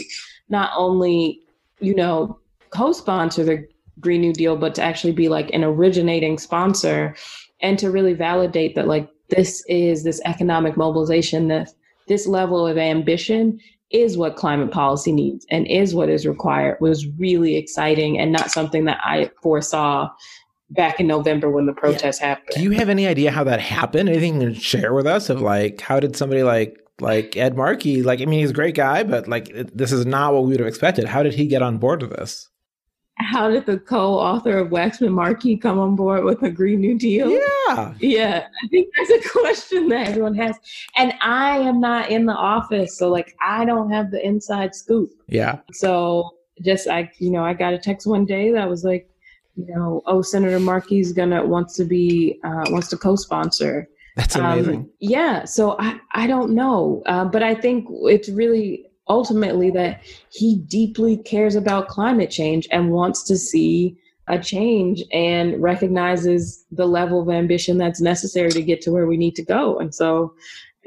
not 0.49 0.71
only, 0.75 1.39
you 1.83 1.93
know, 1.93 2.39
co-sponsor 2.71 3.43
the 3.43 3.67
Green 3.99 4.21
New 4.21 4.33
Deal, 4.33 4.55
but 4.55 4.73
to 4.75 4.81
actually 4.81 5.13
be 5.13 5.29
like 5.29 5.51
an 5.53 5.63
originating 5.63 6.37
sponsor 6.37 7.15
and 7.61 7.77
to 7.79 7.91
really 7.91 8.13
validate 8.13 8.75
that 8.75 8.87
like 8.87 9.09
this 9.29 9.63
is 9.67 10.03
this 10.03 10.21
economic 10.25 10.77
mobilization, 10.77 11.47
that 11.49 11.69
this 12.07 12.27
level 12.27 12.65
of 12.65 12.77
ambition 12.77 13.59
is 13.91 14.17
what 14.17 14.35
climate 14.35 14.71
policy 14.71 15.11
needs 15.11 15.45
and 15.51 15.67
is 15.67 15.93
what 15.93 16.09
is 16.09 16.25
required 16.25 16.77
was 16.81 17.07
really 17.19 17.55
exciting 17.55 18.19
and 18.19 18.31
not 18.31 18.49
something 18.49 18.85
that 18.85 18.99
I 19.03 19.29
foresaw 19.41 20.09
back 20.71 20.99
in 20.99 21.05
November 21.05 21.51
when 21.51 21.67
the 21.67 21.73
protests 21.73 22.17
happened. 22.17 22.49
Do 22.55 22.63
you 22.63 22.71
have 22.71 22.89
any 22.89 23.05
idea 23.05 23.29
how 23.29 23.43
that 23.43 23.59
happened? 23.59 24.09
Anything 24.09 24.39
to 24.39 24.55
share 24.55 24.93
with 24.93 25.05
us 25.05 25.29
of 25.29 25.41
like 25.41 25.79
how 25.79 25.99
did 25.99 26.15
somebody 26.15 26.41
like 26.41 26.82
like 26.99 27.35
Ed 27.37 27.55
Markey 27.57 28.03
like 28.03 28.21
I 28.21 28.25
mean 28.25 28.39
he's 28.39 28.51
a 28.51 28.53
great 28.53 28.75
guy, 28.75 29.03
but 29.03 29.27
like 29.27 29.49
it- 29.49 29.75
this 29.77 29.91
is 29.91 30.05
not 30.05 30.33
what 30.33 30.43
we 30.43 30.49
would 30.51 30.59
have 30.59 30.67
expected. 30.67 31.05
How 31.05 31.23
did 31.23 31.33
he 31.33 31.47
get 31.47 31.61
on 31.61 31.77
board 31.77 32.01
with 32.01 32.11
this? 32.11 32.49
How 33.19 33.47
did 33.47 33.67
the 33.67 33.77
co-author 33.77 34.57
of 34.57 34.69
Waxman 34.69 35.11
Markey 35.11 35.55
come 35.55 35.77
on 35.77 35.95
board 35.95 36.23
with 36.23 36.41
a 36.41 36.49
Green 36.49 36.81
New 36.81 36.97
Deal? 36.97 37.29
Yeah. 37.29 37.93
Yeah, 37.99 38.47
I 38.63 38.67
think 38.69 38.87
that's 38.97 39.25
a 39.27 39.29
question 39.39 39.87
that 39.89 40.07
everyone 40.07 40.33
has. 40.35 40.57
And 40.97 41.13
I 41.21 41.59
am 41.59 41.79
not 41.79 42.09
in 42.09 42.25
the 42.25 42.33
office, 42.33 42.97
so 42.97 43.09
like 43.09 43.35
I 43.39 43.65
don't 43.65 43.91
have 43.91 44.09
the 44.09 44.25
inside 44.25 44.73
scoop. 44.73 45.11
Yeah. 45.27 45.59
So 45.73 46.31
just 46.61 46.87
I 46.87 47.11
you 47.19 47.29
know, 47.29 47.43
I 47.43 47.53
got 47.53 47.73
a 47.73 47.77
text 47.77 48.07
one 48.07 48.25
day 48.25 48.51
that 48.51 48.67
was 48.67 48.83
like, 48.83 49.07
you 49.55 49.67
know, 49.67 50.01
oh 50.07 50.23
Senator 50.23 50.59
Markey's 50.59 51.11
gonna 51.13 51.45
wants 51.45 51.75
to 51.75 51.85
be 51.85 52.39
uh 52.43 52.63
wants 52.69 52.87
to 52.89 52.97
co-sponsor. 52.97 53.87
That's 54.17 54.35
Um, 54.35 54.45
amazing. 54.45 54.89
yeah, 54.99 55.45
so 55.45 55.75
I, 55.79 55.99
I 56.13 56.27
don't 56.27 56.51
know, 56.51 57.01
uh, 57.05 57.25
but 57.25 57.41
I 57.43 57.55
think 57.55 57.87
it's 58.03 58.29
really 58.29 58.85
ultimately 59.09 59.69
that 59.71 60.01
he 60.29 60.57
deeply 60.67 61.17
cares 61.17 61.55
about 61.55 61.87
climate 61.87 62.29
change 62.29 62.67
and 62.71 62.91
wants 62.91 63.23
to 63.23 63.37
see 63.37 63.97
a 64.27 64.39
change 64.39 65.03
and 65.11 65.61
recognizes 65.61 66.63
the 66.71 66.85
level 66.85 67.21
of 67.21 67.29
ambition 67.29 67.77
that's 67.77 67.99
necessary 67.99 68.49
to 68.51 68.61
get 68.61 68.81
to 68.81 68.91
where 68.91 69.05
we 69.07 69.17
need 69.17 69.35
to 69.35 69.43
go. 69.43 69.77
And 69.79 69.93
so 69.93 70.33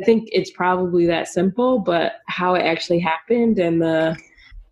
I 0.00 0.04
think 0.04 0.28
it's 0.32 0.50
probably 0.50 1.04
that 1.06 1.28
simple, 1.28 1.78
but 1.78 2.14
how 2.28 2.54
it 2.54 2.62
actually 2.62 3.00
happened 3.00 3.58
and 3.58 3.82
the 3.82 4.16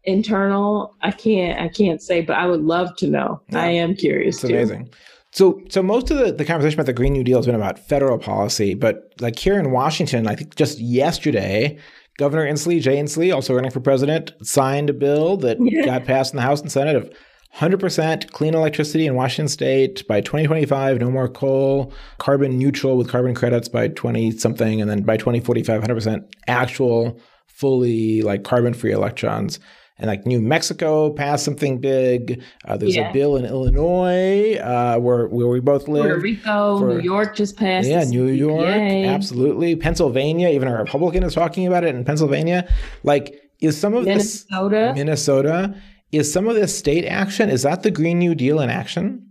internal, 0.04 0.94
I 1.02 1.10
can't 1.10 1.60
I 1.60 1.68
can't 1.68 2.00
say, 2.02 2.20
but 2.22 2.36
I 2.36 2.46
would 2.46 2.62
love 2.62 2.96
to 2.96 3.08
know. 3.08 3.40
I 3.52 3.68
am 3.68 3.94
curious 3.94 4.42
It's 4.42 4.70
too. 4.70 4.86
So, 5.34 5.60
so 5.68 5.82
most 5.82 6.12
of 6.12 6.18
the, 6.18 6.30
the 6.30 6.44
conversation 6.44 6.78
about 6.78 6.86
the 6.86 6.92
Green 6.92 7.12
New 7.12 7.24
Deal 7.24 7.38
has 7.38 7.46
been 7.46 7.56
about 7.56 7.80
federal 7.80 8.18
policy, 8.18 8.74
but 8.74 9.12
like 9.20 9.36
here 9.36 9.58
in 9.58 9.72
Washington, 9.72 10.28
I 10.28 10.36
think 10.36 10.54
just 10.54 10.78
yesterday, 10.78 11.76
Governor 12.18 12.48
Inslee, 12.48 12.80
Jay 12.80 12.98
Inslee, 12.98 13.34
also 13.34 13.52
running 13.52 13.72
for 13.72 13.80
president, 13.80 14.30
signed 14.42 14.90
a 14.90 14.92
bill 14.92 15.36
that 15.38 15.58
yeah. 15.60 15.84
got 15.84 16.04
passed 16.04 16.32
in 16.32 16.36
the 16.36 16.42
House 16.42 16.60
and 16.60 16.70
Senate 16.70 16.94
of 16.94 17.12
100% 17.56 18.30
clean 18.30 18.54
electricity 18.54 19.08
in 19.08 19.16
Washington 19.16 19.48
state 19.48 20.06
by 20.06 20.20
2025, 20.20 21.00
no 21.00 21.10
more 21.10 21.28
coal, 21.28 21.92
carbon 22.18 22.56
neutral 22.56 22.96
with 22.96 23.08
carbon 23.08 23.34
credits 23.34 23.68
by 23.68 23.88
20 23.88 24.30
something, 24.32 24.80
and 24.80 24.88
then 24.88 25.02
by 25.02 25.16
2045, 25.16 25.82
100% 25.82 26.32
actual, 26.46 27.20
fully 27.48 28.22
like 28.22 28.44
carbon 28.44 28.72
free 28.72 28.92
electrons. 28.92 29.58
And 29.96 30.08
like 30.08 30.26
New 30.26 30.40
Mexico 30.40 31.12
passed 31.12 31.44
something 31.44 31.78
big. 31.78 32.42
Uh, 32.64 32.76
there's 32.76 32.96
yeah. 32.96 33.10
a 33.10 33.12
bill 33.12 33.36
in 33.36 33.44
Illinois 33.44 34.56
uh, 34.56 34.98
where 34.98 35.28
where 35.28 35.46
we 35.46 35.60
both 35.60 35.86
live. 35.86 36.02
Puerto 36.02 36.20
Rico, 36.20 36.78
for, 36.78 36.94
New 36.94 37.00
York 37.00 37.36
just 37.36 37.56
passed. 37.56 37.88
Yeah, 37.88 38.02
New 38.02 38.26
York, 38.26 38.66
absolutely. 38.66 39.76
Pennsylvania, 39.76 40.48
even 40.48 40.66
a 40.66 40.76
Republican 40.76 41.22
is 41.22 41.34
talking 41.34 41.68
about 41.68 41.84
it 41.84 41.94
in 41.94 42.04
Pennsylvania. 42.04 42.68
Like, 43.04 43.40
is 43.60 43.80
some 43.80 43.94
of 43.94 44.04
Minnesota. 44.04 44.76
this 44.76 44.96
Minnesota? 44.96 45.74
Is 46.10 46.32
some 46.32 46.48
of 46.48 46.54
this 46.54 46.76
state 46.76 47.06
action? 47.06 47.48
Is 47.48 47.62
that 47.62 47.82
the 47.82 47.90
Green 47.90 48.18
New 48.18 48.34
Deal 48.34 48.60
in 48.60 48.70
action? 48.70 49.24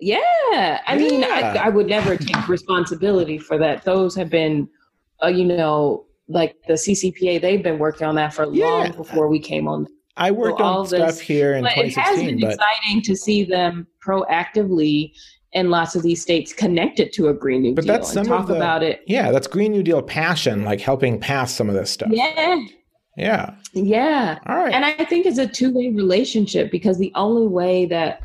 Yeah, 0.00 0.80
I 0.84 0.96
mean, 0.96 1.22
I, 1.22 1.66
I, 1.66 1.68
would 1.68 1.86
never 1.86 2.16
take 2.16 2.48
responsibility 2.48 3.38
for 3.38 3.56
that. 3.58 3.84
Those 3.84 4.16
have 4.16 4.30
been, 4.30 4.68
uh, 5.22 5.28
you 5.28 5.44
know, 5.44 6.06
like 6.28 6.56
the 6.66 6.74
CCPA. 6.74 7.40
They've 7.40 7.62
been 7.62 7.78
working 7.78 8.06
on 8.06 8.14
that 8.16 8.34
for 8.34 8.52
yeah. 8.52 8.66
long 8.66 8.92
before 8.92 9.28
we 9.28 9.38
came 9.38 9.68
on. 9.68 9.86
I 10.16 10.30
worked 10.30 10.58
so 10.58 10.64
on 10.64 10.86
stuff 10.86 11.06
this, 11.06 11.20
here 11.20 11.54
in 11.54 11.62
but 11.62 11.74
2016. 11.74 12.02
It 12.02 12.16
has 12.16 12.30
been 12.30 12.40
but... 12.40 12.54
exciting 12.54 13.02
to 13.02 13.16
see 13.16 13.44
them 13.44 13.86
proactively 14.04 15.12
in 15.52 15.70
lots 15.70 15.94
of 15.94 16.02
these 16.02 16.20
states 16.20 16.52
connected 16.52 17.12
to 17.14 17.28
a 17.28 17.34
Green 17.34 17.62
New 17.62 17.74
but 17.74 17.84
Deal. 17.84 17.94
But 17.94 18.00
that's 18.00 18.12
some 18.12 18.26
talk 18.26 18.42
of 18.42 18.48
the, 18.48 18.56
about 18.56 18.82
it. 18.82 19.02
Yeah, 19.06 19.30
that's 19.30 19.46
Green 19.46 19.72
New 19.72 19.82
Deal 19.82 20.02
passion, 20.02 20.64
like 20.64 20.80
helping 20.80 21.18
pass 21.18 21.52
some 21.52 21.68
of 21.68 21.74
this 21.74 21.90
stuff. 21.90 22.10
Yeah. 22.12 22.64
Yeah. 23.16 23.54
Yeah. 23.74 24.38
All 24.46 24.56
right. 24.56 24.72
And 24.72 24.84
I 24.84 25.04
think 25.04 25.26
it's 25.26 25.38
a 25.38 25.46
two 25.46 25.72
way 25.72 25.90
relationship 25.90 26.70
because 26.70 26.98
the 26.98 27.12
only 27.14 27.46
way 27.46 27.84
that 27.86 28.20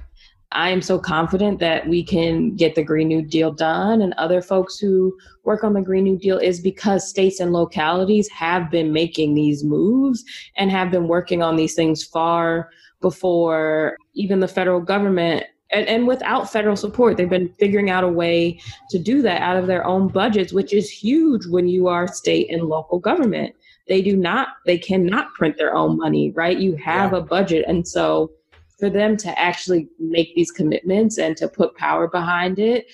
I 0.54 0.70
am 0.70 0.82
so 0.82 0.98
confident 0.98 1.60
that 1.60 1.88
we 1.88 2.04
can 2.04 2.56
get 2.56 2.76
the 2.76 2.84
Green 2.84 3.10
New 3.10 3.22
Deal 3.22 3.52
done 3.52 4.02
and 4.02 4.14
other 4.14 4.42
folks 4.42 4.80
who 4.80 5.16
work 5.44 5.64
on 5.64 5.74
the 5.74 5.82
Green 5.82 6.06
New 6.06 6.18
Deal 6.18 6.38
is 6.38 6.62
because 6.62 7.08
states 7.08 7.40
and 7.40 7.52
localities 7.52 8.30
have 8.30 8.72
been 8.72 8.94
making 8.94 9.34
these 9.34 9.64
moves 9.64 10.24
and 10.56 10.72
have 10.72 10.90
been 10.90 11.08
working 11.08 11.44
on 11.44 11.58
these 11.58 11.76
things 11.76 12.04
far 12.04 12.70
before 13.02 13.98
even 14.14 14.40
the 14.40 14.48
federal 14.48 14.80
government 14.80 15.46
and, 15.70 15.86
and, 15.88 16.08
without 16.08 16.50
federal 16.50 16.78
support 16.78 17.18
they've 17.18 17.30
been 17.30 17.54
figuring 17.60 17.90
out 17.90 18.04
a 18.04 18.08
way 18.08 18.60
to 18.90 18.98
do 18.98 19.22
that 19.22 19.42
out 19.42 19.58
of 19.58 19.68
their 19.68 19.86
own 19.86 20.08
budgets 20.08 20.54
which 20.54 20.74
is 20.74 20.90
huge 20.90 21.46
when 21.48 21.68
you 21.68 21.88
are 21.88 22.08
state 22.08 22.50
and 22.50 22.64
local 22.64 23.00
government 23.00 23.54
they 23.88 24.02
do 24.02 24.16
not 24.16 24.48
they 24.66 24.78
cannot 24.78 25.34
print 25.34 25.58
their 25.58 25.76
own 25.76 25.98
money 25.98 26.32
right 26.32 26.58
you 26.58 26.76
have 26.78 27.12
yeah. 27.12 27.20
a 27.20 27.22
budget 27.22 27.66
and 27.68 27.88
so 27.88 28.32
for 28.78 28.90
them 28.90 29.18
to 29.18 29.40
actually 29.40 29.88
make 30.00 30.36
these 30.36 30.52
commitments 30.52 31.18
and 31.18 31.36
to 31.38 31.48
put 31.48 31.76
power 31.76 32.08
behind 32.08 32.60
it 32.60 32.88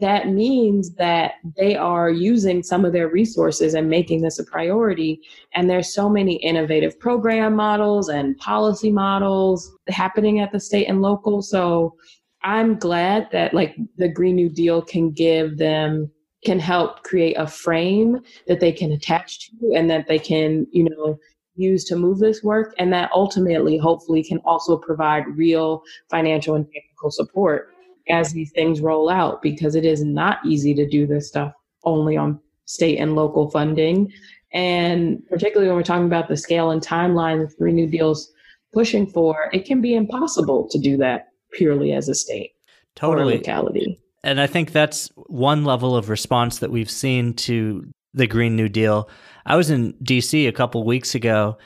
that 0.00 0.28
means 0.28 0.94
that 0.94 1.34
they 1.56 1.76
are 1.76 2.08
using 2.08 2.62
some 2.62 2.84
of 2.84 2.92
their 2.92 3.08
resources 3.08 3.74
and 3.74 3.90
making 3.90 4.22
this 4.22 4.38
a 4.38 4.44
priority. 4.44 5.20
And 5.54 5.68
there's 5.68 5.92
so 5.92 6.08
many 6.08 6.36
innovative 6.36 6.98
program 6.98 7.54
models 7.54 8.08
and 8.08 8.36
policy 8.38 8.90
models 8.90 9.70
happening 9.88 10.40
at 10.40 10.50
the 10.50 10.60
state 10.60 10.86
and 10.86 11.02
local. 11.02 11.42
So 11.42 11.96
i'm 12.44 12.76
glad 12.76 13.28
that 13.30 13.54
like 13.54 13.76
the 13.98 14.08
green 14.08 14.34
new 14.34 14.48
deal 14.48 14.82
can 14.82 15.10
give 15.12 15.58
them 15.58 16.10
can 16.44 16.58
help 16.58 17.02
create 17.04 17.34
a 17.34 17.46
frame 17.46 18.18
that 18.48 18.60
they 18.60 18.72
can 18.72 18.92
attach 18.92 19.50
to 19.50 19.74
and 19.76 19.88
that 19.88 20.08
they 20.08 20.18
can, 20.18 20.66
you 20.72 20.88
know, 20.90 21.18
use 21.54 21.84
to 21.84 21.96
move 21.96 22.18
this 22.18 22.42
work. 22.42 22.74
And 22.78 22.92
that 22.92 23.10
ultimately, 23.14 23.76
hopefully, 23.76 24.22
can 24.22 24.38
also 24.38 24.76
provide 24.76 25.24
real 25.36 25.82
financial 26.10 26.54
and 26.54 26.66
technical 26.66 27.10
support 27.10 27.68
as 28.08 28.32
these 28.32 28.50
things 28.52 28.80
roll 28.80 29.08
out 29.08 29.42
because 29.42 29.74
it 29.74 29.84
is 29.84 30.02
not 30.02 30.38
easy 30.44 30.74
to 30.74 30.88
do 30.88 31.06
this 31.06 31.28
stuff 31.28 31.52
only 31.84 32.16
on 32.16 32.40
state 32.64 32.98
and 32.98 33.14
local 33.14 33.50
funding. 33.50 34.12
And 34.52 35.22
particularly 35.28 35.68
when 35.68 35.76
we're 35.76 35.82
talking 35.82 36.06
about 36.06 36.28
the 36.28 36.36
scale 36.36 36.70
and 36.70 36.82
timeline 36.82 37.46
that 37.46 37.56
Green 37.58 37.76
New 37.76 37.86
Deal's 37.86 38.30
pushing 38.72 39.06
for, 39.06 39.50
it 39.52 39.64
can 39.64 39.80
be 39.80 39.94
impossible 39.94 40.68
to 40.70 40.78
do 40.78 40.96
that 40.98 41.28
purely 41.52 41.92
as 41.92 42.08
a 42.08 42.14
state 42.14 42.52
totally. 42.96 43.34
or 43.34 43.36
locality 43.36 44.02
and 44.24 44.40
I 44.40 44.46
think 44.46 44.72
that's 44.72 45.08
one 45.16 45.64
level 45.64 45.96
of 45.96 46.08
response 46.08 46.60
that 46.60 46.70
we've 46.70 46.90
seen 46.90 47.34
to 47.34 47.90
the 48.14 48.26
Green 48.26 48.56
New 48.56 48.68
Deal. 48.68 49.08
I 49.46 49.56
was 49.56 49.70
in 49.70 49.94
DC 49.94 50.48
a 50.48 50.52
couple 50.52 50.84
weeks 50.84 51.14
ago 51.14 51.58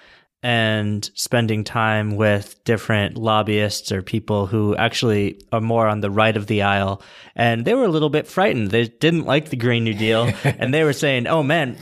and 0.43 1.11
spending 1.15 1.65
time 1.65 2.17
with 2.17 2.63
different 2.65 3.17
lobbyists 3.17 3.91
or 3.91 4.03
people 4.03 4.47
who 4.47 4.77
actually 4.77 5.41
are 5.51 5.61
more 5.61 5.89
on 5.89 6.01
the 6.01 6.11
right 6.11 6.37
of 6.37 6.47
the 6.47 6.63
aisle. 6.63 7.03
And 7.35 7.65
they 7.65 7.75
were 7.75 7.85
a 7.85 7.89
little 7.89 8.11
bit 8.11 8.27
frightened. 8.27 8.71
They 8.71 8.87
didn't 8.87 9.25
like 9.25 9.49
the 9.49 9.57
Green 9.57 9.85
New 9.85 9.95
Deal. 9.95 10.31
and 10.45 10.73
they 10.73 10.85
were 10.85 10.93
saying, 10.93 11.27
oh 11.27 11.43
man, 11.43 11.77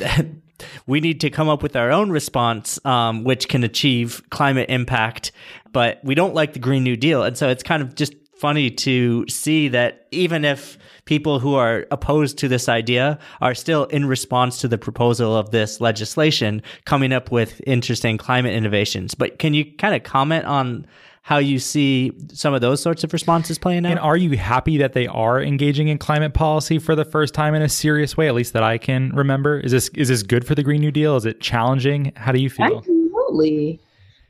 we 0.87 1.01
need 1.01 1.21
to 1.21 1.31
come 1.31 1.49
up 1.49 1.63
with 1.63 1.77
our 1.77 1.91
own 1.91 2.11
response, 2.11 2.83
um, 2.87 3.25
which 3.25 3.49
can 3.49 3.65
achieve 3.65 4.23
climate 4.31 4.71
impact. 4.71 5.33
But 5.73 6.01
we 6.05 6.15
don't 6.15 6.35
like 6.35 6.53
the 6.53 6.59
Green 6.59 6.85
New 6.85 6.97
Deal. 6.97 7.23
And 7.23 7.37
so 7.37 7.49
it's 7.49 7.63
kind 7.63 7.83
of 7.83 7.95
just 7.95 8.15
funny 8.45 8.71
to 8.71 9.25
see 9.27 9.69
that 9.69 10.07
even 10.11 10.45
if 10.45 10.77
people 11.07 11.39
who 11.39 11.55
are 11.55 11.87
opposed 11.91 12.37
to 12.37 12.47
this 12.47 12.69
idea 12.69 13.19
are 13.41 13.55
still 13.55 13.85
in 13.85 14.05
response 14.05 14.61
to 14.61 14.69
the 14.69 14.77
proposal 14.77 15.35
of 15.35 15.51
this 15.51 15.81
legislation 15.81 16.63
coming 16.85 17.11
up 17.11 17.31
with 17.31 17.63
interesting 17.67 18.19
climate 18.19 18.53
innovations. 18.53 19.15
But 19.15 19.39
can 19.39 19.55
you 19.55 19.65
kind 19.65 19.95
of 19.95 20.03
comment 20.03 20.45
on 20.45 20.87
how 21.23 21.39
you 21.39 21.59
see 21.59 22.13
some 22.35 22.53
of 22.53 22.61
those 22.61 22.83
sorts 22.83 23.03
of 23.03 23.15
responses 23.15 23.59
playing 23.59 23.87
out? 23.87 23.93
And 23.93 23.99
are 23.99 24.19
you 24.19 24.37
happy 24.37 24.77
that 24.77 24.93
they 24.93 25.07
are 25.07 25.41
engaging 25.41 25.89
in 25.89 25.97
climate 25.97 26.35
policy 26.35 26.79
for 26.79 26.95
the 26.95 27.07
first 27.07 27.33
time 27.33 27.55
in 27.55 27.63
a 27.63 27.69
serious 27.71 28.15
way, 28.15 28.29
at 28.29 28.35
least 28.35 28.53
that 28.53 28.63
I 28.63 28.77
can 28.77 29.09
remember? 29.15 29.59
Is 29.59 29.73
this 29.73 29.89
is 29.95 30.09
this 30.09 30.23
good 30.23 30.47
for 30.47 30.55
the 30.55 30.63
Green 30.63 30.83
New 30.83 30.93
Deal? 30.93 31.17
Is 31.17 31.25
it 31.25 31.41
challenging? 31.41 32.13
How 32.15 32.31
do 32.31 32.43
you 32.43 32.51
feel? 32.51 32.77
Absolutely. 32.77 33.81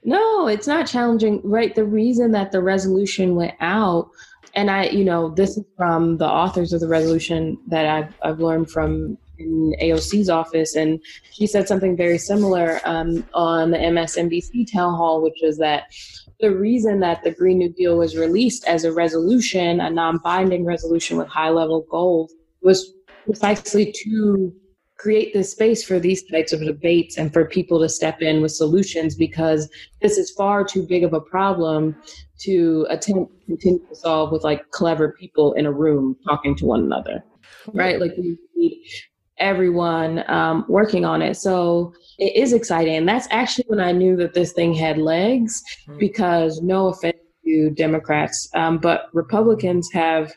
No, 0.05 0.47
it's 0.47 0.67
not 0.67 0.87
challenging, 0.87 1.41
right? 1.43 1.75
The 1.75 1.85
reason 1.85 2.33
that 2.33 2.53
the 2.53 2.63
resolution 2.63 3.37
went 3.37 3.55
out, 3.61 4.11
and 4.55 4.71
I, 4.71 4.85
you 4.89 5.05
know, 5.05 5.31
this 5.31 5.57
is 5.57 5.65
from 5.77 6.19
the 6.19 6.29
authors 6.29 6.75
of 6.75 6.81
the 6.81 6.89
resolution 6.89 7.59
that 7.69 7.87
I've, 7.87 8.15
I've 8.23 8.39
learned 8.39 8.71
from 8.71 9.17
in 9.39 9.75
AOC's 9.83 10.29
office, 10.29 10.77
and 10.77 11.01
she 11.33 11.47
said 11.47 11.67
something 11.67 11.97
very 11.97 12.19
similar 12.19 12.81
um, 12.85 13.27
on 13.35 13.71
the 13.71 13.79
MSNBC 13.79 14.71
town 14.71 14.95
hall, 14.95 15.23
which 15.23 15.43
is 15.43 15.59
that 15.59 15.85
the 16.39 16.55
reason 16.55 17.01
that 17.01 17.25
the 17.25 17.33
Green 17.33 17.59
New 17.59 17.73
Deal 17.73 17.97
was 17.97 18.17
released 18.17 18.67
as 18.67 18.85
a 18.85 18.93
resolution, 18.93 19.81
a 19.81 19.91
non 19.91 20.19
binding 20.19 20.65
resolution 20.65 21.17
with 21.17 21.29
high 21.29 21.49
level 21.49 21.87
goals, 21.91 22.33
was 22.63 22.93
precisely 23.25 23.93
to 24.05 24.55
create 24.97 25.35
this 25.35 25.51
space 25.51 25.83
for 25.85 25.99
these 25.99 26.23
types 26.31 26.53
of 26.53 26.61
debates 26.61 27.19
and 27.19 27.33
for 27.33 27.45
people 27.45 27.81
to 27.81 27.89
step 27.89 28.23
in 28.23 28.41
with 28.41 28.53
solutions 28.53 29.15
because 29.15 29.69
this 30.01 30.19
is 30.19 30.31
far 30.31 30.65
too 30.65 30.87
big 30.87 31.03
of 31.03 31.13
a 31.13 31.21
problem 31.21 31.97
to 32.39 32.87
attempt 32.91 33.33
to 33.41 33.47
continue 33.47 33.87
to 33.89 33.95
solve 33.95 34.31
with 34.31 34.45
like 34.45 34.71
clever 34.71 35.13
people 35.19 35.53
in 35.55 35.67
a 35.67 35.73
room 35.73 36.17
talking 36.27 36.55
to 36.57 36.65
one 36.65 36.81
another 36.81 37.25
right? 37.73 38.01
Like 38.01 38.13
we 38.17 38.37
need 38.55 38.85
everyone 39.39 40.29
um, 40.31 40.65
working 40.69 41.05
on 41.05 41.23
it. 41.23 41.37
So 41.37 41.93
it 42.19 42.37
is 42.37 42.53
exciting. 42.53 42.97
And 42.97 43.09
that's 43.09 43.27
actually 43.31 43.65
when 43.69 43.81
i 43.81 43.93
knew 43.93 44.17
that 44.17 44.35
this 44.35 44.53
thing 44.53 44.75
had 44.75 44.99
legs 44.99 45.63
hmm. 45.87 45.99
because 45.99 46.63
no 46.63 46.89
offense 46.89 47.17
to 47.45 47.71
democrats 47.71 48.49
um, 48.55 48.79
but 48.79 49.09
republicans 49.13 49.91
have 49.93 50.33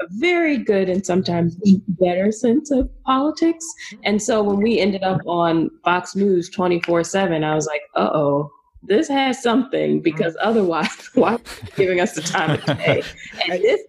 a 0.00 0.06
very 0.10 0.56
good 0.56 0.88
and 0.88 1.04
sometimes 1.04 1.56
better 1.88 2.32
sense 2.32 2.70
of 2.70 2.88
politics. 3.04 3.64
And 4.04 4.22
so 4.22 4.42
when 4.42 4.58
we 4.58 4.78
ended 4.78 5.02
up 5.02 5.20
on 5.26 5.70
Fox 5.84 6.16
News 6.16 6.48
24 6.48 7.04
7, 7.04 7.44
I 7.44 7.54
was 7.54 7.66
like, 7.66 7.82
uh 7.94 8.10
oh, 8.12 8.50
this 8.82 9.08
has 9.08 9.42
something 9.42 10.00
because 10.00 10.36
otherwise, 10.40 11.10
why 11.14 11.38
giving 11.76 12.00
us 12.00 12.14
the 12.14 12.22
time 12.22 12.50
of 12.50 12.64
day? 12.78 13.02
And 13.48 13.62
this 13.62 13.80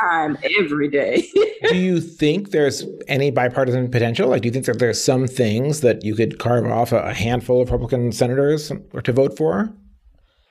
time 0.00 0.38
every 0.60 0.88
day. 0.88 1.26
do 1.68 1.76
you 1.76 2.00
think 2.00 2.50
there's 2.50 2.84
any 3.08 3.30
bipartisan 3.30 3.90
potential? 3.90 4.28
Like, 4.28 4.42
do 4.42 4.48
you 4.48 4.52
think 4.52 4.66
that 4.66 4.78
there's 4.78 5.02
some 5.02 5.26
things 5.26 5.80
that 5.80 6.04
you 6.04 6.14
could 6.14 6.38
carve 6.38 6.66
off 6.66 6.92
a 6.92 7.14
handful 7.14 7.62
of 7.62 7.70
Republican 7.70 8.12
senators 8.12 8.72
to 9.04 9.12
vote 9.12 9.36
for? 9.36 9.72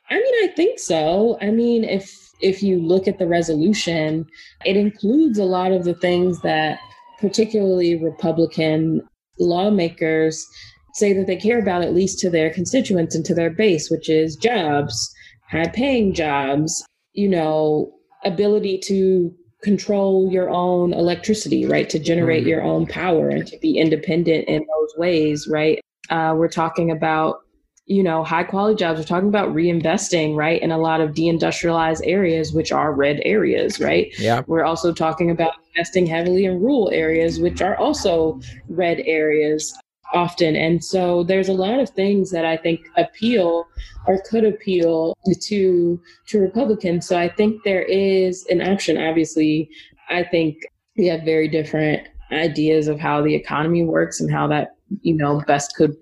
I 0.10 0.16
mean, 0.16 0.50
I 0.50 0.54
think 0.56 0.80
so. 0.80 1.38
I 1.42 1.52
mean, 1.52 1.84
if 1.84 2.29
if 2.40 2.64
you 2.64 2.80
look 2.80 3.08
at 3.08 3.20
the 3.20 3.28
resolution, 3.28 4.26
it 4.66 4.78
includes 4.78 5.38
a 5.38 5.46
lot 5.46 5.72
of 5.72 5.84
the 5.84 5.94
things 5.94 6.42
that 6.42 6.80
particularly 7.20 8.02
Republican 8.02 9.02
lawmakers 9.40 10.46
say 10.94 11.14
that 11.14 11.28
they 11.28 11.36
care 11.36 11.60
about, 11.60 11.82
at 11.82 11.94
least 11.94 12.20
to 12.20 12.30
their 12.30 12.50
constituents 12.50 13.16
and 13.16 13.26
to 13.26 13.34
their 13.34 13.50
base, 13.50 13.90
which 13.90 14.10
is 14.10 14.36
jobs, 14.36 15.14
high 15.50 15.68
paying 15.68 16.14
jobs, 16.14 16.84
you 17.14 17.28
know, 17.28 17.92
ability 18.26 18.78
to 18.78 19.34
control 19.62 20.30
your 20.32 20.50
own 20.50 20.94
electricity, 20.94 21.66
right? 21.66 21.90
To 21.90 22.00
generate 22.00 22.42
mm-hmm. 22.42 22.50
your 22.50 22.64
own 22.64 22.86
power 22.86 23.30
and 23.30 23.46
to 23.48 23.58
be 23.60 23.78
independent 23.78 24.48
in 24.48 24.60
those 24.60 24.94
ways, 24.98 25.48
right? 25.50 25.80
Uh, 26.10 26.34
we're 26.38 26.48
talking 26.48 26.92
about 26.92 27.42
you 27.90 28.04
know 28.04 28.24
high 28.24 28.44
quality 28.44 28.76
jobs. 28.76 29.00
We're 29.00 29.06
talking 29.06 29.28
about 29.28 29.50
reinvesting 29.50 30.36
right 30.36 30.62
in 30.62 30.72
a 30.72 30.78
lot 30.78 31.02
of 31.02 31.12
deindustrialized 31.12 32.02
areas 32.04 32.54
which 32.54 32.72
are 32.72 32.94
red 32.94 33.20
areas 33.26 33.80
right? 33.80 34.14
Yeah. 34.20 34.44
We're 34.48 34.64
also 34.64 34.94
talking 34.94 35.32
about 35.32 35.54
investing 35.74 36.06
heavily 36.06 36.46
in 36.46 36.62
rural 36.62 36.92
areas 36.92 37.40
which 37.40 37.62
are 37.62 37.76
also 37.76 38.40
red 38.70 39.02
areas 39.06 39.76
often. 40.14 40.56
And 40.56 40.84
so 40.84 41.24
there's 41.24 41.50
a 41.50 41.54
lot 41.54 41.80
of 41.80 41.90
things 41.90 42.32
that 42.32 42.46
i 42.46 42.56
think 42.56 42.80
appeal 42.96 43.66
or 44.08 44.22
could 44.30 44.46
appeal 44.46 45.18
to 45.48 46.02
to 46.28 46.40
republicans. 46.40 47.08
So 47.08 47.18
i 47.18 47.28
think 47.28 47.64
there 47.64 47.84
is 47.84 48.46
an 48.52 48.62
option. 48.62 48.98
Obviously 48.98 49.68
i 50.10 50.24
think 50.24 50.58
we 50.96 51.08
have 51.08 51.24
very 51.24 51.48
different 51.48 52.08
ideas 52.32 52.88
of 52.88 53.00
how 53.00 53.24
the 53.24 53.34
economy 53.34 53.84
works 53.84 54.22
and 54.22 54.32
how 54.32 54.48
that 54.48 54.76
you 55.02 55.16
know 55.16 55.42
best 55.48 55.76
could 55.76 55.96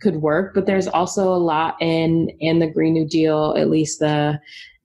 could 0.00 0.16
work 0.16 0.54
but 0.54 0.66
there's 0.66 0.88
also 0.88 1.32
a 1.32 1.36
lot 1.36 1.76
in 1.80 2.28
in 2.40 2.58
the 2.58 2.66
green 2.66 2.94
new 2.94 3.06
deal 3.06 3.54
at 3.56 3.70
least 3.70 3.98
the 3.98 4.38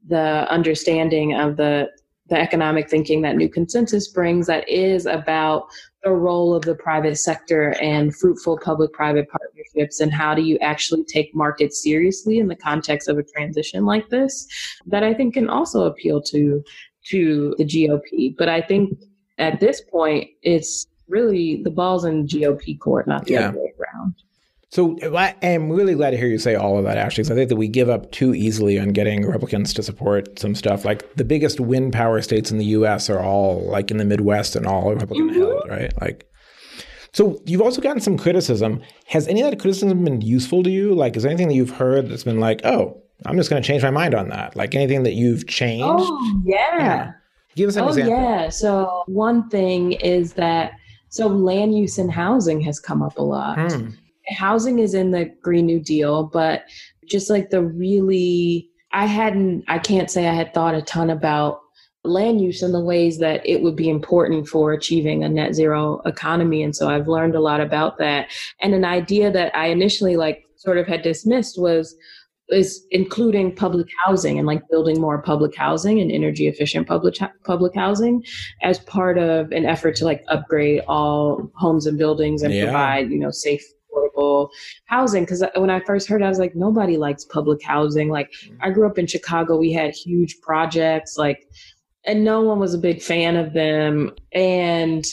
the 0.07 0.47
understanding 0.49 1.33
of 1.33 1.57
the 1.57 1.89
the 2.29 2.39
economic 2.39 2.89
thinking 2.89 3.21
that 3.21 3.35
new 3.35 3.49
consensus 3.49 4.07
brings 4.07 4.47
that 4.47 4.67
is 4.67 5.05
about 5.05 5.67
the 6.03 6.11
role 6.11 6.53
of 6.53 6.63
the 6.63 6.75
private 6.75 7.17
sector 7.17 7.75
and 7.81 8.15
fruitful 8.15 8.57
public 8.63 8.91
private 8.93 9.27
partnerships 9.29 9.99
and 9.99 10.13
how 10.13 10.33
do 10.33 10.41
you 10.41 10.57
actually 10.59 11.03
take 11.03 11.33
markets 11.35 11.81
seriously 11.81 12.39
in 12.39 12.47
the 12.47 12.55
context 12.55 13.07
of 13.07 13.17
a 13.17 13.23
transition 13.23 13.85
like 13.85 14.09
this 14.09 14.47
that 14.85 15.03
i 15.03 15.13
think 15.13 15.33
can 15.33 15.49
also 15.49 15.85
appeal 15.85 16.21
to 16.21 16.63
to 17.05 17.53
the 17.57 17.65
gop 17.65 18.35
but 18.37 18.49
i 18.49 18.61
think 18.61 18.97
at 19.37 19.59
this 19.59 19.81
point 19.81 20.29
it's 20.41 20.87
really 21.07 21.61
the 21.63 21.71
ball's 21.71 22.05
in 22.05 22.25
gop 22.25 22.79
court 22.79 23.07
not 23.07 23.25
the 23.25 23.33
yeah. 23.33 23.49
other 23.49 23.59
way 23.59 23.73
around 23.79 23.92
so 24.73 24.97
I'm 25.43 25.69
really 25.69 25.93
glad 25.93 26.11
to 26.11 26.17
hear 26.17 26.25
you 26.25 26.39
say 26.39 26.55
all 26.55 26.79
of 26.79 26.83
that, 26.85 26.97
actually, 26.97 27.25
because 27.25 27.31
I 27.31 27.35
think 27.35 27.49
that 27.49 27.57
we 27.57 27.67
give 27.67 27.89
up 27.89 28.11
too 28.11 28.33
easily 28.33 28.79
on 28.79 28.89
getting 28.89 29.23
Republicans 29.23 29.71
to 29.75 29.83
support 29.83 30.39
some 30.39 30.55
stuff. 30.55 30.83
Like 30.83 31.13
the 31.13 31.23
biggest 31.23 31.59
wind 31.59 31.93
power 31.93 32.23
states 32.23 32.49
in 32.49 32.57
the 32.57 32.65
U.S. 32.65 33.07
are 33.07 33.19
all 33.19 33.61
like 33.69 33.91
in 33.91 33.97
the 33.97 34.03
Midwest 34.03 34.55
and 34.55 34.65
all 34.65 34.91
Republican 34.91 35.29
mm-hmm. 35.29 35.41
held, 35.41 35.69
right? 35.69 36.01
Like, 36.01 36.27
so 37.11 37.39
you've 37.45 37.61
also 37.61 37.81
gotten 37.81 38.01
some 38.01 38.17
criticism. 38.17 38.81
Has 39.05 39.27
any 39.27 39.43
of 39.43 39.51
that 39.51 39.59
criticism 39.59 40.03
been 40.03 40.21
useful 40.21 40.63
to 40.63 40.71
you? 40.71 40.95
Like, 40.95 41.15
is 41.15 41.21
there 41.21 41.31
anything 41.31 41.49
that 41.49 41.53
you've 41.53 41.69
heard 41.69 42.09
that's 42.09 42.23
been 42.23 42.39
like, 42.39 42.65
oh, 42.65 42.99
I'm 43.27 43.37
just 43.37 43.51
going 43.51 43.61
to 43.61 43.67
change 43.67 43.83
my 43.83 43.91
mind 43.91 44.15
on 44.15 44.29
that? 44.29 44.55
Like 44.55 44.73
anything 44.73 45.03
that 45.03 45.13
you've 45.13 45.45
changed? 45.45 45.85
Oh 45.87 46.41
yeah. 46.47 46.77
yeah. 46.79 47.11
Give 47.55 47.69
us 47.69 47.75
an 47.75 47.87
example. 47.87 48.11
oh, 48.11 48.17
example. 48.17 48.41
yeah. 48.41 48.49
So 48.49 49.03
one 49.05 49.47
thing 49.49 49.91
is 49.91 50.33
that 50.33 50.71
so 51.09 51.27
land 51.27 51.77
use 51.77 51.99
and 51.99 52.11
housing 52.11 52.59
has 52.61 52.79
come 52.79 53.03
up 53.03 53.19
a 53.19 53.21
lot. 53.21 53.71
Hmm 53.71 53.89
housing 54.27 54.79
is 54.79 54.93
in 54.93 55.11
the 55.11 55.25
Green 55.41 55.65
New 55.65 55.79
Deal, 55.79 56.23
but 56.23 56.63
just 57.05 57.29
like 57.29 57.49
the 57.49 57.61
really, 57.61 58.69
I 58.91 59.05
hadn't, 59.05 59.65
I 59.67 59.79
can't 59.79 60.09
say 60.09 60.27
I 60.27 60.33
had 60.33 60.53
thought 60.53 60.75
a 60.75 60.81
ton 60.81 61.09
about 61.09 61.59
land 62.05 62.41
use 62.41 62.61
and 62.61 62.73
the 62.73 62.83
ways 62.83 63.19
that 63.19 63.41
it 63.45 63.61
would 63.61 63.75
be 63.75 63.89
important 63.89 64.47
for 64.47 64.73
achieving 64.73 65.23
a 65.23 65.29
net 65.29 65.55
zero 65.55 66.01
economy. 66.05 66.61
And 66.61 66.75
so 66.75 66.89
I've 66.89 67.07
learned 67.07 67.35
a 67.35 67.39
lot 67.39 67.61
about 67.61 67.97
that. 67.99 68.29
And 68.61 68.73
an 68.73 68.83
idea 68.83 69.31
that 69.31 69.55
I 69.55 69.67
initially 69.67 70.17
like 70.17 70.43
sort 70.57 70.77
of 70.77 70.87
had 70.87 71.01
dismissed 71.01 71.59
was 71.59 71.95
is 72.49 72.85
including 72.91 73.55
public 73.55 73.87
housing 74.05 74.37
and 74.37 74.45
like 74.45 74.61
building 74.69 74.99
more 74.99 75.21
public 75.21 75.55
housing 75.55 76.01
and 76.01 76.11
energy 76.11 76.47
efficient 76.47 76.87
public 76.87 77.15
public 77.45 77.73
housing 77.73 78.23
as 78.61 78.79
part 78.79 79.17
of 79.17 79.51
an 79.51 79.65
effort 79.65 79.95
to 79.95 80.03
like 80.03 80.23
upgrade 80.27 80.81
all 80.87 81.49
homes 81.55 81.85
and 81.85 81.97
buildings 81.97 82.43
and 82.43 82.53
yeah. 82.53 82.65
provide 82.65 83.09
you 83.09 83.17
know 83.17 83.31
safe 83.31 83.63
affordable 83.93 84.49
housing. 84.85 85.23
Because 85.23 85.41
uh, 85.41 85.49
when 85.55 85.69
I 85.69 85.79
first 85.81 86.07
heard, 86.07 86.21
it, 86.21 86.25
I 86.25 86.29
was 86.29 86.39
like, 86.39 86.55
nobody 86.55 86.97
likes 86.97 87.25
public 87.25 87.63
housing. 87.63 88.09
Like 88.09 88.31
I 88.61 88.69
grew 88.69 88.87
up 88.87 88.97
in 88.97 89.07
Chicago, 89.07 89.57
we 89.57 89.71
had 89.71 89.93
huge 89.93 90.39
projects, 90.41 91.17
like, 91.17 91.47
and 92.05 92.23
no 92.23 92.41
one 92.41 92.59
was 92.59 92.73
a 92.73 92.77
big 92.77 93.01
fan 93.01 93.35
of 93.35 93.53
them. 93.53 94.11
And 94.33 95.05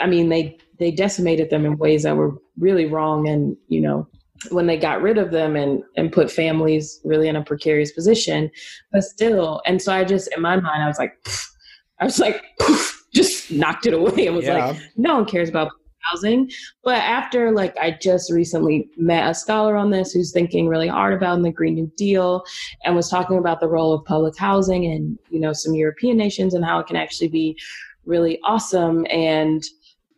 I 0.00 0.06
mean, 0.06 0.28
they 0.28 0.58
they 0.78 0.90
decimated 0.90 1.50
them 1.50 1.64
in 1.64 1.78
ways 1.78 2.02
that 2.02 2.16
were 2.16 2.36
really 2.58 2.86
wrong. 2.86 3.28
And 3.28 3.56
you 3.68 3.80
know, 3.80 4.06
when 4.50 4.66
they 4.66 4.76
got 4.76 5.02
rid 5.02 5.18
of 5.18 5.30
them 5.30 5.56
and 5.56 5.82
and 5.96 6.12
put 6.12 6.30
families 6.30 7.00
really 7.04 7.28
in 7.28 7.36
a 7.36 7.44
precarious 7.44 7.92
position, 7.92 8.50
but 8.92 9.02
still. 9.02 9.60
And 9.66 9.80
so 9.80 9.92
I 9.92 10.04
just, 10.04 10.32
in 10.34 10.42
my 10.42 10.56
mind, 10.56 10.82
I 10.82 10.88
was 10.88 10.98
like, 10.98 11.14
I 12.00 12.04
was 12.04 12.18
like. 12.18 12.42
just 13.16 13.50
knocked 13.50 13.86
it 13.86 13.94
away 13.94 14.26
and 14.26 14.36
was 14.36 14.44
yeah. 14.44 14.66
like, 14.66 14.80
no 14.96 15.14
one 15.14 15.24
cares 15.24 15.48
about 15.48 15.72
housing. 16.10 16.50
But 16.84 16.98
after 16.98 17.52
like 17.52 17.76
I 17.78 17.92
just 18.00 18.32
recently 18.32 18.88
met 18.96 19.30
a 19.30 19.34
scholar 19.34 19.76
on 19.76 19.90
this 19.90 20.12
who's 20.12 20.32
thinking 20.32 20.68
really 20.68 20.88
hard 20.88 21.14
about 21.14 21.42
the 21.42 21.50
Green 21.50 21.74
New 21.74 21.90
Deal 21.96 22.44
and 22.84 22.96
was 22.96 23.08
talking 23.08 23.38
about 23.38 23.60
the 23.60 23.68
role 23.68 23.92
of 23.92 24.04
public 24.04 24.36
housing 24.36 24.86
and 24.86 25.18
you 25.30 25.40
know 25.40 25.52
some 25.52 25.74
European 25.74 26.16
nations 26.16 26.54
and 26.54 26.64
how 26.64 26.78
it 26.78 26.86
can 26.86 26.96
actually 26.96 27.28
be 27.28 27.56
really 28.04 28.38
awesome 28.44 29.06
and 29.10 29.64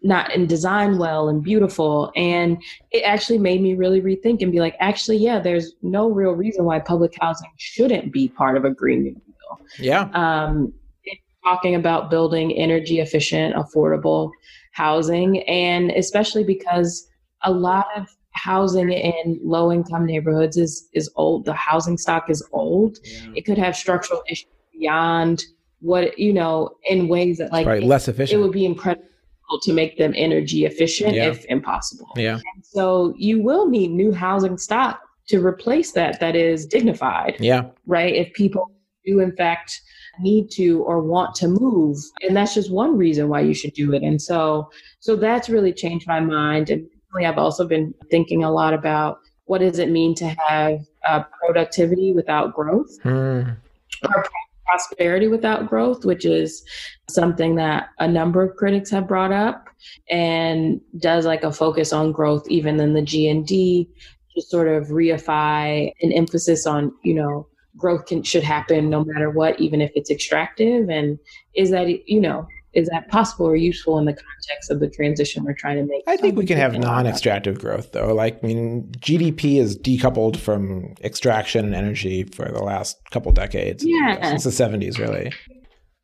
not 0.02 0.32
and 0.32 0.48
designed 0.48 0.98
well 0.98 1.28
and 1.28 1.42
beautiful. 1.42 2.12
And 2.14 2.62
it 2.92 3.00
actually 3.00 3.38
made 3.38 3.60
me 3.60 3.74
really 3.74 4.00
rethink 4.00 4.42
and 4.42 4.52
be 4.52 4.60
like 4.60 4.76
actually 4.80 5.16
yeah 5.16 5.40
there's 5.40 5.74
no 5.82 6.10
real 6.10 6.32
reason 6.32 6.64
why 6.64 6.78
public 6.78 7.14
housing 7.20 7.50
shouldn't 7.56 8.12
be 8.12 8.28
part 8.28 8.56
of 8.56 8.64
a 8.64 8.70
green 8.70 9.02
new 9.02 9.14
deal. 9.14 9.66
Yeah. 9.78 10.08
Um 10.12 10.72
talking 11.44 11.74
about 11.74 12.10
building 12.10 12.52
energy 12.52 13.00
efficient 13.00 13.54
affordable 13.54 14.30
housing, 14.78 15.30
and 15.48 15.90
especially 15.90 16.44
because 16.44 17.08
a 17.42 17.50
lot 17.50 17.86
of 17.96 18.06
housing 18.32 18.90
in 18.92 19.40
low 19.42 19.72
income 19.72 20.06
neighborhoods 20.06 20.56
is 20.56 20.88
is 20.92 21.10
old. 21.16 21.44
The 21.44 21.54
housing 21.54 21.98
stock 21.98 22.30
is 22.30 22.40
old. 22.52 22.98
Yeah. 23.02 23.32
It 23.36 23.42
could 23.46 23.58
have 23.58 23.74
structural 23.76 24.22
issues 24.30 24.52
beyond 24.72 25.44
what 25.80 26.18
you 26.18 26.32
know 26.32 26.70
in 26.88 27.08
ways 27.08 27.38
that 27.38 27.52
like 27.52 27.66
right, 27.66 27.82
less 27.82 28.08
efficient. 28.08 28.38
It 28.38 28.42
would 28.42 28.52
be 28.52 28.64
incredible 28.64 29.04
to 29.62 29.72
make 29.72 29.98
them 29.98 30.12
energy 30.16 30.64
efficient 30.64 31.14
yeah. 31.14 31.30
if 31.30 31.44
impossible. 31.46 32.10
Yeah. 32.16 32.34
And 32.34 32.64
so 32.64 33.14
you 33.16 33.42
will 33.42 33.68
need 33.68 33.90
new 33.90 34.12
housing 34.12 34.58
stock 34.58 35.00
to 35.28 35.44
replace 35.44 35.92
that 35.92 36.20
that 36.20 36.36
is 36.36 36.66
dignified. 36.66 37.36
Yeah. 37.40 37.62
Right. 37.86 38.14
If 38.14 38.32
people 38.34 38.70
do 39.04 39.20
in 39.20 39.32
fact 39.36 39.80
need 40.20 40.50
to 40.50 40.82
or 40.84 41.00
want 41.00 41.34
to 41.34 41.48
move 41.48 41.96
and 42.22 42.36
that's 42.36 42.54
just 42.54 42.70
one 42.70 42.96
reason 42.96 43.28
why 43.28 43.40
you 43.40 43.54
should 43.54 43.72
do 43.72 43.92
it 43.92 44.02
and 44.02 44.20
so 44.20 44.70
so 45.00 45.16
that's 45.16 45.48
really 45.48 45.72
changed 45.72 46.06
my 46.06 46.20
mind 46.20 46.70
and 46.70 46.86
i've 47.24 47.38
also 47.38 47.66
been 47.66 47.92
thinking 48.10 48.44
a 48.44 48.50
lot 48.50 48.74
about 48.74 49.18
what 49.46 49.60
does 49.60 49.78
it 49.78 49.90
mean 49.90 50.14
to 50.14 50.28
have 50.46 50.78
uh, 51.06 51.22
productivity 51.44 52.12
without 52.12 52.54
growth 52.54 52.90
mm. 53.02 53.56
or 54.04 54.24
prosperity 54.66 55.28
without 55.28 55.66
growth 55.66 56.04
which 56.04 56.24
is 56.24 56.62
something 57.08 57.56
that 57.56 57.88
a 57.98 58.06
number 58.06 58.42
of 58.42 58.54
critics 58.56 58.90
have 58.90 59.08
brought 59.08 59.32
up 59.32 59.68
and 60.10 60.80
does 60.98 61.24
like 61.24 61.42
a 61.42 61.52
focus 61.52 61.92
on 61.92 62.12
growth 62.12 62.46
even 62.48 62.78
in 62.78 62.92
the 62.92 63.02
g 63.02 63.28
and 63.28 63.46
d 63.46 63.88
to 64.34 64.42
sort 64.42 64.68
of 64.68 64.88
reify 64.88 65.90
an 66.02 66.12
emphasis 66.12 66.66
on 66.66 66.92
you 67.02 67.14
know 67.14 67.47
growth 67.78 68.06
can 68.06 68.22
should 68.22 68.42
happen 68.42 68.90
no 68.90 69.04
matter 69.04 69.30
what, 69.30 69.58
even 69.60 69.80
if 69.80 69.90
it's 69.94 70.10
extractive? 70.10 70.90
And 70.90 71.18
is 71.54 71.70
that 71.70 71.88
you 72.08 72.20
know 72.20 72.46
is 72.74 72.88
that 72.88 73.08
possible 73.08 73.46
or 73.46 73.56
useful 73.56 73.98
in 73.98 74.04
the 74.04 74.12
context 74.12 74.70
of 74.70 74.80
the 74.80 74.88
transition 74.88 75.44
we're 75.44 75.54
trying 75.54 75.76
to 75.76 75.84
make? 75.84 76.02
I 76.06 76.16
think 76.16 76.36
we 76.36 76.44
can 76.44 76.58
have 76.58 76.74
non-extractive 76.74 77.58
growth, 77.58 77.92
though. 77.92 78.14
Like, 78.14 78.38
I 78.42 78.46
mean, 78.46 78.92
GDP 78.98 79.58
is 79.58 79.76
decoupled 79.78 80.36
from 80.36 80.94
extraction 81.02 81.64
and 81.64 81.74
energy 81.74 82.24
for 82.24 82.44
the 82.44 82.62
last 82.62 82.98
couple 83.10 83.32
decades. 83.32 83.84
Yeah, 83.84 84.22
since 84.22 84.44
the 84.44 84.50
'70s, 84.50 84.98
really. 84.98 85.32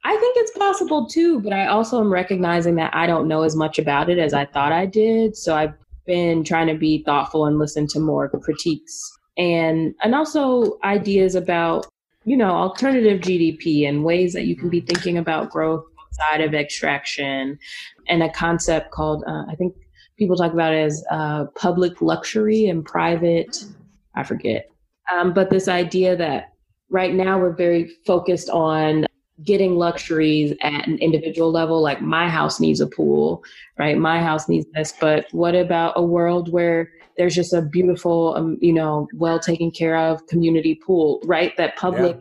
I 0.07 0.17
think 0.17 0.37
it's 0.37 0.59
possible 0.59 1.07
too, 1.07 1.41
but 1.41 1.53
I 1.53 1.67
also 1.67 2.01
am 2.01 2.13
recognizing 2.13 2.75
that 2.77 2.95
I 2.95 3.07
don't 3.07 3.27
know 3.29 3.43
as 3.43 3.57
much 3.57 3.79
about 3.79 4.11
it 4.11 4.19
as 4.19 4.35
I 4.35 4.45
thought 4.45 4.73
I 4.73 4.85
did. 4.85 5.37
So 5.37 5.57
I've 5.57 5.73
been 6.07 6.45
trying 6.45 6.67
to 6.67 6.75
be 6.75 7.03
thoughtful 7.05 7.47
and 7.47 7.59
listen 7.59 7.87
to 7.89 8.01
more 8.01 8.29
critiques 8.29 9.01
and 9.37 9.95
and 10.03 10.15
also 10.15 10.79
ideas 10.85 11.35
about 11.35 11.87
you 12.25 12.37
know 12.37 12.51
alternative 12.51 13.21
gdp 13.21 13.89
and 13.89 14.05
ways 14.05 14.33
that 14.33 14.45
you 14.45 14.57
can 14.57 14.69
be 14.69 14.81
thinking 14.81 15.19
about 15.19 15.51
growth 15.51 15.85
outside 16.01 16.41
of 16.41 16.55
extraction 16.55 17.59
and 18.09 18.23
a 18.23 18.31
concept 18.31 18.91
called 18.91 19.25
uh, 19.27 19.45
i 19.49 19.55
think 19.57 19.75
people 20.17 20.37
talk 20.37 20.53
about 20.53 20.73
it 20.73 20.79
as 20.79 21.05
uh, 21.11 21.45
public 21.57 22.01
luxury 22.01 22.67
and 22.67 22.85
private 22.85 23.65
i 24.15 24.23
forget. 24.23 24.71
Um, 25.13 25.35
but 25.35 25.51
this 25.51 25.69
idea 25.69 26.17
that 26.17 26.53
right 26.91 27.13
now 27.13 27.39
we're 27.39 27.53
very 27.53 27.91
focused 28.07 28.49
on 28.49 29.07
getting 29.43 29.75
luxuries 29.75 30.55
at 30.63 30.87
an 30.87 30.97
individual 30.99 31.51
level 31.51 31.83
like 31.83 32.01
my 32.01 32.29
house 32.29 32.61
needs 32.61 32.81
a 32.81 32.87
pool 32.87 33.43
right? 33.79 33.99
My 33.99 34.23
house 34.23 34.49
needs 34.49 34.67
this 34.75 34.95
but 35.01 35.27
what 35.33 35.55
about 35.55 35.95
a 35.97 36.03
world 36.03 36.53
where 36.53 36.93
there's 37.17 37.35
just 37.35 37.53
a 37.53 37.63
beautiful, 37.63 38.35
um, 38.37 38.59
you 38.61 38.73
know, 38.73 39.09
well 39.15 39.39
taken 39.39 39.71
care 39.71 39.97
of 39.97 40.27
community 40.27 40.75
pool, 40.87 41.21
right? 41.25 41.57
That 41.57 41.77
public 41.77 42.19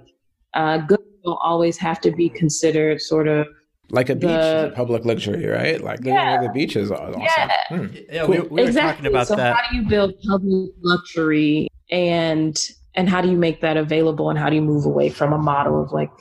yeah. 0.56 0.62
uh, 0.62 0.78
goods 0.86 1.04
don't 1.24 1.40
always 1.42 1.78
have 1.78 2.00
to 2.02 2.12
be 2.12 2.30
considered 2.30 3.02
sort 3.02 3.28
of 3.28 3.48
Like 3.90 4.10
a 4.10 4.16
beach, 4.16 4.30
The- 4.30 4.66
is 4.68 4.72
a 4.72 4.76
public 4.76 5.06
luxury, 5.06 5.46
right? 5.46 5.82
Like 5.82 6.00
living 6.00 6.14
Yeah. 6.14 6.40
near 6.40 6.48
the 6.48 6.54
beach 6.54 6.76
is 6.76 6.92
awesome. 6.92 7.22
Yeah. 7.22 7.50
Hmm. 7.70 7.88
Yeah, 8.12 8.26
we, 8.26 8.40
we 8.42 8.64
were 8.66 8.72
talking 8.72 9.06
about 9.06 9.28
so 9.28 9.36
that. 9.36 9.56
how 9.56 9.70
do 9.70 9.76
you 9.78 9.84
build 9.88 10.14
public 10.28 10.72
luxury 10.82 11.68
and 11.92 12.58
and 12.96 13.10
how 13.10 13.22
do 13.22 13.30
you 13.30 13.38
make 13.38 13.62
that 13.62 13.76
available 13.78 14.30
and 14.30 14.38
how 14.38 14.50
do 14.50 14.56
you 14.56 14.62
move 14.62 14.86
away 14.86 15.10
from 15.10 15.34
a 15.34 15.38
model 15.38 15.82
of 15.84 15.92
like 15.92 16.12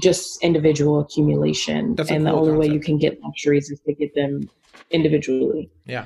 just 0.00 0.42
individual 0.44 1.00
accumulation 1.00 1.94
That's 1.94 2.10
a 2.10 2.14
and 2.14 2.26
the 2.26 2.30
cool 2.30 2.40
only 2.50 2.58
way 2.58 2.72
you 2.72 2.80
can 2.80 2.98
get 2.98 3.20
luxuries 3.22 3.70
is 3.70 3.80
to 3.86 3.94
get 3.94 4.14
them 4.14 4.48
individually 4.90 5.70
Yeah. 5.86 6.04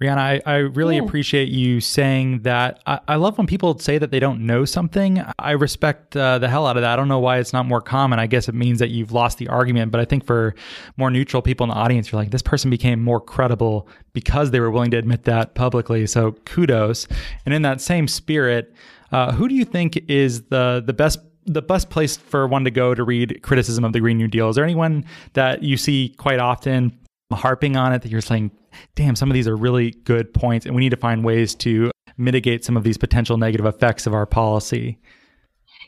Rhiana, 0.00 0.18
I, 0.18 0.42
I 0.44 0.54
really 0.56 0.96
Yeah. 0.96 1.04
appreciate 1.04 1.48
you 1.48 1.80
saying 1.80 2.40
that. 2.42 2.80
I, 2.86 3.00
I 3.08 3.14
love 3.16 3.38
when 3.38 3.46
people 3.46 3.78
say 3.78 3.96
that 3.96 4.10
they 4.10 4.20
don't 4.20 4.40
know 4.44 4.66
something. 4.66 5.22
I 5.38 5.52
respect 5.52 6.14
uh, 6.14 6.38
the 6.38 6.48
hell 6.48 6.66
out 6.66 6.76
of 6.76 6.82
that. 6.82 6.92
I 6.92 6.96
don't 6.96 7.08
know 7.08 7.18
why 7.18 7.38
it's 7.38 7.54
not 7.54 7.64
more 7.64 7.80
common. 7.80 8.18
I 8.18 8.26
guess 8.26 8.46
it 8.46 8.54
means 8.54 8.78
that 8.80 8.90
you've 8.90 9.12
lost 9.12 9.38
the 9.38 9.48
argument. 9.48 9.92
But 9.92 10.02
I 10.02 10.04
think 10.04 10.26
for 10.26 10.54
more 10.98 11.10
neutral 11.10 11.40
people 11.40 11.64
in 11.64 11.70
the 11.70 11.76
audience, 11.76 12.12
you're 12.12 12.20
like, 12.20 12.30
this 12.30 12.42
person 12.42 12.68
became 12.68 13.02
more 13.02 13.20
credible 13.20 13.88
because 14.12 14.50
they 14.50 14.60
were 14.60 14.70
willing 14.70 14.90
to 14.90 14.98
admit 14.98 15.24
that 15.24 15.54
publicly. 15.54 16.06
So 16.06 16.32
kudos. 16.44 17.08
And 17.46 17.54
in 17.54 17.62
that 17.62 17.80
same 17.80 18.06
spirit, 18.06 18.74
uh, 19.12 19.32
who 19.32 19.48
do 19.48 19.54
you 19.54 19.64
think 19.64 19.96
is 20.10 20.42
the 20.44 20.82
the 20.84 20.92
best 20.92 21.20
the 21.46 21.62
best 21.62 21.90
place 21.90 22.16
for 22.16 22.46
one 22.48 22.64
to 22.64 22.72
go 22.72 22.92
to 22.92 23.04
read 23.04 23.40
criticism 23.42 23.84
of 23.84 23.92
the 23.92 24.00
Green 24.00 24.18
New 24.18 24.26
Deal? 24.28 24.48
Is 24.50 24.56
there 24.56 24.64
anyone 24.64 25.04
that 25.34 25.62
you 25.62 25.76
see 25.76 26.12
quite 26.18 26.40
often 26.40 26.92
harping 27.32 27.76
on 27.76 27.92
it 27.92 28.02
that 28.02 28.10
you're 28.10 28.20
saying, 28.20 28.50
damn, 28.94 29.16
some 29.16 29.30
of 29.30 29.34
these 29.34 29.48
are 29.48 29.56
really 29.56 29.90
good 30.04 30.32
points, 30.34 30.66
and 30.66 30.74
we 30.74 30.80
need 30.82 30.90
to 30.90 30.96
find 30.96 31.24
ways 31.24 31.54
to 31.56 31.90
mitigate 32.18 32.64
some 32.64 32.76
of 32.76 32.84
these 32.84 32.96
potential 32.96 33.36
negative 33.36 33.66
effects 33.66 34.06
of 34.06 34.14
our 34.14 34.26
policy? 34.26 34.98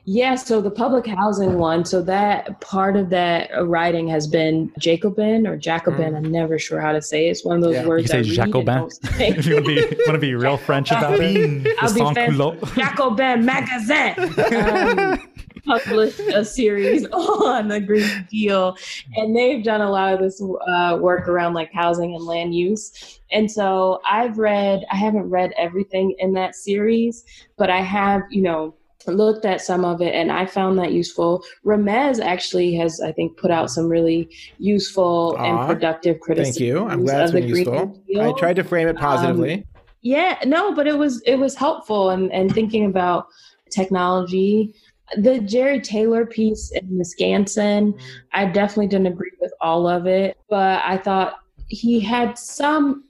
yeah 0.05 0.35
so 0.37 0.61
the 0.63 0.71
public 0.71 1.07
housing 1.07 1.59
one 1.59 1.85
so 1.85 2.01
that 2.01 2.59
part 2.63 2.97
of 2.97 3.11
that 3.11 3.51
writing 3.67 4.09
has 4.09 4.27
been 4.27 4.73
jacobin 4.79 5.47
or 5.47 5.55
jacobin 5.57 6.15
i'm 6.15 6.31
never 6.33 6.59
sure 6.59 6.81
how 6.81 6.93
to 6.93 7.03
say 7.03 7.27
it. 7.27 7.31
it's 7.33 7.45
one 7.45 7.57
of 7.57 7.63
those 7.63 7.75
Yeah. 7.75 7.83
You 7.83 7.89
words 7.89 8.11
can 8.11 8.25
say 8.25 8.31
read 8.31 8.37
Jacobin 8.37 8.91
say. 8.91 9.29
if 9.37 9.45
you 9.45 9.55
want 9.57 9.67
to 9.67 9.75
be, 9.75 9.97
want 10.07 10.13
to 10.15 10.19
be 10.19 10.35
real 10.35 10.57
French 10.57 10.91
about 10.93 11.21
it. 11.21 11.77
I'll 11.81 11.93
be 11.93 11.99
Sans 12.01 12.15
fancy. 12.15 12.33
culotte. 12.37 12.75
Jacobin 12.75 13.45
Magazine 13.45 14.15
um, 15.19 15.29
published 15.69 16.21
a 16.21 16.45
series 16.45 17.07
on 17.13 17.69
the 17.69 17.81
Green 17.81 18.27
Deal, 18.31 18.77
and 19.17 19.37
they've 19.37 19.63
done 19.63 19.81
a 19.81 19.91
lot 19.91 20.15
of 20.15 20.21
this 20.21 20.43
uh, 20.43 20.99
work 21.01 21.29
around 21.29 21.55
like 21.55 21.73
housing 21.73 22.15
and 22.15 22.25
land 22.25 22.55
use. 22.55 23.21
And 23.31 23.51
so 23.51 24.01
I've 24.11 24.39
read, 24.39 24.85
I 24.91 24.97
haven't 24.97 25.29
read 25.29 25.53
everything 25.59 26.15
in 26.19 26.33
that 26.35 26.55
series, 26.55 27.25
but 27.57 27.71
I 27.71 27.81
have, 27.83 28.23
you 28.31 28.43
know, 28.43 28.75
looked 29.07 29.45
at 29.45 29.61
some 29.61 29.85
of 29.85 30.03
it 30.03 30.15
and 30.15 30.31
I 30.31 30.47
found 30.47 30.79
that 30.79 30.93
useful. 30.93 31.45
Ramez 31.65 32.21
actually 32.21 32.75
has, 32.75 33.01
I 33.01 33.13
think, 33.13 33.37
put 33.37 33.51
out 33.51 33.71
some 33.71 33.89
really 33.89 34.29
useful 34.59 35.37
Aw, 35.39 35.45
and 35.45 35.69
productive 35.69 36.21
criticism. 36.21 36.61
Thank 36.61 36.67
you. 36.67 36.87
I'm 36.87 37.05
glad 37.05 37.23
it's 37.23 37.33
been 37.33 37.49
useful. 37.49 38.03
I 38.21 38.33
tried 38.33 38.57
to 38.57 38.65
frame 38.65 38.89
it 38.89 38.97
positively. 38.97 39.67
Yeah, 40.03 40.39
no, 40.45 40.75
but 40.75 40.87
it 40.87 40.97
was 40.97 41.21
it 41.23 41.37
was 41.37 41.55
helpful 41.55 42.11
and 42.11 42.33
and 42.33 42.55
thinking 42.55 42.87
about 42.87 43.27
technology. 43.71 44.75
The 45.17 45.41
Jerry 45.41 45.81
Taylor 45.81 46.27
piece 46.27 46.71
in 46.73 46.87
Niskanen, 46.91 47.99
I 48.33 48.47
definitely 48.47 48.89
didn't 48.89 49.07
agree 49.07 49.33
with 49.41 49.53
all 49.61 49.89
of 49.89 50.07
it, 50.07 50.37
but 50.49 50.83
I 50.85 50.99
thought 50.99 51.41
he 51.69 52.01
had 52.01 52.39
some 52.39 53.05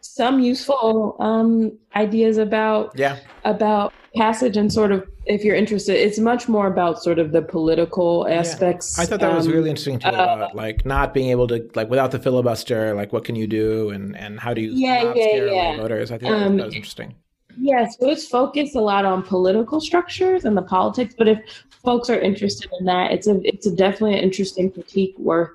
some 0.00 0.40
useful 0.40 1.16
um, 1.20 1.76
ideas 1.94 2.38
about 2.38 2.92
yeah. 2.96 3.18
about 3.44 3.92
passage 4.16 4.56
and 4.56 4.72
sort 4.72 4.92
of 4.92 5.06
if 5.26 5.44
you're 5.44 5.54
interested, 5.54 5.94
it's 5.94 6.18
much 6.18 6.48
more 6.48 6.66
about 6.66 7.02
sort 7.02 7.18
of 7.18 7.32
the 7.32 7.42
political 7.42 8.26
aspects. 8.28 8.98
I 8.98 9.04
thought 9.04 9.20
that 9.20 9.34
was 9.34 9.46
um, 9.46 9.52
really 9.52 9.68
interesting 9.68 9.98
too 9.98 10.08
uh, 10.08 10.12
about 10.12 10.56
like 10.56 10.86
not 10.86 11.12
being 11.12 11.28
able 11.28 11.46
to 11.48 11.68
like 11.74 11.90
without 11.90 12.10
the 12.10 12.18
filibuster, 12.18 12.94
like 12.94 13.12
what 13.12 13.24
can 13.24 13.36
you 13.36 13.46
do 13.46 13.90
and 13.90 14.16
and 14.16 14.40
how 14.40 14.54
do 14.54 14.62
you 14.62 14.70
Yeah, 14.72 15.12
yeah, 15.14 15.44
yeah. 15.44 15.76
voters? 15.76 16.10
I 16.10 16.18
think 16.18 16.32
that, 16.32 16.42
Um, 16.42 16.56
that 16.56 16.66
was 16.66 16.74
interesting. 16.74 17.14
Yeah, 17.60 17.88
so 17.88 18.08
it's 18.08 18.26
focused 18.26 18.76
a 18.76 18.80
lot 18.80 19.04
on 19.04 19.22
political 19.22 19.80
structures 19.80 20.44
and 20.44 20.56
the 20.56 20.62
politics. 20.62 21.14
But 21.16 21.28
if 21.28 21.40
folks 21.84 22.08
are 22.08 22.18
interested 22.18 22.70
in 22.78 22.86
that, 22.86 23.12
it's 23.12 23.26
a 23.26 23.40
it's 23.42 23.66
a 23.66 23.74
definitely 23.74 24.18
an 24.18 24.24
interesting 24.24 24.70
critique 24.70 25.14
worth 25.18 25.50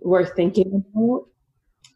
worth 0.00 0.34
thinking 0.36 0.84
about. 0.94 1.26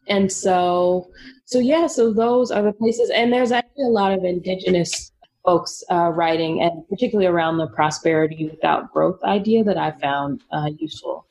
And 0.07 0.31
so 0.31 1.09
so 1.45 1.59
yeah, 1.59 1.87
so 1.87 2.11
those 2.11 2.51
are 2.51 2.61
the 2.61 2.73
places. 2.73 3.09
And 3.09 3.31
there's 3.31 3.51
actually 3.51 3.85
a 3.85 3.89
lot 3.89 4.11
of 4.11 4.25
indigenous 4.25 5.11
folks 5.45 5.83
uh, 5.91 6.09
writing, 6.09 6.61
and 6.61 6.87
particularly 6.89 7.27
around 7.27 7.57
the 7.57 7.67
prosperity 7.67 8.47
without 8.49 8.91
growth 8.91 9.21
idea 9.23 9.63
that 9.63 9.77
I 9.77 9.91
found 9.91 10.41
uh, 10.51 10.69
useful. 10.77 11.25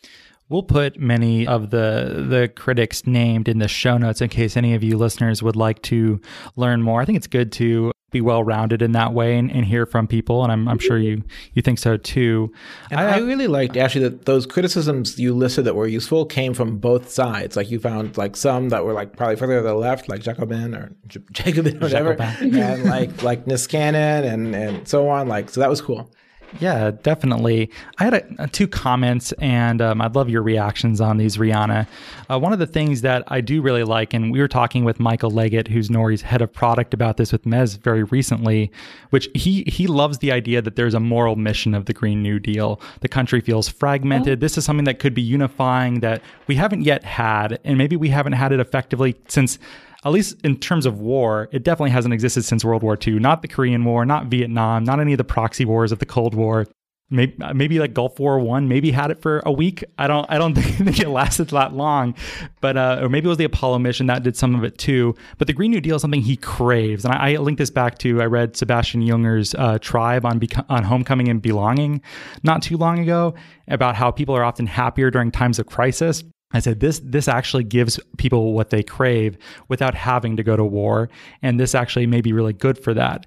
We'll 0.49 0.63
put 0.63 0.99
many 0.99 1.47
of 1.47 1.71
the 1.71 2.27
the 2.29 2.49
critics 2.55 3.07
named 3.07 3.49
in 3.49 3.59
the 3.59 3.69
show 3.69 3.99
notes 3.99 4.21
in 4.21 4.29
case 4.29 4.57
any 4.57 4.75
of 4.75 4.83
you 4.83 4.97
listeners 4.99 5.43
would 5.43 5.57
like 5.57 5.83
to 5.83 6.21
learn 6.57 6.83
more. 6.83 7.01
I 7.01 7.05
think 7.05 7.17
it's 7.17 7.27
good 7.27 7.53
to 7.53 7.93
be 8.13 8.21
well 8.21 8.45
rounded 8.45 8.83
in 8.83 8.93
that 8.93 9.13
way 9.13 9.37
and, 9.37 9.51
and 9.51 9.65
hear 9.65 9.87
from 9.87 10.07
people, 10.07 10.43
and 10.43 10.53
I'm, 10.53 10.69
I'm 10.69 10.79
sure 10.79 10.99
you 10.99 11.25
you 11.55 11.63
think 11.63 11.79
so 11.79 11.97
too. 11.97 12.53
And 12.91 13.01
I, 13.01 13.19
really 13.19 13.49
liked 13.49 13.77
actually 13.77 14.09
that 14.09 14.27
those 14.27 14.47
criticisms 14.47 15.19
you 15.19 15.35
listed 15.35 15.65
that 15.65 15.75
were 15.75 15.87
useful 15.87 16.25
came 16.27 16.55
from 16.55 16.79
both 16.79 17.11
sides. 17.11 17.57
Like 17.57 17.71
you 17.71 17.81
found 17.81 18.17
like 18.17 18.37
some 18.37 18.69
that 18.69 18.85
were 18.85 18.93
like 18.93 19.17
probably 19.17 19.37
further 19.37 19.57
to 19.57 19.63
the 19.63 19.75
left, 19.75 20.09
like 20.09 20.21
Jacobin 20.23 20.75
or 20.75 20.95
J- 21.09 21.21
Jacobin 21.33 21.79
or 21.79 21.81
whatever, 21.81 22.15
Jacobin. 22.15 22.55
and 22.59 22.85
like 22.85 23.23
like 23.23 23.47
Niskanen 23.47 24.25
and 24.25 24.55
and 24.55 24.87
so 24.87 25.09
on. 25.09 25.27
Like 25.29 25.51
so 25.51 25.61
that 25.61 25.71
was 25.71 25.81
cool. 25.81 26.13
Yeah, 26.61 26.91
definitely. 26.91 27.71
I 27.99 28.05
had 28.05 28.15
a, 28.39 28.49
two 28.49 28.69
comments, 28.69 29.33
and 29.33 29.81
um, 29.81 30.01
I'd 30.01 30.15
love 30.15 30.29
your 30.29 30.43
reactions 30.43 31.01
on 31.01 31.17
these, 31.17 31.37
Rhiana. 31.37 31.87
Uh, 32.31 32.39
one 32.39 32.53
of 32.53 32.59
the 32.59 32.67
things 32.67 33.01
that 33.03 33.25
I 33.29 33.41
do 33.41 33.63
really 33.63 33.85
like, 33.85 34.13
and 34.15 34.31
we 34.31 34.41
were 34.41 34.49
talking 34.49 34.85
with 34.85 35.01
Michael 35.01 35.31
Leggett, 35.31 35.69
who's 35.69 35.89
Nori's 35.89 36.23
head 36.23 36.43
of 36.43 36.53
product, 36.53 36.93
about 36.95 37.17
this 37.17 37.33
with 37.33 37.45
Mez 37.45 37.79
very 37.79 38.05
recently, 38.05 38.71
which 39.11 39.29
he 39.35 39.65
he 39.65 39.87
loves 39.87 40.19
the 40.19 40.33
idea 40.33 40.61
that 40.63 40.77
there's 40.77 40.95
a 40.95 41.01
moral 41.01 41.37
mission 41.37 41.75
of 41.75 41.87
the 41.87 41.93
Green 41.93 42.23
New 42.23 42.39
Deal. 42.39 42.81
The 43.01 43.09
country 43.09 43.41
feels 43.41 43.69
fragmented. 43.69 44.41
This 44.41 44.59
is 44.59 44.65
something 44.65 44.85
that 44.85 44.99
could 44.99 45.15
be 45.15 45.23
unifying 45.23 46.01
that 46.01 46.23
we 46.47 46.57
haven't 46.57 46.83
yet 46.83 47.05
had, 47.05 47.59
and 47.65 47.79
maybe 47.79 47.97
we 47.97 48.11
haven't 48.11 48.35
had 48.35 48.53
it 48.53 48.61
effectively 48.61 49.17
since 49.29 49.59
at 50.05 50.13
least 50.13 50.37
in 50.43 50.57
terms 50.57 50.87
of 50.87 51.01
war, 51.01 51.49
it 51.53 51.63
definitely 51.63 51.91
hasn't 51.91 52.13
existed 52.13 52.43
since 52.43 52.65
World 52.65 52.83
War 52.83 52.99
II. 53.05 53.15
Not 53.21 53.43
the 53.43 53.49
Korean 53.49 53.85
War, 53.85 54.05
not 54.05 54.27
Vietnam, 54.27 54.85
not 54.85 55.01
any 55.01 55.13
of 55.13 55.19
the 55.19 55.25
proxy 55.25 55.65
wars 55.65 55.93
of 55.93 56.01
the 56.01 56.07
Cold 56.07 56.35
War. 56.35 56.67
Maybe, 57.09 57.37
maybe 57.55 57.79
like 57.79 57.93
Gulf 57.93 58.19
War 58.19 58.39
One, 58.39 58.69
maybe 58.69 58.91
had 58.91 59.11
it 59.11 59.21
for 59.21 59.43
a 59.45 59.53
week. 59.53 59.85
I 59.99 60.07
don't, 60.07 60.25
I 60.31 60.39
don't 60.39 60.55
think 60.59 60.99
it 60.99 61.11
lasted 61.11 61.51
that 61.51 61.75
long, 61.75 62.15
but 62.63 62.79
uh, 62.79 63.01
or 63.03 63.11
maybe 63.11 63.27
it 63.27 63.29
was 63.29 63.37
the 63.37 63.45
Apollo 63.45 63.81
mission 63.81 64.07
that 64.07 64.23
did 64.23 64.35
some 64.35 64.55
of 64.55 64.65
it 64.65 64.79
too. 64.79 65.15
But 65.37 65.47
the 65.47 65.53
Green 65.53 65.71
New 65.71 65.83
Deal 65.83 65.97
is 65.97 66.03
something 66.03 66.23
he 66.23 66.37
craves, 66.37 67.05
and 67.05 67.13
I, 67.13 67.35
I 67.35 67.37
link 67.37 67.59
this 67.59 67.69
back 67.69 67.99
to 67.99 68.23
I 68.23 68.25
read 68.25 68.57
Sebastian 68.57 69.07
Junger's 69.07 69.55
uh, 69.55 69.79
Tribe 69.79 70.25
on 70.25 70.41
beco- 70.41 70.65
on 70.71 70.85
homecoming 70.85 71.29
and 71.29 71.43
belonging 71.43 72.01
not 72.43 72.63
too 72.63 72.79
long 72.79 72.99
ago 72.99 73.35
about 73.69 73.95
how 73.95 74.11
people 74.11 74.35
are 74.35 74.43
often 74.43 74.67
happier 74.67 75.11
during 75.11 75.31
times 75.31 75.59
of 75.59 75.67
crisis. 75.67 76.25
I 76.53 76.61
said 76.61 76.81
this 76.81 77.01
this 77.05 77.29
actually 77.29 77.65
gives 77.65 77.99
people 78.17 78.53
what 78.53 78.71
they 78.71 78.83
crave 78.83 79.39
without 79.69 79.95
having 79.95 80.37
to 80.37 80.43
go 80.43 80.57
to 80.57 80.65
war, 80.65 81.09
and 81.43 81.59
this 81.59 81.75
actually 81.75 82.07
may 82.07 82.21
be 82.21 82.33
really 82.33 82.53
good 82.53 82.79
for 82.79 82.95
that. 82.95 83.27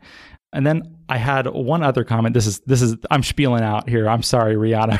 And 0.55 0.65
then 0.65 0.95
I 1.09 1.17
had 1.17 1.45
one 1.47 1.83
other 1.83 2.03
comment. 2.03 2.33
This 2.33 2.47
is 2.47 2.59
this 2.61 2.81
is 2.81 2.95
I'm 3.11 3.21
spieling 3.21 3.61
out 3.61 3.87
here. 3.87 4.09
I'm 4.09 4.23
sorry, 4.23 4.55
Rhiana. 4.55 4.97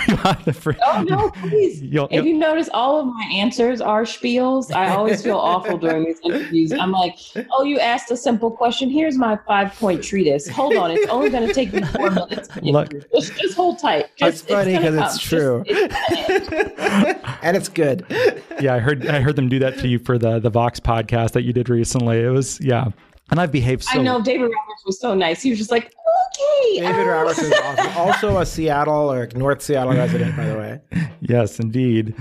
Oh 0.85 1.01
no, 1.03 1.31
please! 1.31 1.81
You'll- 1.81 2.05
if 2.07 2.11
you'll- 2.13 2.25
you 2.27 2.33
notice, 2.37 2.69
all 2.73 2.99
of 2.99 3.07
my 3.07 3.29
answers 3.33 3.81
are 3.81 4.03
spiels. 4.03 4.71
I 4.73 4.93
always 4.95 5.23
feel 5.23 5.37
awful 5.37 5.77
during 5.77 6.03
these 6.05 6.19
interviews. 6.23 6.71
I'm 6.73 6.91
like, 6.91 7.15
"Oh, 7.51 7.63
you 7.63 7.79
asked 7.79 8.11
a 8.11 8.17
simple 8.17 8.51
question. 8.51 8.89
Here's 8.89 9.17
my 9.17 9.39
five 9.47 9.73
point 9.79 10.03
treatise. 10.03 10.47
Hold 10.49 10.75
on, 10.75 10.91
it's 10.91 11.07
only 11.09 11.29
going 11.29 11.47
to 11.47 11.53
take 11.53 11.73
me 11.73 11.81
four 11.83 12.11
minutes. 12.21 12.49
Look. 12.61 12.91
just, 13.11 13.35
just 13.37 13.55
hold 13.55 13.79
tight. 13.79 14.05
It's 14.17 14.41
Just, 14.41 14.47
funny 14.49 14.73
gonna 14.73 14.91
'cause 14.91 15.15
it's 15.17 15.29
come. 15.29 15.29
Just- 15.29 15.29
true. 15.29 15.63
it's- 15.67 17.37
and 17.41 17.57
it's 17.57 17.69
good. 17.69 18.05
yeah, 18.59 18.75
I 18.75 18.79
heard 18.79 19.07
I 19.07 19.21
heard 19.21 19.35
them 19.35 19.49
do 19.49 19.59
that 19.59 19.77
to 19.79 19.87
you 19.87 19.99
for 19.99 20.17
the 20.17 20.39
the 20.39 20.49
Vox 20.49 20.79
podcast 20.79 21.31
that 21.31 21.43
you 21.43 21.53
did 21.53 21.69
recently. 21.69 22.19
It 22.19 22.29
was 22.29 22.59
yeah, 22.61 22.85
and 23.31 23.39
I've 23.39 23.51
behaved 23.51 23.83
so. 23.83 23.99
I 23.99 24.03
know 24.03 24.21
David 24.21 24.43
Roberts 24.43 24.85
was 24.85 24.99
so 24.99 25.13
nice. 25.13 25.41
He 25.41 25.49
was 25.49 25.59
just 25.59 25.71
like, 25.71 25.85
okay. 25.85 26.79
David 26.81 27.07
uh, 27.07 27.11
Roberts 27.11 27.39
is 27.39 27.51
awesome. 27.51 27.97
also 27.97 28.37
a 28.37 28.45
Seattle 28.45 29.11
or 29.11 29.27
North 29.35 29.61
Seattle 29.61 29.93
resident, 29.93 30.35
by 30.35 30.45
the 30.45 30.55
way. 30.57 30.81
Yes, 31.27 31.59
indeed. 31.59 32.13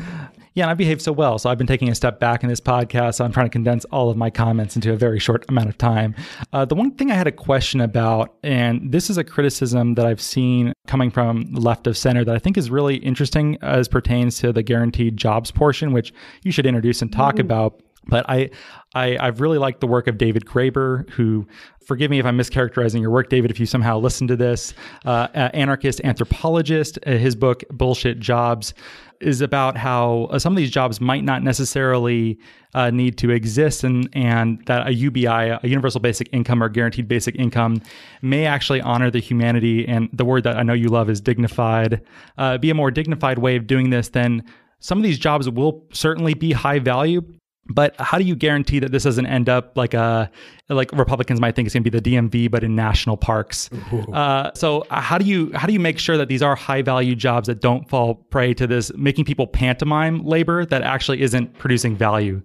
Yeah, 0.54 0.64
and 0.64 0.70
I 0.70 0.74
behaved 0.74 1.02
so 1.02 1.12
well. 1.12 1.38
So 1.38 1.50
I've 1.50 1.58
been 1.58 1.66
taking 1.66 1.88
a 1.88 1.94
step 1.94 2.20
back 2.20 2.42
in 2.44 2.48
this 2.48 2.60
podcast. 2.60 3.16
So 3.16 3.24
I'm 3.24 3.32
trying 3.32 3.46
to 3.46 3.50
condense 3.50 3.84
all 3.86 4.08
of 4.08 4.16
my 4.16 4.30
comments 4.30 4.76
into 4.76 4.92
a 4.92 4.96
very 4.96 5.18
short 5.18 5.44
amount 5.48 5.68
of 5.68 5.76
time. 5.76 6.14
Uh, 6.52 6.64
the 6.64 6.76
one 6.76 6.92
thing 6.92 7.10
I 7.10 7.14
had 7.14 7.26
a 7.26 7.32
question 7.32 7.80
about, 7.80 8.34
and 8.44 8.92
this 8.92 9.10
is 9.10 9.18
a 9.18 9.24
criticism 9.24 9.94
that 9.94 10.06
I've 10.06 10.20
seen 10.20 10.72
coming 10.86 11.10
from 11.10 11.52
left 11.52 11.88
of 11.88 11.96
center 11.96 12.24
that 12.24 12.34
I 12.34 12.38
think 12.38 12.56
is 12.56 12.70
really 12.70 12.96
interesting 12.96 13.58
as 13.62 13.88
pertains 13.88 14.38
to 14.38 14.52
the 14.52 14.62
guaranteed 14.62 15.16
jobs 15.16 15.50
portion, 15.50 15.92
which 15.92 16.14
you 16.44 16.52
should 16.52 16.66
introduce 16.66 17.02
and 17.02 17.12
talk 17.12 17.38
about. 17.40 17.80
But 18.06 18.28
I, 18.28 18.50
I, 18.94 19.16
I've 19.18 19.40
really 19.40 19.58
liked 19.58 19.80
the 19.80 19.86
work 19.86 20.06
of 20.06 20.18
David 20.18 20.44
Graeber, 20.44 21.08
who, 21.10 21.46
forgive 21.86 22.10
me 22.10 22.18
if 22.18 22.26
I'm 22.26 22.38
mischaracterizing 22.38 23.00
your 23.00 23.10
work, 23.10 23.28
David, 23.28 23.50
if 23.50 23.60
you 23.60 23.66
somehow 23.66 23.98
listen 23.98 24.26
to 24.28 24.36
this, 24.36 24.74
uh, 25.04 25.28
anarchist 25.34 26.00
anthropologist. 26.04 26.98
Uh, 27.06 27.12
his 27.12 27.34
book, 27.34 27.64
Bullshit 27.70 28.20
Jobs, 28.20 28.74
is 29.20 29.40
about 29.40 29.76
how 29.76 30.28
uh, 30.30 30.38
some 30.38 30.52
of 30.52 30.56
these 30.56 30.70
jobs 30.70 31.00
might 31.00 31.24
not 31.24 31.42
necessarily 31.42 32.38
uh, 32.74 32.90
need 32.90 33.16
to 33.18 33.30
exist 33.30 33.84
and, 33.84 34.08
and 34.12 34.64
that 34.66 34.86
a 34.86 34.92
UBI, 34.92 35.26
a 35.26 35.60
universal 35.62 36.00
basic 36.00 36.28
income 36.32 36.62
or 36.62 36.68
guaranteed 36.68 37.08
basic 37.08 37.36
income, 37.36 37.80
may 38.22 38.44
actually 38.44 38.80
honor 38.80 39.10
the 39.10 39.20
humanity. 39.20 39.86
And 39.86 40.08
the 40.12 40.24
word 40.24 40.44
that 40.44 40.56
I 40.56 40.62
know 40.62 40.72
you 40.72 40.88
love 40.88 41.08
is 41.08 41.20
dignified, 41.20 42.02
uh, 42.36 42.58
be 42.58 42.70
a 42.70 42.74
more 42.74 42.90
dignified 42.90 43.38
way 43.38 43.56
of 43.56 43.66
doing 43.66 43.90
this 43.90 44.08
than 44.08 44.42
some 44.80 44.98
of 44.98 45.04
these 45.04 45.18
jobs 45.18 45.48
will 45.48 45.86
certainly 45.92 46.34
be 46.34 46.52
high 46.52 46.78
value, 46.78 47.22
but 47.66 47.94
how 47.98 48.18
do 48.18 48.24
you 48.24 48.36
guarantee 48.36 48.78
that 48.78 48.92
this 48.92 49.04
doesn't 49.04 49.26
end 49.26 49.48
up 49.48 49.76
like 49.76 49.94
a 49.94 50.30
like 50.68 50.92
Republicans 50.92 51.40
might 51.40 51.54
think 51.56 51.66
it's 51.66 51.74
going 51.74 51.84
to 51.84 51.90
be 51.90 51.98
the 51.98 52.10
DMV, 52.10 52.50
but 52.50 52.64
in 52.64 52.74
national 52.74 53.16
parks? 53.16 53.70
Uh, 54.12 54.50
so 54.54 54.82
uh, 54.90 55.00
how 55.00 55.18
do 55.18 55.24
you 55.24 55.50
how 55.54 55.66
do 55.66 55.72
you 55.72 55.80
make 55.80 55.98
sure 55.98 56.16
that 56.16 56.28
these 56.28 56.42
are 56.42 56.54
high 56.54 56.82
value 56.82 57.14
jobs 57.14 57.46
that 57.46 57.60
don't 57.60 57.88
fall 57.88 58.14
prey 58.14 58.54
to 58.54 58.66
this 58.66 58.92
making 58.96 59.24
people 59.24 59.46
pantomime 59.46 60.24
labor 60.24 60.64
that 60.66 60.82
actually 60.82 61.22
isn't 61.22 61.58
producing 61.58 61.96
value? 61.96 62.42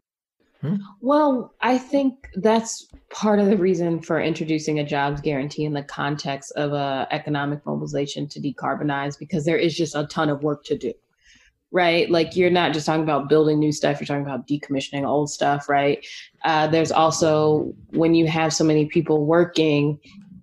Hmm? 0.61 0.75
Well, 1.01 1.53
I 1.61 1.77
think 1.77 2.29
that's 2.35 2.87
part 3.09 3.39
of 3.39 3.47
the 3.47 3.57
reason 3.57 4.01
for 4.01 4.21
introducing 4.21 4.79
a 4.79 4.83
jobs 4.83 5.21
guarantee 5.21 5.63
in 5.63 5.73
the 5.73 5.83
context 5.83 6.51
of 6.55 6.73
a 6.73 7.07
economic 7.11 7.65
mobilization 7.65 8.27
to 8.29 8.41
decarbonize, 8.41 9.17
because 9.17 9.45
there 9.45 9.57
is 9.57 9.75
just 9.75 9.95
a 9.95 10.05
ton 10.07 10.29
of 10.29 10.43
work 10.43 10.63
to 10.65 10.77
do 10.77 10.93
right? 11.71 12.09
Like 12.09 12.35
you're 12.35 12.49
not 12.49 12.73
just 12.73 12.85
talking 12.85 13.03
about 13.03 13.29
building 13.29 13.59
new 13.59 13.71
stuff, 13.71 13.99
you're 13.99 14.07
talking 14.07 14.25
about 14.25 14.47
decommissioning 14.47 15.07
old 15.07 15.29
stuff, 15.29 15.69
right? 15.69 16.05
Uh, 16.43 16.67
there's 16.67 16.91
also 16.91 17.73
when 17.91 18.15
you 18.15 18.27
have 18.27 18.53
so 18.53 18.63
many 18.63 18.85
people 18.85 19.25
working, 19.25 19.99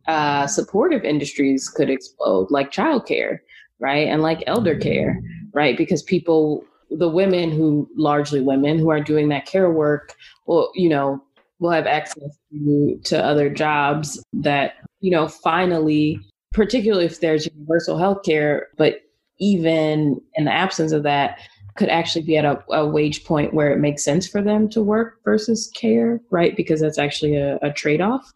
uh, 0.07 0.47
supportive 0.47 1.05
industries 1.05 1.69
could 1.69 1.91
explode, 1.91 2.49
like 2.51 2.71
childcare, 2.71 3.39
right? 3.81 4.07
And 4.09 4.23
like 4.23 4.45
elder 4.47 4.79
care, 4.79 5.21
right? 5.53 5.77
Because 5.77 6.03
people, 6.03 6.65
the 6.91 7.09
women 7.09 7.51
who 7.51 7.89
largely 7.97 8.41
women 8.41 8.79
who 8.79 8.91
are 8.91 9.01
doing 9.01 9.29
that 9.31 9.47
care 9.47 9.71
work, 9.71 10.15
well, 10.47 10.71
you 10.75 10.89
know, 10.89 11.23
will 11.59 11.71
have 11.71 11.87
access 11.87 12.39
to, 12.53 13.01
to 13.05 13.25
other 13.25 13.51
jobs 13.51 14.23
that, 14.33 14.75
you 15.01 15.11
know, 15.11 15.27
finally, 15.27 16.21
particularly 16.53 17.07
if 17.07 17.21
there's 17.21 17.47
universal 17.47 17.99
health 17.99 18.23
care, 18.25 18.69
but 18.77 19.01
even 19.39 20.21
in 20.35 20.45
the 20.45 20.53
absence 20.53 20.93
of 20.93 21.03
that, 21.05 21.39
could 21.77 21.89
actually 21.89 22.25
be 22.25 22.37
at 22.37 22.45
a, 22.45 22.63
a, 22.71 22.87
wage 22.87 23.25
point 23.25 23.53
where 23.53 23.71
it 23.71 23.79
makes 23.79 24.03
sense 24.03 24.27
for 24.27 24.43
them 24.43 24.69
to 24.71 24.83
work 24.83 25.23
versus 25.25 25.71
care, 25.77 26.21
right? 26.31 26.57
Because 26.57 26.81
that's 26.81 26.99
actually 26.99 27.37
a, 27.37 27.59
a 27.63 27.71
trade 27.71 28.01
off. 28.01 28.33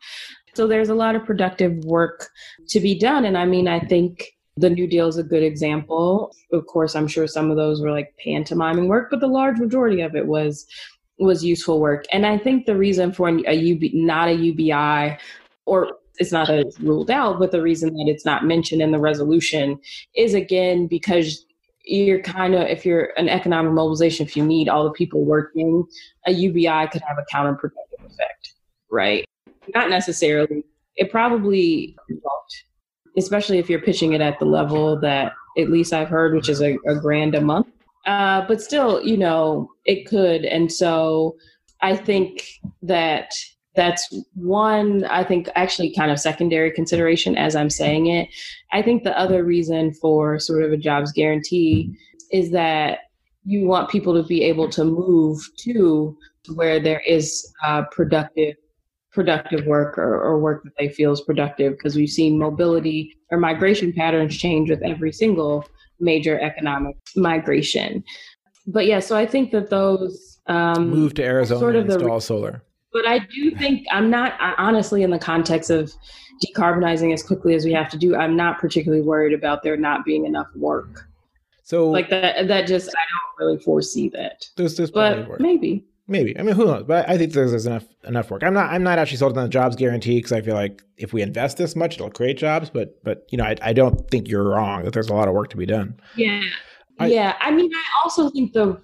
So 0.54 0.66
there's 0.66 0.90
a 0.90 0.94
lot 0.94 1.14
of 1.14 1.24
productive 1.24 1.84
work 1.84 2.28
to 2.68 2.80
be 2.80 2.98
done. 2.98 3.24
And 3.24 3.38
I 3.38 3.46
mean, 3.46 3.66
I 3.66 3.80
think 3.80 4.32
the 4.56 4.70
New 4.70 4.86
Deal 4.86 5.08
is 5.08 5.16
a 5.16 5.22
good 5.22 5.42
example. 5.42 6.34
Of 6.52 6.66
course, 6.66 6.94
I'm 6.94 7.08
sure 7.08 7.26
some 7.26 7.50
of 7.50 7.56
those 7.56 7.80
were 7.80 7.90
like 7.90 8.14
pantomiming 8.22 8.88
work, 8.88 9.08
but 9.10 9.20
the 9.20 9.26
large 9.26 9.58
majority 9.58 10.02
of 10.02 10.14
it 10.14 10.26
was 10.26 10.66
was 11.18 11.44
useful 11.44 11.80
work. 11.80 12.06
And 12.12 12.24
I 12.26 12.38
think 12.38 12.64
the 12.64 12.76
reason 12.76 13.12
for 13.12 13.28
a 13.28 13.72
UB, 13.72 13.82
not 13.92 14.28
a 14.28 14.32
UBI 14.32 15.18
or 15.66 15.92
it's 16.20 16.30
not 16.30 16.46
that 16.48 16.58
it's 16.58 16.78
ruled 16.78 17.10
out, 17.10 17.38
but 17.38 17.50
the 17.50 17.62
reason 17.62 17.94
that 17.94 18.04
it's 18.06 18.26
not 18.26 18.44
mentioned 18.44 18.82
in 18.82 18.92
the 18.92 18.98
resolution 18.98 19.80
is 20.14 20.34
again 20.34 20.86
because 20.86 21.46
you're 21.84 22.20
kind 22.20 22.54
of 22.54 22.68
if 22.68 22.84
you're 22.84 23.10
an 23.16 23.28
economic 23.28 23.72
mobilization, 23.72 24.26
if 24.26 24.36
you 24.36 24.44
need 24.44 24.68
all 24.68 24.84
the 24.84 24.92
people 24.92 25.24
working, 25.24 25.84
a 26.26 26.32
UBI 26.32 26.88
could 26.92 27.02
have 27.02 27.18
a 27.18 27.24
counterproductive 27.34 28.04
effect, 28.06 28.54
right? 28.90 29.24
Not 29.74 29.88
necessarily. 29.88 30.62
It 30.96 31.10
probably 31.10 31.96
especially 33.16 33.58
if 33.58 33.68
you're 33.68 33.80
pitching 33.80 34.12
it 34.12 34.20
at 34.20 34.38
the 34.38 34.44
level 34.44 35.00
that 35.00 35.32
at 35.58 35.70
least 35.70 35.92
I've 35.92 36.08
heard, 36.08 36.34
which 36.34 36.48
is 36.48 36.60
a, 36.60 36.78
a 36.86 36.94
grand 37.00 37.34
a 37.34 37.40
month. 37.40 37.66
Uh, 38.06 38.46
but 38.46 38.62
still, 38.62 39.02
you 39.04 39.16
know, 39.16 39.70
it 39.84 40.06
could. 40.06 40.44
And 40.44 40.70
so 40.70 41.36
I 41.82 41.96
think 41.96 42.44
that 42.82 43.32
that's 43.76 44.12
one 44.34 45.04
i 45.04 45.22
think 45.22 45.48
actually 45.54 45.94
kind 45.94 46.10
of 46.10 46.18
secondary 46.18 46.70
consideration 46.72 47.36
as 47.36 47.54
i'm 47.54 47.70
saying 47.70 48.06
it. 48.06 48.28
I 48.72 48.82
think 48.82 49.02
the 49.02 49.18
other 49.18 49.44
reason 49.44 49.92
for 49.94 50.38
sort 50.38 50.62
of 50.62 50.72
a 50.72 50.76
jobs 50.76 51.12
guarantee 51.12 51.96
is 52.32 52.50
that 52.52 53.00
you 53.44 53.66
want 53.66 53.90
people 53.90 54.14
to 54.14 54.26
be 54.26 54.44
able 54.44 54.68
to 54.70 54.84
move 54.84 55.40
to 55.60 56.16
where 56.54 56.78
there 56.80 57.02
is 57.06 57.52
uh, 57.64 57.82
productive 57.90 58.54
productive 59.12 59.66
work 59.66 59.98
or, 59.98 60.22
or 60.22 60.38
work 60.38 60.62
that 60.62 60.72
they 60.78 60.88
feel 60.88 61.10
is 61.10 61.20
productive 61.22 61.72
because 61.72 61.96
we've 61.96 62.10
seen 62.10 62.38
mobility 62.38 63.16
or 63.32 63.38
migration 63.38 63.92
patterns 63.92 64.36
change 64.36 64.70
with 64.70 64.80
every 64.84 65.10
single 65.10 65.68
major 65.98 66.38
economic 66.40 66.96
migration. 67.16 68.04
But 68.66 68.86
yeah 68.86 69.00
so 69.00 69.16
i 69.16 69.26
think 69.26 69.50
that 69.50 69.70
those 69.70 70.38
um, 70.46 70.90
move 70.90 71.14
to 71.14 71.24
arizona 71.24 71.60
sort 71.60 71.76
of 71.76 71.86
the, 71.86 71.94
install 71.94 72.20
solar 72.20 72.62
but 72.92 73.06
I 73.06 73.20
do 73.20 73.54
think 73.56 73.86
I'm 73.90 74.10
not 74.10 74.34
honestly 74.58 75.02
in 75.02 75.10
the 75.10 75.18
context 75.18 75.70
of 75.70 75.92
decarbonizing 76.44 77.12
as 77.12 77.22
quickly 77.22 77.54
as 77.54 77.64
we 77.64 77.72
have 77.72 77.88
to 77.90 77.98
do. 77.98 78.16
I'm 78.16 78.36
not 78.36 78.58
particularly 78.58 79.02
worried 79.02 79.34
about 79.34 79.62
there 79.62 79.76
not 79.76 80.04
being 80.04 80.24
enough 80.24 80.48
work. 80.54 81.06
So 81.62 81.88
like 81.90 82.10
that, 82.10 82.48
that 82.48 82.66
just 82.66 82.88
I 82.88 82.92
don't 82.92 83.46
really 83.46 83.62
foresee 83.62 84.08
that. 84.10 84.46
There's, 84.56 84.76
there's 84.76 84.90
but 84.90 85.40
maybe, 85.40 85.84
maybe. 86.08 86.36
I 86.36 86.42
mean, 86.42 86.56
who 86.56 86.64
knows? 86.64 86.84
But 86.84 87.08
I 87.08 87.16
think 87.16 87.32
there's, 87.32 87.52
there's 87.52 87.66
enough 87.66 87.86
enough 88.04 88.30
work. 88.30 88.42
I'm 88.42 88.54
not 88.54 88.70
I'm 88.70 88.82
not 88.82 88.98
actually 88.98 89.18
sold 89.18 89.38
on 89.38 89.44
the 89.44 89.48
jobs 89.48 89.76
guarantee 89.76 90.16
because 90.18 90.32
I 90.32 90.40
feel 90.40 90.54
like 90.54 90.82
if 90.96 91.12
we 91.12 91.22
invest 91.22 91.58
this 91.58 91.76
much, 91.76 91.94
it'll 91.94 92.10
create 92.10 92.38
jobs. 92.38 92.70
But 92.70 93.02
but 93.04 93.26
you 93.30 93.38
know, 93.38 93.44
I 93.44 93.56
I 93.62 93.72
don't 93.72 94.10
think 94.10 94.26
you're 94.26 94.42
wrong 94.42 94.84
that 94.84 94.92
there's 94.92 95.08
a 95.08 95.14
lot 95.14 95.28
of 95.28 95.34
work 95.34 95.50
to 95.50 95.56
be 95.56 95.66
done. 95.66 96.00
Yeah. 96.16 96.42
I, 97.00 97.06
yeah, 97.06 97.36
I 97.40 97.50
mean, 97.50 97.70
I 97.74 97.82
also 98.04 98.28
think 98.28 98.52
the 98.52 98.78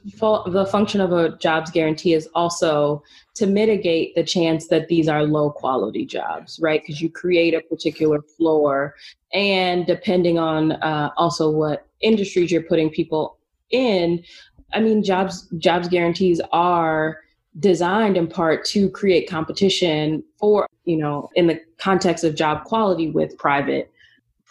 the 0.47 0.67
function 0.71 1.03
of 1.03 1.12
a 1.12 1.37
jobs 1.37 1.71
guarantee 1.71 2.14
is 2.14 2.27
also 2.35 3.03
to 3.35 3.47
mitigate 3.47 4.14
the 4.14 4.25
chance 4.25 4.69
that 4.69 4.89
these 4.89 5.07
are 5.07 5.25
low 5.25 5.51
quality 5.51 6.07
jobs, 6.07 6.59
right? 6.62 6.81
Because 6.83 7.03
you 7.03 7.11
create 7.11 7.53
a 7.53 7.61
particular 7.61 8.23
floor, 8.23 8.95
and 9.35 9.87
depending 9.87 10.39
on 10.39 10.73
uh, 10.73 11.11
also 11.19 11.51
what 11.51 11.87
industries 12.01 12.51
you're 12.51 12.62
putting 12.62 12.89
people 12.89 13.39
in, 13.71 14.25
I 14.73 14.81
mean, 14.81 15.05
jobs 15.05 15.47
jobs 15.59 15.87
guarantees 15.87 16.41
are 16.53 17.19
designed 17.59 18.17
in 18.17 18.29
part 18.29 18.64
to 18.67 18.89
create 18.91 19.29
competition 19.29 20.23
for 20.39 20.67
you 20.85 20.97
know 20.97 21.29
in 21.35 21.47
the 21.47 21.61
context 21.79 22.25
of 22.25 22.35
job 22.35 22.64
quality 22.64 23.11
with 23.11 23.37
private 23.37 23.91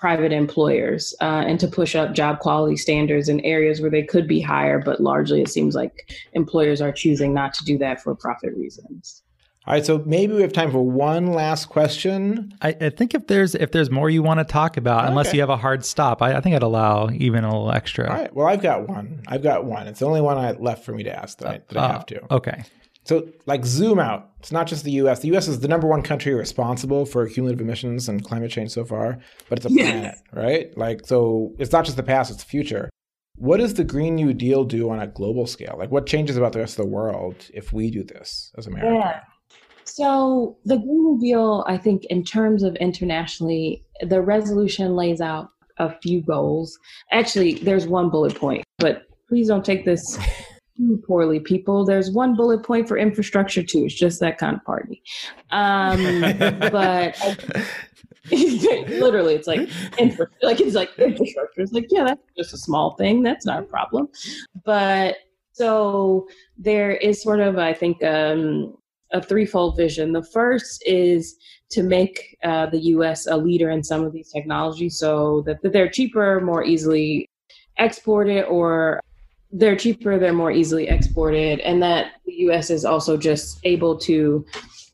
private 0.06 0.32
employers 0.32 1.16
uh, 1.20 1.44
and 1.48 1.60
to 1.60 1.68
push 1.68 1.96
up 1.96 2.14
job 2.14 2.38
quality 2.38 2.78
standards 2.78 3.28
in 3.28 3.40
areas 3.40 3.82
where 3.82 3.90
they 3.90 4.04
could 4.04 4.28
be 4.28 4.40
higher, 4.40 4.78
but 4.78 5.00
largely 5.02 5.42
it 5.42 5.50
seems 5.50 5.74
like 5.74 6.14
employers 6.34 6.80
are 6.80 6.92
choosing 6.92 7.34
not 7.34 7.56
to 7.56 7.66
do 7.66 7.76
that 7.76 8.00
for 8.04 8.14
profit 8.14 8.56
reasons. 8.56 9.24
All 9.66 9.74
right, 9.74 9.84
so 9.84 10.04
maybe 10.06 10.36
we 10.36 10.44
have 10.44 10.54
time 10.54 10.70
for 10.70 10.86
one 10.86 11.34
last 11.34 11.70
question. 11.70 12.54
I, 12.62 12.78
I 12.80 12.90
think 12.92 13.16
if 13.16 13.26
there's 13.26 13.56
if 13.56 13.72
there's 13.72 13.90
more 13.90 14.08
you 14.12 14.22
want 14.22 14.42
to 14.42 14.44
talk 14.44 14.78
about, 14.78 15.00
okay. 15.00 15.08
unless 15.08 15.34
you 15.34 15.40
have 15.40 15.50
a 15.50 15.58
hard 15.58 15.84
stop, 15.84 16.22
I, 16.22 16.36
I, 16.36 16.42
think 16.42 16.56
I'd 16.56 16.62
allow 16.62 17.10
even 17.10 17.44
a 17.44 17.48
little 17.48 17.72
extra. 17.72 18.08
All 18.08 18.16
right. 18.16 18.32
Well, 18.32 18.46
I've 18.46 18.62
got 18.62 18.88
one. 18.88 19.24
I've 19.28 19.42
got 19.42 19.66
one. 19.66 19.88
It's 19.88 20.02
the 20.02 20.06
only 20.06 20.22
one 20.22 20.38
I 20.38 20.52
left 20.52 20.86
for 20.86 20.92
me 20.92 21.02
to 21.02 21.20
ask 21.20 21.40
that, 21.40 21.48
I, 21.48 21.62
that 21.70 21.78
uh, 21.78 21.84
I 21.84 21.92
have 21.94 22.06
to. 22.06 22.32
Okay. 22.32 22.64
So, 23.06 23.30
like, 23.46 23.66
zoom 23.66 24.00
out. 24.00 24.32
It's 24.40 24.52
not 24.52 24.66
just 24.66 24.84
the 24.84 24.92
U.S. 24.94 25.20
The 25.20 25.28
U.S. 25.30 25.48
is 25.48 25.60
the 25.60 25.68
number 25.68 25.88
one 25.88 26.02
country 26.02 26.34
responsible 26.34 27.06
for 27.06 27.28
cumulative 27.28 27.62
emissions 27.62 28.10
and 28.10 28.24
climate 28.24 28.50
change 28.50 28.72
so 28.72 28.84
far, 28.84 29.20
but 29.48 29.60
it's 29.60 29.68
a 29.68 29.72
yes. 29.72 29.92
planet, 29.92 30.16
right? 30.34 30.78
Like, 30.78 31.06
so 31.06 31.54
it's 31.60 31.72
not 31.72 31.86
just 31.86 31.98
the 31.98 32.04
past; 32.04 32.32
it's 32.32 32.44
the 32.44 32.50
future. 32.50 32.90
What 33.38 33.58
does 33.58 33.76
the 33.76 33.84
Green 33.84 34.16
New 34.16 34.34
Deal 34.34 34.64
do 34.64 34.90
on 34.90 35.00
a 35.00 35.08
global 35.08 35.46
scale? 35.46 35.76
Like, 35.78 35.92
what 35.92 36.08
changes 36.08 36.36
about 36.36 36.54
the 36.54 36.60
rest 36.60 36.80
of 36.80 36.86
the 36.86 36.92
world 36.92 37.36
if 37.54 37.72
we 37.72 37.92
do 37.92 38.04
this 38.04 38.52
as 38.58 38.66
America? 38.66 38.96
Yeah. 38.96 39.22
So, 39.84 40.58
the 40.66 40.78
Green 40.78 41.04
New 41.04 41.20
Deal, 41.20 41.64
I 41.68 41.78
think, 41.78 42.06
in 42.06 42.24
terms 42.24 42.64
of 42.64 42.76
internationally, 42.78 43.86
the 44.02 44.22
resolution 44.22 44.96
lays 44.96 45.22
out 45.22 45.50
a 45.78 45.96
few 46.00 46.22
goals. 46.22 46.76
Actually, 47.12 47.56
there's 47.56 47.88
one 47.88 48.10
bullet 48.10 48.36
point, 48.36 48.64
but 48.80 49.04
please 49.28 49.48
don't 49.48 49.66
take 49.66 49.86
this 49.86 50.18
poorly, 51.06 51.40
people. 51.40 51.86
There's 51.86 52.12
one 52.12 52.36
bullet 52.36 52.64
point 52.64 52.88
for 52.88 52.98
infrastructure 52.98 53.64
too. 53.64 53.86
It's 53.86 53.96
just 53.96 54.20
that 54.20 54.38
kind 54.38 54.56
of 54.56 54.64
party. 54.64 55.02
Um, 55.52 56.22
but 56.40 57.16
I, 57.22 57.38
literally, 58.32 59.36
it's 59.36 59.48
like 59.48 59.70
infra, 59.98 60.28
like 60.42 60.60
it's 60.60 60.76
like 60.76 60.98
infrastructure. 60.98 61.62
It's 61.62 61.72
like 61.72 61.88
yeah, 61.90 62.04
that's 62.04 62.22
just 62.38 62.54
a 62.54 62.58
small 62.58 62.96
thing. 62.96 63.24
That's 63.24 63.46
not 63.46 63.60
a 63.60 63.66
problem. 63.66 64.10
But 64.66 65.18
so 65.56 66.28
there 66.58 66.92
is 66.92 67.22
sort 67.24 67.40
of, 67.40 67.58
I 67.58 67.74
think, 67.74 68.04
um, 68.04 68.76
a 69.14 69.22
threefold 69.22 69.78
vision. 69.78 70.12
The 70.12 70.24
first 70.24 70.84
is 70.86 71.38
to 71.72 71.82
make 71.82 72.38
uh, 72.44 72.66
the 72.66 72.80
U.S. 72.80 73.28
a 73.28 73.38
leader 73.38 73.70
in 73.70 73.82
some 73.82 74.04
of 74.04 74.12
these 74.12 74.32
technologies, 74.32 74.98
so 74.98 75.44
that, 75.46 75.62
that 75.62 75.72
they're 75.72 75.90
cheaper, 75.90 76.42
more 76.42 76.64
easily 76.64 77.30
exported, 77.78 78.44
or 78.46 79.00
they're 79.52 79.76
cheaper, 79.76 80.20
they're 80.20 80.34
more 80.34 80.52
easily 80.52 80.88
exported, 80.88 81.60
and 81.62 81.82
that 81.82 82.14
the 82.26 82.34
US 82.48 82.70
is 82.70 82.86
also 82.86 83.18
just 83.18 83.60
able 83.64 83.98
to 84.00 84.46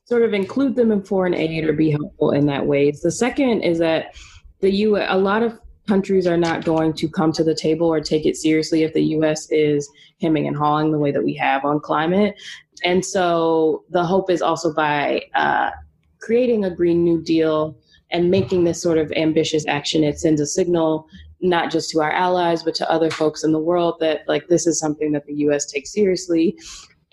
sort 0.05 0.23
of 0.23 0.33
include 0.33 0.75
them 0.75 0.91
in 0.91 1.01
foreign 1.03 1.33
aid 1.33 1.63
or 1.63 1.73
be 1.73 1.91
helpful 1.91 2.31
in 2.31 2.45
that 2.45 2.65
way. 2.65 2.91
The 2.91 3.11
second 3.11 3.61
is 3.61 3.79
that 3.79 4.15
the 4.59 4.71
U 4.71 4.97
a 4.97 5.17
lot 5.17 5.41
of 5.41 5.59
countries 5.87 6.27
are 6.27 6.37
not 6.37 6.63
going 6.63 6.93
to 6.93 7.09
come 7.09 7.31
to 7.31 7.43
the 7.43 7.55
table 7.55 7.87
or 7.87 7.99
take 7.99 8.25
it 8.25 8.35
seriously 8.35 8.83
if 8.83 8.93
the 8.93 9.03
US 9.15 9.49
is 9.51 9.89
hemming 10.21 10.47
and 10.47 10.55
hawing 10.55 10.91
the 10.91 10.99
way 10.99 11.11
that 11.11 11.23
we 11.23 11.33
have 11.35 11.65
on 11.65 11.79
climate. 11.79 12.35
And 12.83 13.03
so 13.03 13.83
the 13.89 14.03
hope 14.03 14.29
is 14.29 14.41
also 14.41 14.73
by 14.73 15.23
uh, 15.33 15.71
creating 16.19 16.65
a 16.65 16.75
Green 16.75 17.03
New 17.03 17.21
Deal 17.21 17.77
and 18.11 18.29
making 18.29 18.63
this 18.63 18.81
sort 18.81 18.97
of 18.97 19.11
ambitious 19.13 19.65
action, 19.67 20.03
it 20.03 20.19
sends 20.19 20.41
a 20.41 20.45
signal 20.45 21.07
not 21.41 21.71
just 21.71 21.89
to 21.91 22.01
our 22.01 22.11
allies, 22.11 22.63
but 22.63 22.75
to 22.75 22.89
other 22.89 23.09
folks 23.09 23.43
in 23.43 23.51
the 23.51 23.59
world 23.59 23.95
that 23.99 24.21
like 24.27 24.47
this 24.47 24.67
is 24.67 24.79
something 24.79 25.11
that 25.11 25.25
the 25.25 25.33
US 25.45 25.65
takes 25.65 25.91
seriously. 25.91 26.57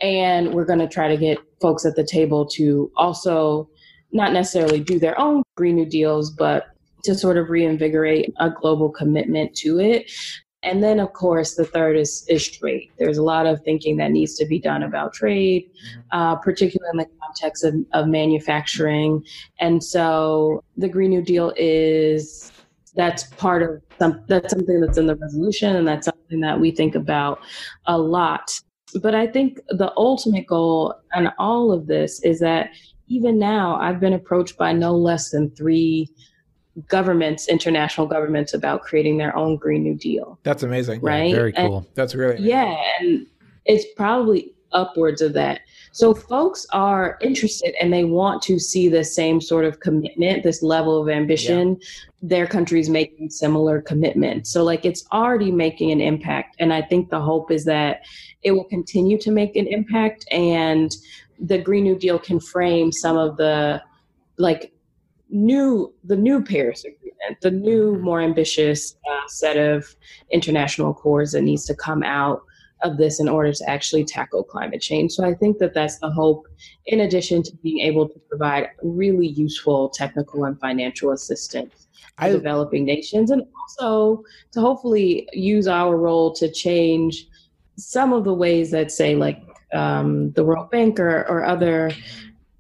And 0.01 0.55
we're 0.55 0.65
going 0.65 0.79
to 0.79 0.89
try 0.89 1.09
to 1.09 1.17
get 1.17 1.39
folks 1.61 1.85
at 1.85 1.97
the 1.97 2.05
table 2.05 2.47
to 2.47 2.91
also 2.97 3.69
not 4.13 4.33
necessarily 4.33 4.81
do 4.81 4.99
their 4.99 5.19
own 5.19 5.43
Green 5.57 5.75
New 5.75 5.87
Deals, 5.87 6.31
but 6.31 6.69
to 7.05 7.15
sort 7.15 7.37
of 7.37 7.51
reinvigorate 7.51 8.33
a 8.39 8.51
global 8.51 8.91
commitment 8.91 9.55
to 9.57 9.79
it. 9.79 10.11
And 10.65 10.83
then, 10.83 10.99
of 10.99 11.13
course, 11.13 11.55
the 11.55 11.65
third 11.65 11.97
is, 11.97 12.25
is 12.29 12.49
trade. 12.49 12.91
There's 12.99 13.19
a 13.19 13.23
lot 13.23 13.47
of 13.47 13.63
thinking 13.63 13.97
that 13.99 14.11
needs 14.11 14.35
to 14.37 14.47
be 14.47 14.59
done 14.59 14.83
about 14.83 15.13
trade, 15.15 15.65
mm-hmm. 15.65 16.01
uh, 16.11 16.37
particularly 16.37 16.91
in 16.93 16.99
the 16.99 17.07
context 17.23 17.65
of, 17.65 17.75
of 17.93 18.09
manufacturing. 18.09 19.25
And 19.61 19.83
so 19.85 20.65
the 20.77 20.89
Green 20.89 21.11
New 21.11 21.23
Deal 21.23 21.53
is 21.57 22.48
that's 22.99 23.23
part 23.37 23.63
of 23.63 23.81
some, 24.01 24.25
that's 24.27 24.51
something 24.51 24.81
that's 24.81 24.99
in 24.99 25.07
the 25.07 25.15
resolution, 25.15 25.77
and 25.77 25.87
that's 25.87 26.07
something 26.07 26.41
that 26.41 26.59
we 26.59 26.73
think 26.73 26.97
about 26.97 27.39
a 27.87 27.97
lot. 27.97 28.61
But 29.01 29.15
I 29.15 29.29
think 29.29 29.61
the 29.69 29.93
ultimate 29.97 30.49
goal 30.49 30.95
and 31.13 31.31
all 31.39 31.71
of 31.73 31.87
this 31.87 32.21
is 32.25 32.41
that 32.41 32.71
even 33.07 33.39
now, 33.39 33.77
I've 33.77 34.01
been 34.01 34.15
approached 34.15 34.59
by 34.59 34.73
no 34.73 34.97
less 34.97 35.31
than 35.31 35.51
three 35.53 36.11
governments, 36.89 37.49
international 37.49 38.09
governments, 38.09 38.53
about 38.53 38.83
creating 38.83 39.17
their 39.17 39.35
own 39.37 39.57
Green 39.57 39.85
New 39.85 39.95
Deal. 39.95 40.39
That's 40.43 40.65
amazing. 40.65 41.01
Right. 41.01 41.31
Yeah, 41.31 41.37
very 41.37 41.53
cool. 41.53 41.79
And, 41.79 41.87
That's 41.95 42.17
really 42.17 42.37
amazing. 42.37 42.51
yeah, 42.51 42.77
and 42.99 43.27
it's 43.65 43.87
probably 43.97 44.53
upwards 44.73 45.23
of 45.23 45.35
that. 45.35 45.61
So 45.93 46.15
folks 46.15 46.67
are 46.73 47.19
interested 47.21 47.75
and 47.81 47.93
they 47.93 48.05
want 48.05 48.43
to 48.43 48.59
see 48.59 48.89
the 48.89 49.05
same 49.05 49.41
sort 49.41 49.65
of 49.65 49.81
commitment, 49.81 50.43
this 50.43 50.63
level 50.63 51.01
of 51.01 51.09
ambition. 51.09 51.77
Yeah. 51.81 51.87
Their 52.21 52.47
countries 52.47 52.89
making 52.91 53.31
similar 53.31 53.81
commitments. 53.81 54.51
So 54.51 54.65
like 54.65 54.85
it's 54.85 55.05
already 55.13 55.53
making 55.53 55.93
an 55.93 56.01
impact. 56.01 56.57
And 56.59 56.73
I 56.73 56.83
think 56.83 57.11
the 57.11 57.21
hope 57.21 57.53
is 57.53 57.65
that 57.67 58.01
it 58.43 58.53
will 58.53 58.65
continue 58.65 59.19
to 59.19 59.31
make 59.31 59.55
an 59.55 59.67
impact 59.69 60.27
and 60.33 60.95
the 61.41 61.59
Green 61.59 61.85
New 61.85 61.97
Deal 61.97 62.19
can 62.19 62.41
frame 62.41 62.91
some 62.91 63.17
of 63.17 63.37
the 63.37 63.83
like 64.39 64.73
new 65.31 65.93
the 66.05 66.17
new 66.17 66.43
Paris 66.43 66.85
Agreement, 66.85 67.41
the 67.41 67.51
new 67.51 67.95
mm-hmm. 67.95 68.05
more 68.05 68.21
ambitious 68.21 68.97
uh, 69.09 69.29
set 69.29 69.57
of 69.57 69.95
international 70.31 70.91
accords 70.91 71.33
that 71.33 71.43
needs 71.43 71.65
to 71.67 71.75
come 71.75 72.03
out 72.03 72.43
of 72.83 72.97
this 72.97 73.21
in 73.21 73.29
order 73.29 73.53
to 73.53 73.69
actually 73.69 74.05
tackle 74.05 74.43
climate 74.43 74.81
change. 74.81 75.13
So 75.13 75.25
I 75.25 75.35
think 75.35 75.59
that 75.59 75.75
that's 75.75 75.99
the 75.99 76.11
hope, 76.11 76.47
in 76.87 77.01
addition 77.01 77.43
to 77.43 77.57
being 77.57 77.81
able 77.81 78.09
to 78.09 78.19
provide 78.29 78.69
really 78.83 79.27
useful 79.27 79.89
technical 79.89 80.45
and 80.45 80.59
financial 80.61 81.13
assistance 81.13 81.89
to 82.21 82.33
developing 82.33 82.85
nations, 82.85 83.31
and 83.31 83.43
also 83.61 84.25
to 84.53 84.61
hopefully 84.61 85.29
use 85.33 85.69
our 85.69 85.97
role 85.97 86.33
to 86.35 86.51
change 86.51 87.27
some 87.77 88.13
of 88.13 88.25
the 88.25 88.35
ways 88.35 88.71
that, 88.73 88.91
say, 88.91 89.15
like 89.15 89.41
um, 89.73 90.33
the 90.33 90.45
World 90.45 90.71
Bank 90.71 90.99
or, 90.99 91.21
or 91.29 91.45
other 91.45 91.93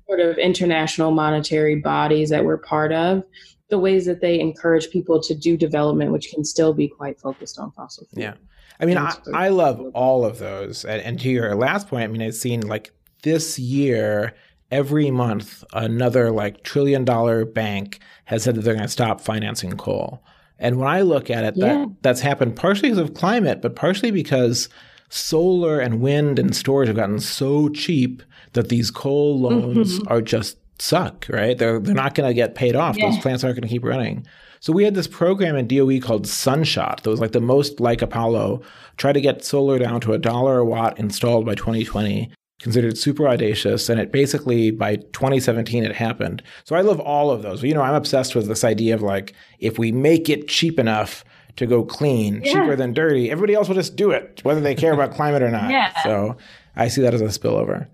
sort 0.06 0.20
of 0.20 0.38
international 0.38 1.10
monetary 1.10 1.76
bodies 1.76 2.30
that 2.30 2.44
we're 2.44 2.58
part 2.58 2.92
of, 2.92 3.24
the 3.68 3.78
ways 3.78 4.06
that 4.06 4.20
they 4.20 4.38
encourage 4.40 4.90
people 4.90 5.20
to 5.20 5.34
do 5.34 5.56
development, 5.56 6.12
which 6.12 6.30
can 6.32 6.44
still 6.44 6.72
be 6.72 6.88
quite 6.88 7.18
focused 7.18 7.58
on 7.58 7.70
fossil 7.72 8.06
fuels. 8.06 8.22
Yeah. 8.22 8.34
I 8.80 8.86
mean, 8.86 8.96
I, 8.96 9.14
I 9.34 9.48
love 9.48 9.80
all 9.94 10.24
of 10.24 10.38
those. 10.38 10.84
And, 10.84 11.02
and 11.02 11.20
to 11.20 11.28
your 11.28 11.54
last 11.54 11.88
point, 11.88 12.04
I 12.04 12.06
mean, 12.06 12.22
I've 12.22 12.34
seen 12.34 12.66
like 12.66 12.92
this 13.22 13.58
year, 13.58 14.34
every 14.70 15.10
month, 15.10 15.64
another 15.72 16.30
like 16.30 16.62
trillion 16.62 17.04
dollar 17.04 17.44
bank 17.44 18.00
has 18.26 18.42
said 18.44 18.54
that 18.54 18.62
they're 18.62 18.74
going 18.74 18.86
to 18.86 18.92
stop 18.92 19.20
financing 19.20 19.76
coal. 19.76 20.22
And 20.58 20.78
when 20.78 20.88
I 20.88 21.02
look 21.02 21.30
at 21.30 21.44
it, 21.44 21.56
yeah. 21.56 21.66
that, 21.66 21.88
that's 22.02 22.20
happened 22.20 22.56
partially 22.56 22.90
because 22.90 22.98
of 22.98 23.14
climate, 23.14 23.62
but 23.62 23.76
partially 23.76 24.10
because 24.10 24.68
solar 25.08 25.80
and 25.80 26.00
wind 26.00 26.38
and 26.38 26.54
storage 26.54 26.88
have 26.88 26.96
gotten 26.96 27.20
so 27.20 27.68
cheap 27.70 28.22
that 28.52 28.68
these 28.68 28.90
coal 28.90 29.40
loans 29.40 29.98
mm-hmm. 29.98 30.12
are 30.12 30.20
just 30.20 30.58
suck, 30.78 31.26
right? 31.28 31.56
They're 31.56 31.78
they're 31.78 31.94
not 31.94 32.14
going 32.14 32.28
to 32.28 32.34
get 32.34 32.54
paid 32.54 32.76
off. 32.76 32.96
Yeah. 32.96 33.10
Those 33.10 33.18
plants 33.18 33.44
aren't 33.44 33.56
going 33.56 33.68
to 33.68 33.72
keep 33.72 33.84
running. 33.84 34.26
So 34.60 34.72
we 34.72 34.84
had 34.84 34.94
this 34.94 35.06
program 35.06 35.56
in 35.56 35.68
DOE 35.68 36.00
called 36.00 36.26
Sunshot 36.26 37.02
that 37.02 37.10
was 37.10 37.20
like 37.20 37.32
the 37.32 37.40
most 37.40 37.80
like 37.80 38.02
Apollo, 38.02 38.62
try 38.96 39.12
to 39.12 39.20
get 39.20 39.44
solar 39.44 39.78
down 39.78 40.00
to 40.02 40.12
a 40.12 40.18
dollar 40.18 40.58
a 40.58 40.64
watt 40.64 40.98
installed 40.98 41.46
by 41.46 41.54
2020. 41.54 42.32
Considered 42.60 42.98
super 42.98 43.28
audacious, 43.28 43.88
and 43.88 44.00
it 44.00 44.10
basically 44.10 44.72
by 44.72 44.96
2017 44.96 45.84
it 45.84 45.94
happened. 45.94 46.42
So 46.64 46.74
I 46.74 46.80
love 46.80 46.98
all 46.98 47.30
of 47.30 47.42
those. 47.42 47.62
You 47.62 47.72
know, 47.72 47.82
I'm 47.82 47.94
obsessed 47.94 48.34
with 48.34 48.48
this 48.48 48.64
idea 48.64 48.96
of 48.96 49.02
like 49.02 49.32
if 49.60 49.78
we 49.78 49.92
make 49.92 50.28
it 50.28 50.48
cheap 50.48 50.80
enough 50.80 51.24
to 51.54 51.66
go 51.66 51.84
clean, 51.84 52.42
yeah. 52.42 52.52
cheaper 52.52 52.74
than 52.74 52.92
dirty, 52.92 53.30
everybody 53.30 53.54
else 53.54 53.68
will 53.68 53.76
just 53.76 53.94
do 53.94 54.10
it, 54.10 54.40
whether 54.42 54.60
they 54.60 54.74
care 54.74 54.92
about 54.92 55.12
climate 55.12 55.42
or 55.42 55.50
not. 55.50 55.70
Yeah. 55.70 55.92
So 56.02 56.36
I 56.74 56.88
see 56.88 57.02
that 57.02 57.14
as 57.14 57.20
a 57.20 57.26
spillover. 57.26 57.86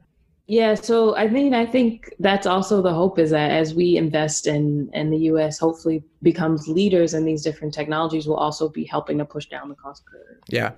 Yeah, 0.47 0.75
so 0.75 1.17
I 1.17 1.29
mean, 1.29 1.55
I 1.55 1.65
think 1.65 2.15
that's 2.19 2.47
also 2.47 2.83
the 2.83 2.93
hope 2.93 3.19
is 3.19 3.31
that 3.31 3.51
as 3.51 3.75
we 3.75 3.97
invest 3.97 4.47
in 4.47 4.91
and 4.93 5.13
the 5.13 5.19
U.S. 5.19 5.59
hopefully 5.59 6.05
becomes 6.23 6.69
leaders 6.69 7.15
in 7.15 7.25
these 7.25 7.43
different 7.43 7.73
technologies, 7.73 8.27
will 8.27 8.37
also 8.37 8.69
be 8.69 8.85
helping 8.85 9.19
to 9.19 9.25
push 9.25 9.47
down 9.47 9.71
the 9.71 9.75
cost 9.75 10.05
curve. 10.05 10.39
Yeah. 10.49 10.73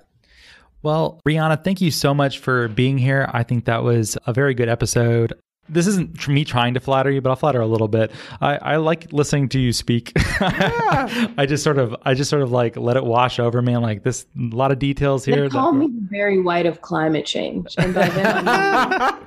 Well, 0.82 1.20
Rhiana, 1.26 1.64
thank 1.64 1.80
you 1.80 1.90
so 1.90 2.14
much 2.14 2.38
for 2.38 2.68
being 2.68 2.96
here. 2.96 3.28
I 3.32 3.42
think 3.42 3.64
that 3.64 3.82
was 3.82 4.16
a 4.26 4.32
very 4.32 4.54
good 4.54 4.68
episode 4.68 5.32
this 5.68 5.86
isn't 5.86 6.28
me 6.28 6.44
trying 6.44 6.74
to 6.74 6.80
flatter 6.80 7.10
you, 7.10 7.20
but 7.20 7.30
I'll 7.30 7.36
flatter 7.36 7.60
a 7.60 7.66
little 7.66 7.88
bit. 7.88 8.12
I, 8.40 8.56
I 8.56 8.76
like 8.76 9.12
listening 9.12 9.48
to 9.50 9.58
you 9.58 9.72
speak. 9.72 10.12
Yeah. 10.40 11.28
I 11.38 11.46
just 11.46 11.64
sort 11.64 11.78
of, 11.78 11.94
I 12.02 12.14
just 12.14 12.30
sort 12.30 12.42
of 12.42 12.52
like 12.52 12.76
let 12.76 12.96
it 12.96 13.04
wash 13.04 13.38
over 13.38 13.60
me. 13.62 13.74
I'm 13.74 13.82
like, 13.82 14.02
this 14.02 14.26
a 14.36 14.54
lot 14.54 14.72
of 14.72 14.78
details 14.78 15.24
here. 15.24 15.48
They 15.48 15.48
call 15.48 15.72
me 15.72 15.88
Barry 15.90 16.40
White 16.40 16.66
of 16.66 16.80
climate 16.80 17.26
change, 17.26 17.74
and 17.78 17.94
by 17.94 18.08
then, 18.08 18.44
yeah. 18.46 19.18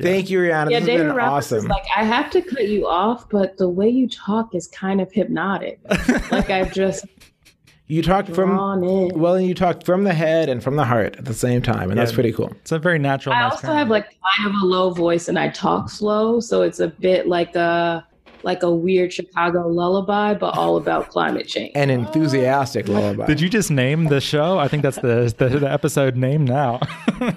thank 0.00 0.30
you, 0.30 0.40
Rhiana. 0.40 0.70
Yeah, 0.70 0.80
this 0.80 0.86
David 0.86 1.08
Roberts 1.14 1.52
awesome. 1.52 1.68
like, 1.68 1.84
I 1.96 2.04
have 2.04 2.30
to 2.30 2.42
cut 2.42 2.68
you 2.68 2.86
off, 2.86 3.28
but 3.28 3.56
the 3.56 3.68
way 3.68 3.88
you 3.88 4.08
talk 4.08 4.54
is 4.54 4.66
kind 4.68 5.00
of 5.00 5.12
hypnotic. 5.12 5.80
like 6.30 6.50
I've 6.50 6.72
just 6.72 7.06
you 7.86 8.02
talked 8.02 8.30
from 8.30 8.56
well, 8.56 9.34
and 9.34 9.46
you 9.46 9.54
talked 9.54 9.84
from 9.84 10.04
the 10.04 10.14
head 10.14 10.48
and 10.48 10.62
from 10.62 10.76
the 10.76 10.84
heart 10.84 11.16
at 11.16 11.26
the 11.26 11.34
same 11.34 11.60
time, 11.60 11.90
and 11.90 11.98
yeah. 11.98 12.04
that's 12.04 12.12
pretty 12.12 12.32
cool. 12.32 12.50
It's 12.62 12.72
a 12.72 12.78
very 12.78 12.98
natural. 12.98 13.34
I 13.34 13.42
also 13.42 13.66
have 13.72 13.90
like 13.90 14.06
kind 14.36 14.48
of 14.48 14.62
a 14.62 14.64
low 14.64 14.90
voice, 14.90 15.28
and 15.28 15.38
I 15.38 15.50
talk 15.50 15.90
slow, 15.90 16.40
so 16.40 16.62
it's 16.62 16.80
a 16.80 16.88
bit 16.88 17.28
like 17.28 17.54
a 17.56 18.06
like 18.42 18.62
a 18.62 18.70
weird 18.70 19.12
Chicago 19.12 19.68
lullaby, 19.68 20.34
but 20.34 20.56
all 20.56 20.76
about 20.76 21.10
climate 21.10 21.46
change. 21.46 21.72
An 21.74 21.90
enthusiastic 21.90 22.88
lullaby. 22.88 23.26
Did 23.26 23.40
you 23.40 23.48
just 23.48 23.70
name 23.70 24.06
the 24.06 24.20
show? 24.20 24.58
I 24.58 24.68
think 24.68 24.82
that's 24.82 24.98
the 24.98 25.34
the, 25.36 25.58
the 25.58 25.70
episode 25.70 26.16
name 26.16 26.44
now. 26.44 26.80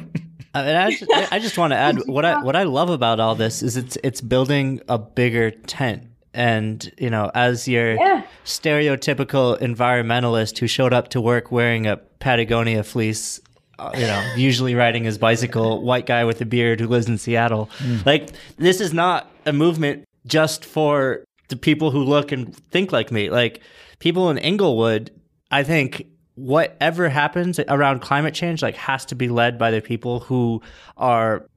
Uh, 0.56 0.60
and 0.60 0.78
I 0.78 0.90
just, 0.90 1.34
I 1.34 1.40
just 1.40 1.58
want 1.58 1.72
to 1.72 1.78
add 1.78 2.08
what 2.08 2.26
I 2.26 2.42
what 2.42 2.56
I 2.56 2.64
love 2.64 2.90
about 2.90 3.20
all 3.20 3.36
this 3.36 3.62
is 3.62 3.78
it's 3.78 3.96
it's 4.04 4.22
building 4.22 4.82
a 4.88 4.98
bigger 4.98 5.52
tent 5.52 6.06
and 6.38 6.94
you 7.00 7.10
know 7.10 7.32
as 7.34 7.68
your 7.68 7.96
yeah. 7.96 8.24
stereotypical 8.46 9.60
environmentalist 9.60 10.60
who 10.60 10.68
showed 10.68 10.94
up 10.94 11.10
to 11.10 11.20
work 11.20 11.52
wearing 11.52 11.88
a 11.88 11.98
patagonia 12.20 12.84
fleece 12.84 13.42
uh, 13.80 13.90
you 13.96 14.06
know 14.06 14.34
usually 14.38 14.76
riding 14.76 15.04
his 15.04 15.18
bicycle 15.18 15.82
white 15.82 16.06
guy 16.06 16.24
with 16.24 16.40
a 16.40 16.46
beard 16.46 16.80
who 16.80 16.88
lives 16.88 17.08
in 17.08 17.18
seattle 17.18 17.70
mm. 17.80 18.06
like 18.06 18.30
this 18.58 18.80
is 18.80 18.94
not 18.94 19.30
a 19.48 19.52
movement 19.52 20.06
just 20.28 20.64
for 20.64 21.24
the 21.48 21.56
people 21.56 21.90
who 21.90 22.04
look 22.04 22.32
and 22.32 22.56
think 22.70 22.92
like 22.92 23.12
me 23.12 23.32
like 23.32 23.62
people 23.98 24.30
in 24.30 24.38
Englewood 24.38 25.10
i 25.50 25.64
think 25.64 26.06
whatever 26.36 27.10
happens 27.10 27.60
around 27.68 28.00
climate 28.00 28.36
change 28.36 28.62
like 28.62 28.76
has 28.76 29.06
to 29.06 29.16
be 29.16 29.28
led 29.28 29.58
by 29.58 29.72
the 29.72 29.82
people 29.82 30.20
who 30.20 30.62
are 30.98 31.48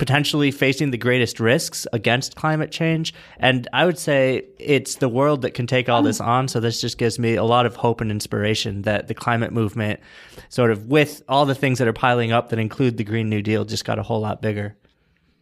potentially 0.00 0.50
facing 0.50 0.92
the 0.92 0.96
greatest 0.96 1.38
risks 1.38 1.86
against 1.92 2.34
climate 2.34 2.70
change. 2.70 3.12
And 3.38 3.68
I 3.74 3.84
would 3.84 3.98
say 3.98 4.46
it's 4.58 4.94
the 4.94 5.10
world 5.10 5.42
that 5.42 5.50
can 5.50 5.66
take 5.66 5.90
all 5.90 6.00
this 6.02 6.22
on. 6.22 6.48
So 6.48 6.58
this 6.58 6.80
just 6.80 6.96
gives 6.96 7.18
me 7.18 7.34
a 7.34 7.44
lot 7.44 7.66
of 7.66 7.76
hope 7.76 8.00
and 8.00 8.10
inspiration 8.10 8.80
that 8.82 9.08
the 9.08 9.14
climate 9.14 9.52
movement, 9.52 10.00
sort 10.48 10.70
of 10.70 10.86
with 10.86 11.22
all 11.28 11.44
the 11.44 11.54
things 11.54 11.78
that 11.80 11.86
are 11.86 11.92
piling 11.92 12.32
up 12.32 12.48
that 12.48 12.58
include 12.58 12.96
the 12.96 13.04
Green 13.04 13.28
New 13.28 13.42
Deal, 13.42 13.66
just 13.66 13.84
got 13.84 13.98
a 13.98 14.02
whole 14.02 14.20
lot 14.20 14.40
bigger. 14.40 14.74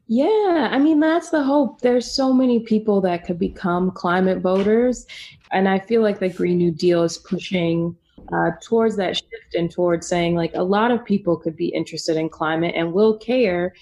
Yeah, 0.08 0.68
I 0.72 0.80
mean, 0.80 0.98
that's 0.98 1.30
the 1.30 1.44
hope. 1.44 1.80
There's 1.82 2.10
so 2.10 2.32
many 2.32 2.58
people 2.58 3.00
that 3.02 3.24
could 3.24 3.38
become 3.38 3.92
climate 3.92 4.38
voters. 4.38 5.06
And 5.52 5.68
I 5.68 5.78
feel 5.78 6.02
like 6.02 6.18
the 6.18 6.30
Green 6.30 6.58
New 6.58 6.72
Deal 6.72 7.04
is 7.04 7.16
pushing 7.16 7.96
uh, 8.32 8.50
towards 8.60 8.96
that 8.96 9.16
shift 9.16 9.54
and 9.54 9.70
towards 9.70 10.08
saying 10.08 10.34
like 10.34 10.52
a 10.54 10.62
lot 10.62 10.90
of 10.90 11.04
people 11.04 11.36
could 11.36 11.56
be 11.56 11.68
interested 11.68 12.16
in 12.16 12.28
climate 12.28 12.74
and 12.76 12.92
will 12.92 13.16
care 13.16 13.72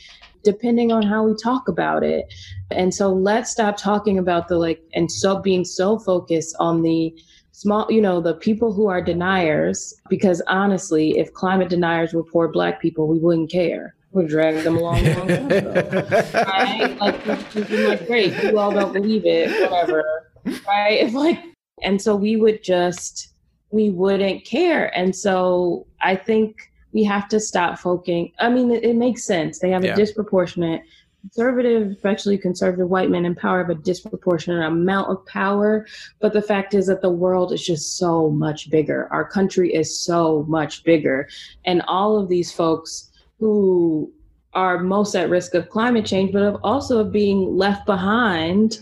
depending 0.46 0.92
on 0.92 1.02
how 1.02 1.24
we 1.24 1.34
talk 1.34 1.66
about 1.66 2.04
it. 2.04 2.32
And 2.70 2.94
so 2.94 3.12
let's 3.12 3.50
stop 3.50 3.76
talking 3.76 4.16
about 4.16 4.46
the 4.46 4.56
like 4.56 4.80
and 4.94 5.10
so 5.10 5.40
being 5.40 5.64
so 5.64 5.98
focused 5.98 6.54
on 6.60 6.82
the 6.82 7.12
small, 7.50 7.90
you 7.90 8.00
know, 8.00 8.20
the 8.20 8.34
people 8.34 8.72
who 8.72 8.86
are 8.86 9.02
deniers, 9.02 9.92
because 10.08 10.40
honestly, 10.46 11.18
if 11.18 11.32
climate 11.32 11.68
deniers 11.68 12.14
were 12.14 12.22
poor 12.22 12.46
black 12.46 12.80
people, 12.80 13.08
we 13.08 13.18
wouldn't 13.18 13.50
care. 13.50 13.96
We'd 14.12 14.28
drag 14.28 14.62
them 14.62 14.76
along 14.76 15.04
a 15.04 15.18
long 15.18 15.28
time 15.28 15.50
ago. 15.50 16.08
right? 16.32 16.96
Like, 17.00 17.26
like, 17.70 18.06
great, 18.06 18.32
you 18.44 18.56
all 18.56 18.70
don't 18.70 18.92
believe 18.92 19.26
it, 19.26 19.50
whatever. 19.68 20.30
Right? 20.46 21.00
If 21.00 21.12
like, 21.12 21.40
and 21.82 22.00
so 22.00 22.14
we 22.14 22.36
would 22.36 22.62
just, 22.62 23.34
we 23.70 23.90
wouldn't 23.90 24.44
care. 24.44 24.96
And 24.96 25.14
so 25.14 25.86
I 26.00 26.14
think 26.14 26.56
we 26.96 27.04
have 27.04 27.28
to 27.28 27.38
stop 27.38 27.78
focusing. 27.78 28.32
I 28.38 28.48
mean, 28.48 28.70
it, 28.70 28.82
it 28.82 28.96
makes 28.96 29.22
sense. 29.22 29.58
They 29.58 29.68
have 29.68 29.84
yeah. 29.84 29.92
a 29.92 29.96
disproportionate 29.96 30.80
conservative, 31.20 31.90
especially 31.90 32.38
conservative 32.38 32.88
white 32.88 33.10
men 33.10 33.26
in 33.26 33.34
power, 33.34 33.58
have 33.58 33.68
a 33.68 33.74
disproportionate 33.74 34.66
amount 34.66 35.10
of 35.10 35.26
power. 35.26 35.86
But 36.20 36.32
the 36.32 36.40
fact 36.40 36.72
is 36.72 36.86
that 36.86 37.02
the 37.02 37.10
world 37.10 37.52
is 37.52 37.62
just 37.62 37.98
so 37.98 38.30
much 38.30 38.70
bigger. 38.70 39.08
Our 39.12 39.28
country 39.28 39.74
is 39.74 40.00
so 40.00 40.46
much 40.48 40.84
bigger. 40.84 41.28
And 41.66 41.82
all 41.86 42.18
of 42.18 42.30
these 42.30 42.50
folks 42.50 43.10
who 43.38 44.10
are 44.54 44.78
most 44.78 45.14
at 45.14 45.28
risk 45.28 45.54
of 45.54 45.68
climate 45.68 46.06
change, 46.06 46.32
but 46.32 46.44
of 46.44 46.58
also 46.64 46.98
of 46.98 47.12
being 47.12 47.58
left 47.58 47.84
behind 47.84 48.78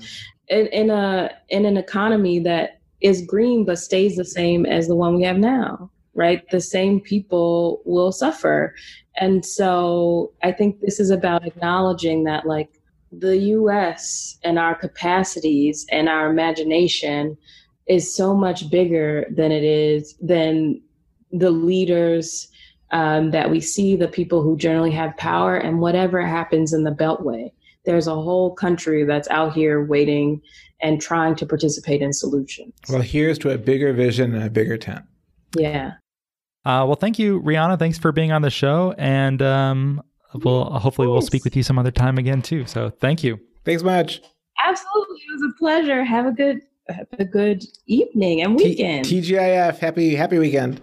in, 0.46 0.68
in 0.68 0.90
a 0.90 1.30
in 1.48 1.66
an 1.66 1.76
economy 1.76 2.38
that 2.38 2.78
is 3.00 3.26
green 3.26 3.64
but 3.64 3.80
stays 3.80 4.14
the 4.14 4.24
same 4.24 4.64
as 4.66 4.86
the 4.86 4.94
one 4.94 5.16
we 5.16 5.24
have 5.24 5.38
now 5.38 5.90
right? 6.14 6.48
The 6.50 6.60
same 6.60 7.00
people 7.00 7.82
will 7.84 8.12
suffer. 8.12 8.74
And 9.16 9.44
so 9.44 10.32
I 10.42 10.52
think 10.52 10.80
this 10.80 11.00
is 11.00 11.10
about 11.10 11.46
acknowledging 11.46 12.24
that, 12.24 12.46
like, 12.46 12.80
the 13.12 13.36
US 13.38 14.38
and 14.42 14.58
our 14.58 14.74
capacities 14.74 15.86
and 15.90 16.08
our 16.08 16.28
imagination 16.30 17.36
is 17.86 18.14
so 18.14 18.34
much 18.34 18.70
bigger 18.70 19.26
than 19.30 19.52
it 19.52 19.62
is 19.62 20.14
than 20.20 20.80
the 21.30 21.50
leaders 21.50 22.48
um, 22.90 23.30
that 23.32 23.50
we 23.50 23.60
see, 23.60 23.96
the 23.96 24.08
people 24.08 24.42
who 24.42 24.56
generally 24.56 24.92
have 24.92 25.16
power, 25.16 25.56
and 25.56 25.80
whatever 25.80 26.24
happens 26.24 26.72
in 26.72 26.84
the 26.84 26.92
Beltway. 26.92 27.50
There's 27.84 28.06
a 28.06 28.14
whole 28.14 28.54
country 28.54 29.04
that's 29.04 29.28
out 29.28 29.52
here 29.52 29.84
waiting 29.84 30.40
and 30.80 31.00
trying 31.00 31.34
to 31.36 31.46
participate 31.46 32.02
in 32.02 32.12
solutions. 32.12 32.72
Well, 32.88 33.02
here's 33.02 33.38
to 33.40 33.50
a 33.50 33.58
bigger 33.58 33.92
vision 33.92 34.34
and 34.34 34.44
a 34.44 34.50
bigger 34.50 34.76
tent. 34.76 35.04
Yeah. 35.56 35.94
Uh, 36.64 36.84
well, 36.86 36.96
thank 36.96 37.18
you, 37.18 37.40
Rhiana. 37.42 37.78
Thanks 37.78 37.98
for 37.98 38.12
being 38.12 38.32
on 38.32 38.42
the 38.42 38.50
show, 38.50 38.94
and 38.96 39.42
um, 39.42 40.02
we'll 40.32 40.64
hopefully 40.64 41.08
we'll 41.08 41.20
speak 41.20 41.44
with 41.44 41.54
you 41.56 41.62
some 41.62 41.78
other 41.78 41.90
time 41.90 42.16
again 42.18 42.40
too. 42.40 42.66
So, 42.66 42.90
thank 42.90 43.22
you. 43.22 43.38
Thanks 43.64 43.82
much. 43.82 44.22
Absolutely, 44.64 45.16
it 45.16 45.32
was 45.32 45.52
a 45.52 45.58
pleasure. 45.58 46.04
Have 46.04 46.26
a 46.26 46.32
good 46.32 46.60
have 46.88 47.06
a 47.18 47.24
good 47.24 47.64
evening 47.86 48.42
and 48.42 48.56
weekend. 48.56 49.04
T- 49.04 49.20
TGIF. 49.20 49.78
Happy 49.78 50.14
happy 50.14 50.38
weekend. 50.38 50.80